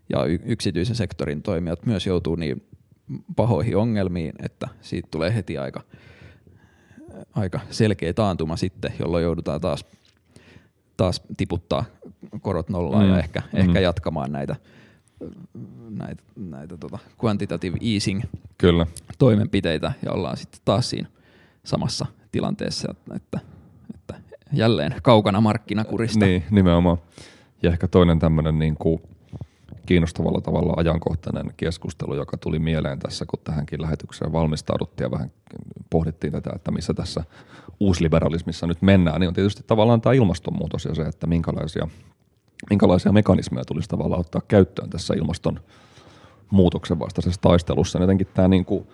ja 0.08 0.24
yksityisen 0.24 0.96
sektorin 0.96 1.42
toimijat 1.42 1.86
myös 1.86 2.06
joutuu 2.06 2.36
niin 2.36 2.66
pahoihin 3.36 3.76
ongelmiin, 3.76 4.32
että 4.42 4.68
siitä 4.80 5.08
tulee 5.10 5.34
heti 5.34 5.58
aika, 5.58 5.82
aika 7.32 7.60
selkeä 7.70 8.12
taantuma 8.12 8.56
sitten, 8.56 8.92
jolloin 8.98 9.24
joudutaan 9.24 9.60
taas, 9.60 9.84
taas 10.96 11.22
tiputtaa 11.36 11.84
korot 12.40 12.68
nollaan 12.68 13.04
mm. 13.04 13.10
ja 13.10 13.18
ehkä, 13.18 13.42
mm. 13.52 13.58
ehkä 13.58 13.80
jatkamaan 13.80 14.32
näitä, 14.32 14.56
näitä, 15.90 16.22
näitä 16.36 16.76
tota 16.76 16.98
quantitative 17.24 17.78
easing 17.94 18.22
Kyllä. 18.58 18.86
toimenpiteitä 19.18 19.92
ja 20.04 20.12
ollaan 20.12 20.36
sitten 20.36 20.60
taas 20.64 20.90
siinä 20.90 21.08
samassa 21.64 22.06
tilanteessa, 22.32 22.94
että, 23.16 23.40
että 23.94 24.14
jälleen 24.52 24.94
kaukana 25.02 25.40
markkinakurista. 25.40 26.24
Niin, 26.24 26.44
nimenomaan. 26.50 26.98
Ja 27.62 27.70
ehkä 27.70 27.88
toinen 27.88 28.18
tämmöinen 28.18 28.58
niin 28.58 28.76
kuin 28.76 29.02
kiinnostavalla 29.86 30.40
tavalla 30.40 30.74
ajankohtainen 30.76 31.54
keskustelu, 31.56 32.14
joka 32.14 32.36
tuli 32.36 32.58
mieleen 32.58 32.98
tässä, 32.98 33.24
kun 33.26 33.40
tähänkin 33.44 33.82
lähetykseen 33.82 34.32
valmistauduttiin 34.32 35.04
ja 35.04 35.10
vähän 35.10 35.30
pohdittiin 35.90 36.32
tätä, 36.32 36.50
että 36.54 36.70
missä 36.70 36.94
tässä 36.94 37.24
uusliberalismissa 37.80 38.66
nyt 38.66 38.82
mennään, 38.82 39.20
niin 39.20 39.28
on 39.28 39.34
tietysti 39.34 39.62
tavallaan 39.66 40.00
tämä 40.00 40.12
ilmastonmuutos 40.12 40.84
ja 40.84 40.94
se, 40.94 41.02
että 41.02 41.26
minkälaisia, 41.26 41.88
minkälaisia 42.70 43.12
mekanismeja 43.12 43.64
tulisi 43.64 43.88
tavallaan 43.88 44.20
ottaa 44.20 44.42
käyttöön 44.48 44.90
tässä 44.90 45.14
ilmastonmuutoksen 45.14 46.98
vastaisessa 46.98 47.40
taistelussa. 47.40 47.98
Jotenkin 47.98 48.28
tämä 48.34 48.48
niin 48.48 48.64
kuin 48.64 48.86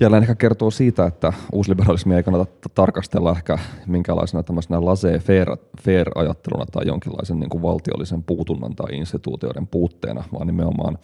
jälleen 0.00 0.22
ehkä 0.22 0.34
kertoo 0.34 0.70
siitä, 0.70 1.06
että 1.06 1.32
uusliberalismia 1.52 2.16
ei 2.16 2.22
kannata 2.22 2.68
tarkastella 2.74 3.30
ehkä 3.30 3.58
minkälaisena 3.86 4.42
tämmöisenä 4.42 4.80
laissez-faire-ajatteluna 4.80 6.66
tai 6.72 6.86
jonkinlaisen 6.86 7.40
niin 7.40 7.50
kuin 7.50 7.62
valtiollisen 7.62 8.22
puutunnan 8.22 8.76
tai 8.76 8.96
instituutioiden 8.96 9.66
puutteena, 9.66 10.24
vaan 10.32 10.46
nimenomaan 10.46 10.98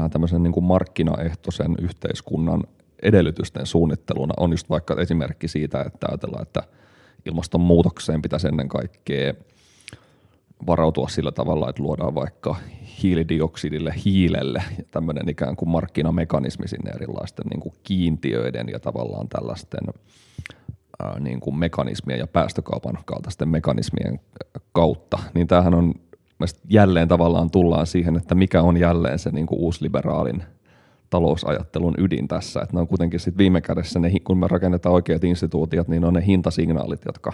äh, 0.00 0.10
tämmöisen 0.10 0.42
niin 0.42 0.52
kuin 0.52 0.64
markkinaehtoisen 0.64 1.74
yhteiskunnan 1.80 2.62
edellytysten 3.02 3.66
suunnitteluna 3.66 4.34
on 4.36 4.50
just 4.50 4.70
vaikka 4.70 4.96
esimerkki 5.00 5.48
siitä, 5.48 5.82
että 5.82 6.06
ajatellaan, 6.10 6.42
että 6.42 6.62
ilmastonmuutokseen 7.26 8.22
pitäisi 8.22 8.48
ennen 8.48 8.68
kaikkea 8.68 9.34
varautua 10.66 11.08
sillä 11.08 11.32
tavalla, 11.32 11.70
että 11.70 11.82
luodaan 11.82 12.14
vaikka 12.14 12.56
hiilidioksidille, 13.02 13.94
hiilelle 14.04 14.62
tämmöinen 14.90 15.28
ikään 15.28 15.56
kuin 15.56 15.68
markkinamekanismi 15.68 16.68
sinne 16.68 16.90
erilaisten 16.90 17.46
niin 17.46 17.60
kuin 17.60 17.74
kiintiöiden 17.82 18.68
ja 18.68 18.80
tavallaan 18.80 19.28
tällaisten 19.28 19.80
ää, 21.02 21.20
niin 21.20 21.40
kuin 21.40 21.58
mekanismien 21.58 22.18
ja 22.18 22.26
päästökaupan 22.26 22.98
kaltaisten 23.04 23.48
mekanismien 23.48 24.20
kautta, 24.72 25.18
niin 25.34 25.46
tämähän 25.46 25.74
on 25.74 25.94
jälleen 26.68 27.08
tavallaan 27.08 27.50
tullaan 27.50 27.86
siihen, 27.86 28.16
että 28.16 28.34
mikä 28.34 28.62
on 28.62 28.76
jälleen 28.76 29.18
se 29.18 29.30
niin 29.30 29.46
kuin 29.46 29.60
uusliberaalin 29.60 30.42
talousajattelun 31.10 31.94
ydin 31.98 32.28
tässä, 32.28 32.60
että 32.60 32.76
ne 32.76 32.80
on 32.80 32.88
kuitenkin 32.88 33.20
sitten 33.20 33.38
viime 33.38 33.60
kädessä, 33.60 33.98
ne, 33.98 34.10
kun 34.24 34.38
me 34.38 34.48
rakennetaan 34.48 34.94
oikeat 34.94 35.24
instituutiot, 35.24 35.88
niin 35.88 36.04
on 36.04 36.14
ne 36.14 36.26
hintasignaalit, 36.26 37.00
jotka 37.06 37.32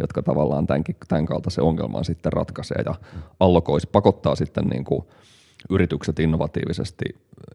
jotka 0.00 0.22
tavallaan 0.22 0.66
tämänkin, 0.66 0.96
tämän 1.08 1.26
kaltaisen 1.26 1.64
ongelman 1.64 2.04
sitten 2.04 2.32
ratkaisee 2.32 2.82
ja 2.86 2.94
allokoisi, 3.40 3.88
pakottaa 3.92 4.34
sitten 4.34 4.64
niin 4.64 4.84
kuin 4.84 5.04
yritykset 5.70 6.18
innovatiivisesti 6.18 7.04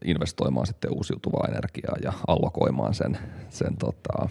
investoimaan 0.04 0.66
sitten 0.66 0.92
uusiutuvaa 0.92 1.48
energiaa 1.48 1.96
ja 2.02 2.12
allokoimaan 2.26 2.94
sen, 2.94 3.18
sen 3.48 3.76
tota, 3.76 4.28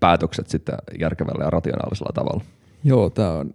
päätökset 0.00 0.48
sitten 0.48 0.74
järkevällä 1.00 1.44
ja 1.44 1.50
rationaalisella 1.50 2.12
tavalla. 2.14 2.44
Joo, 2.84 3.10
tämä 3.10 3.32
on, 3.32 3.54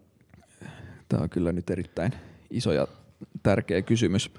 tämä 1.10 1.24
on 1.24 1.30
kyllä 1.30 1.52
nyt 1.52 1.70
erittäin 1.70 2.12
iso 2.50 2.72
ja 2.74 2.88
tärkeä 3.43 3.82
kysymys. 3.82 4.32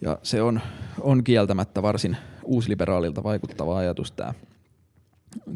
Ja 0.00 0.18
se 0.22 0.42
on, 0.42 0.60
on 1.00 1.24
kieltämättä 1.24 1.82
varsin 1.82 2.16
uusliberaalilta 2.44 3.22
vaikuttava 3.22 3.78
ajatus 3.78 4.12
tämä, 4.12 4.34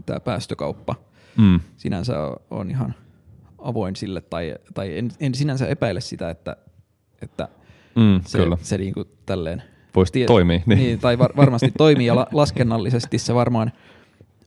tämä 0.07 0.21
päästökauppa– 0.21 0.95
mm. 1.37 1.61
sinänsä 1.77 2.15
on 2.51 2.71
ihan 2.71 2.95
avoin 3.59 3.97
sille, 3.97 4.21
tai, 4.21 4.55
tai 4.75 4.99
en, 4.99 5.11
en 5.21 5.35
sinänsä 5.35 5.67
epäile 5.67 6.01
sitä, 6.01 6.31
että, 6.31 6.57
että 7.23 7.49
mm, 7.97 8.21
se, 8.27 8.39
kyllä. 8.39 8.59
se 8.63 8.79
niin 8.79 8.95
kuin 8.95 9.09
tälleen 9.27 9.63
Voisi 9.95 10.13
tie, 10.13 10.27
toimia. 10.27 10.61
Niin. 10.67 10.79
niin. 10.79 10.99
tai 10.99 11.19
var, 11.19 11.37
varmasti 11.37 11.73
toimii, 11.79 12.07
ja 12.07 12.17
la, 12.17 12.27
laskennallisesti 12.33 13.19
se 13.19 13.35
varmaan, 13.35 13.73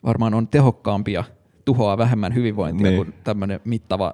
varmaan 0.03 0.33
on 0.33 0.47
tehokkaampi 0.47 1.13
ja 1.13 1.23
tuhoaa 1.65 1.97
vähemmän 1.97 2.35
hyvinvointia 2.35 2.87
niin. 2.87 2.95
kuin 2.95 3.13
tämmöinen 3.23 3.59
mittava 3.65 4.13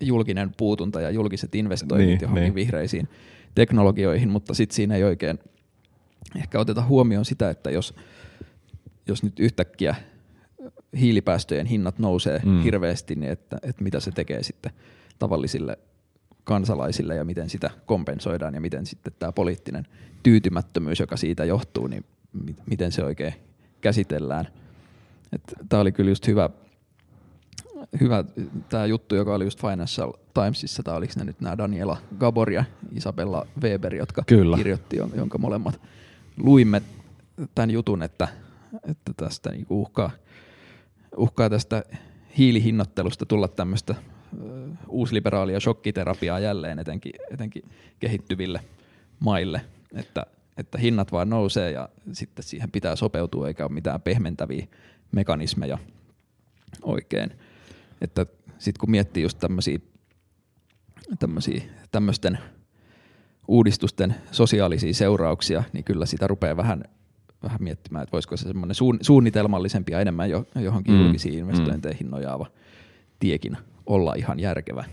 julkinen 0.00 0.50
puutunta 0.56 1.00
ja 1.00 1.10
julkiset 1.10 1.54
investoinnit 1.54 2.08
niin, 2.08 2.18
johonkin 2.22 2.42
niin. 2.42 2.54
vihreisiin 2.54 3.08
teknologioihin, 3.54 4.28
mutta 4.28 4.54
sitten 4.54 4.76
siinä 4.76 4.94
ei 4.94 5.04
oikein 5.04 5.38
ehkä 6.36 6.60
oteta 6.60 6.82
huomioon 6.84 7.24
sitä, 7.24 7.50
että 7.50 7.70
jos, 7.70 7.94
jos 9.06 9.22
nyt 9.22 9.40
yhtäkkiä 9.40 9.94
hiilipäästöjen 11.00 11.66
hinnat 11.66 11.98
nousee 11.98 12.40
mm. 12.44 12.62
hirveästi, 12.62 13.14
niin 13.14 13.32
että, 13.32 13.58
että 13.62 13.84
mitä 13.84 14.00
se 14.00 14.10
tekee 14.10 14.42
sitten 14.42 14.72
tavallisille 15.18 15.78
kansalaisille 16.44 17.14
ja 17.14 17.24
miten 17.24 17.50
sitä 17.50 17.70
kompensoidaan 17.86 18.54
ja 18.54 18.60
miten 18.60 18.86
sitten 18.86 19.12
tämä 19.18 19.32
poliittinen 19.32 19.86
tyytymättömyys, 20.22 21.00
joka 21.00 21.16
siitä 21.16 21.44
johtuu, 21.44 21.86
niin 21.86 22.04
miten 22.66 22.92
se 22.92 23.04
oikein 23.04 23.34
käsitellään. 23.80 24.48
Tämä 25.68 25.80
oli 25.80 25.92
kyllä 25.92 26.10
just 26.10 26.26
hyvä, 26.26 26.50
hyvä 28.00 28.24
tämä 28.68 28.86
juttu, 28.86 29.14
joka 29.14 29.34
oli 29.34 29.44
just 29.44 29.60
Financial 29.60 30.12
Timesissa, 30.34 30.82
tai 30.82 30.96
oliko 30.96 31.12
ne 31.16 31.24
nyt 31.24 31.40
nämä 31.40 31.58
Daniela 31.58 31.96
Gabor 32.18 32.50
ja 32.50 32.64
Isabella 32.92 33.46
Weber, 33.62 33.94
jotka 33.94 34.22
kyllä. 34.26 34.56
kirjoitti, 34.56 34.96
jonka 34.96 35.38
molemmat 35.38 35.80
luimme 36.36 36.82
tämän 37.54 37.70
jutun, 37.70 38.02
että, 38.02 38.28
että 38.90 39.12
tästä 39.16 39.50
niinku 39.50 39.80
uhkaa 39.80 40.10
uhkaa 41.16 41.50
tästä 41.50 41.84
hiilihinnoittelusta 42.38 43.26
tulla 43.26 43.48
tämmöistä 43.48 43.94
uusliberaalia 44.88 45.60
shokkiterapiaa 45.60 46.40
jälleen 46.40 46.78
etenkin, 46.78 47.12
etenkin 47.30 47.62
kehittyville 47.98 48.60
maille, 49.20 49.60
että, 49.94 50.26
että 50.56 50.78
hinnat 50.78 51.12
vaan 51.12 51.30
nousee 51.30 51.70
ja 51.70 51.88
sitten 52.12 52.42
siihen 52.42 52.70
pitää 52.70 52.96
sopeutua 52.96 53.48
eikä 53.48 53.64
ole 53.64 53.72
mitään 53.72 54.02
pehmentäviä 54.02 54.66
mekanismeja 55.12 55.78
oikein. 56.82 57.30
Että 58.00 58.26
sitten 58.58 58.80
kun 58.80 58.90
miettii 58.90 59.22
just 59.22 59.38
tämmöisiä 59.38 59.78
tämmöisten 61.92 62.38
uudistusten 63.48 64.14
sosiaalisia 64.30 64.94
seurauksia, 64.94 65.62
niin 65.72 65.84
kyllä 65.84 66.06
sitä 66.06 66.26
rupeaa 66.26 66.56
vähän 66.56 66.84
vähän 67.46 67.62
miettimään, 67.62 68.02
että 68.02 68.12
voisiko 68.12 68.36
se 68.36 68.48
semmoinen 68.48 68.74
suun, 68.74 68.98
suunnitelmallisempi 69.02 69.92
ja 69.92 70.00
enemmän 70.00 70.30
jo, 70.30 70.44
johonkin 70.54 70.94
mm. 70.94 71.02
julkisiin 71.02 71.38
investointeihin 71.38 72.06
mm. 72.06 72.10
nojaava 72.10 72.46
tiekin 73.18 73.56
olla 73.86 74.14
ihan 74.16 74.40
järkevä. 74.40 74.84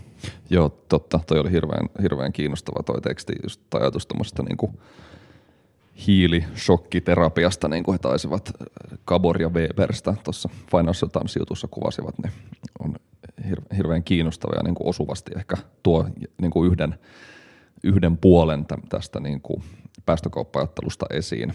Joo, 0.50 0.68
totta. 0.88 1.20
Toi 1.26 1.38
oli 1.38 1.50
hirveän, 1.50 1.88
hirveän 2.02 2.32
kiinnostava 2.32 2.82
toi 2.82 3.00
teksti, 3.00 3.32
just 3.42 3.74
ajatus 3.74 4.06
tuommoisesta 4.06 4.42
niin 4.42 4.56
kuin 4.56 4.78
hiilishokkiterapiasta, 6.06 7.68
niin 7.68 7.84
kuin 7.84 7.94
he 7.94 7.98
taisivat 7.98 8.52
Gabor 9.06 9.42
ja 9.42 9.48
Weberstä 9.48 10.14
tuossa 10.24 10.48
Financial 10.70 11.08
Times 11.08 11.36
jutussa 11.36 11.68
kuvasivat, 11.70 12.14
niin 12.22 12.32
on 12.78 12.94
hirveän 13.76 14.04
kiinnostava 14.04 14.56
ja 14.56 14.62
niin 14.62 14.74
kuin 14.74 14.88
osuvasti 14.88 15.32
ehkä 15.36 15.56
tuo 15.82 16.08
niin 16.40 16.50
kuin 16.50 16.72
yhden, 16.72 16.98
yhden 17.84 18.16
puolen 18.16 18.66
tästä 18.88 19.20
niin 19.20 19.40
kuin 19.40 19.62
päästökauppaajattelusta 20.06 21.06
esiin, 21.10 21.52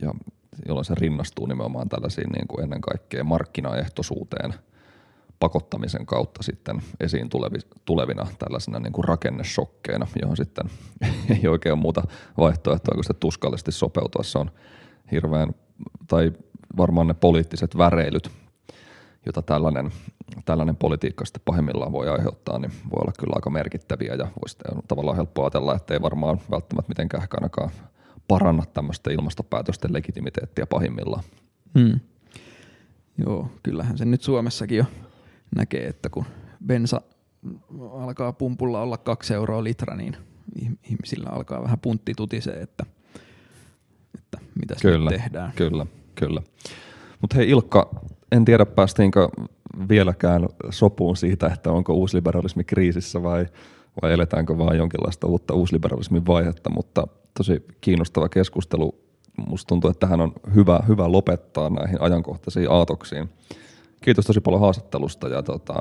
ja 0.00 0.14
jolloin 0.68 0.84
se 0.84 0.94
rinnastuu 0.94 1.46
nimenomaan 1.46 1.88
tällaisiin 1.88 2.30
niin 2.30 2.48
kuin 2.48 2.64
ennen 2.64 2.80
kaikkea 2.80 3.24
markkinaehtoisuuteen 3.24 4.54
pakottamisen 5.40 6.06
kautta 6.06 6.42
sitten 6.42 6.82
esiin 7.00 7.28
tulevina 7.84 8.26
tällaisina 8.38 8.78
niin 8.78 8.92
kuin 8.92 9.04
rakenneshokkeina, 9.04 10.06
johon 10.22 10.36
sitten 10.36 10.70
ei 11.42 11.48
oikein 11.48 11.78
muuta 11.78 12.02
vaihtoehtoa 12.38 12.94
kuin 12.94 13.04
sitten 13.04 13.20
tuskallisesti 13.20 13.72
sopeutua. 13.72 14.22
Se 14.22 14.38
on 14.38 14.50
hirveän, 15.12 15.54
tai 16.08 16.32
varmaan 16.76 17.06
ne 17.06 17.14
poliittiset 17.14 17.78
väreilyt, 17.78 18.30
jota 19.26 19.42
tällainen, 19.42 19.92
tällainen 20.44 20.76
politiikka 20.76 21.24
sitten 21.24 21.42
pahimmillaan 21.44 21.92
voi 21.92 22.08
aiheuttaa, 22.08 22.58
niin 22.58 22.72
voi 22.90 23.00
olla 23.00 23.12
kyllä 23.18 23.32
aika 23.34 23.50
merkittäviä 23.50 24.14
ja 24.14 24.28
voisi 24.42 24.56
tavallaan 24.88 25.16
helppoa 25.16 25.44
ajatella, 25.44 25.74
että 25.74 25.94
ei 25.94 26.02
varmaan 26.02 26.40
välttämättä 26.50 26.88
mitenkään 26.88 27.28
ainakaan 27.30 27.70
paranna 28.28 28.64
tämmöistä 28.74 29.10
ilmastopäätösten 29.10 29.92
legitimiteettiä 29.92 30.66
pahimmillaan. 30.66 31.24
Hmm. 31.78 32.00
Joo, 33.18 33.50
kyllähän 33.62 33.98
se 33.98 34.04
nyt 34.04 34.22
Suomessakin 34.22 34.78
jo 34.78 34.84
näkee, 35.56 35.86
että 35.86 36.08
kun 36.08 36.24
bensa 36.66 37.00
alkaa 37.92 38.32
pumpulla 38.32 38.82
olla 38.82 38.98
kaksi 38.98 39.34
euroa 39.34 39.64
litra, 39.64 39.96
niin 39.96 40.16
ihmisillä 40.90 41.30
alkaa 41.30 41.62
vähän 41.62 41.78
puntti 41.78 42.12
tutisee, 42.16 42.60
että, 42.60 42.86
että 44.18 44.38
mitä 44.54 44.74
kyllä, 44.82 45.10
tehdään. 45.10 45.52
Kyllä, 45.56 45.86
kyllä. 46.14 46.42
Mutta 47.20 47.36
hei 47.36 47.50
Ilkka, 47.50 47.90
en 48.32 48.44
tiedä 48.44 48.66
päästiinkö 48.66 49.28
vieläkään 49.88 50.48
sopuun 50.70 51.16
siitä, 51.16 51.46
että 51.46 51.72
onko 51.72 51.92
uusliberalismi 51.92 52.64
kriisissä 52.64 53.22
vai, 53.22 53.46
vai 54.02 54.12
eletäänkö 54.12 54.58
vain 54.58 54.78
jonkinlaista 54.78 55.26
uutta 55.26 55.54
uusliberalismin 55.54 56.26
vaihetta, 56.26 56.70
mutta 56.70 57.08
tosi 57.36 57.66
kiinnostava 57.80 58.28
keskustelu. 58.28 58.94
Musta 59.48 59.68
tuntuu, 59.68 59.90
että 59.90 60.06
tähän 60.06 60.20
on 60.20 60.32
hyvä, 60.54 60.80
hyvä 60.88 61.12
lopettaa 61.12 61.70
näihin 61.70 62.00
ajankohtaisiin 62.00 62.70
aatoksiin. 62.70 63.28
Kiitos 64.00 64.24
tosi 64.24 64.40
paljon 64.40 64.60
haastattelusta 64.60 65.28
ja 65.28 65.42
tota, 65.42 65.74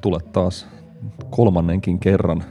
tule 0.00 0.18
taas 0.32 0.66
kolmannenkin 1.30 1.98
kerran 1.98 2.44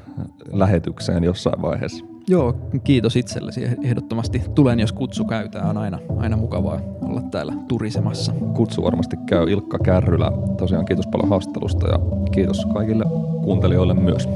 lähetykseen 0.52 1.24
jossain 1.24 1.62
vaiheessa. 1.62 2.06
Joo, 2.28 2.56
kiitos 2.84 3.16
itsellesi. 3.16 3.62
Ehdottomasti 3.84 4.42
tulen, 4.56 4.80
jos 4.80 4.92
kutsu 4.92 5.26
käytää. 5.26 5.70
On 5.70 5.78
aina, 5.78 6.00
aina 6.18 6.38
mukavaa 6.38 6.82
olla 7.02 7.22
täällä 7.22 7.54
turisemassa. 7.68 8.34
Kutsu 8.54 8.84
varmasti 8.84 9.18
käy 9.26 9.52
Ilkka 9.52 9.80
Kärrylä. 9.80 10.32
Tosiaan 10.58 10.86
kiitos 10.86 11.08
paljon 11.08 11.30
haastattelusta 11.30 11.88
ja 11.88 12.00
kiitos 12.32 12.66
kaikille 12.74 13.06
kuuntelijoille 13.44 13.94
myös. 13.94 14.28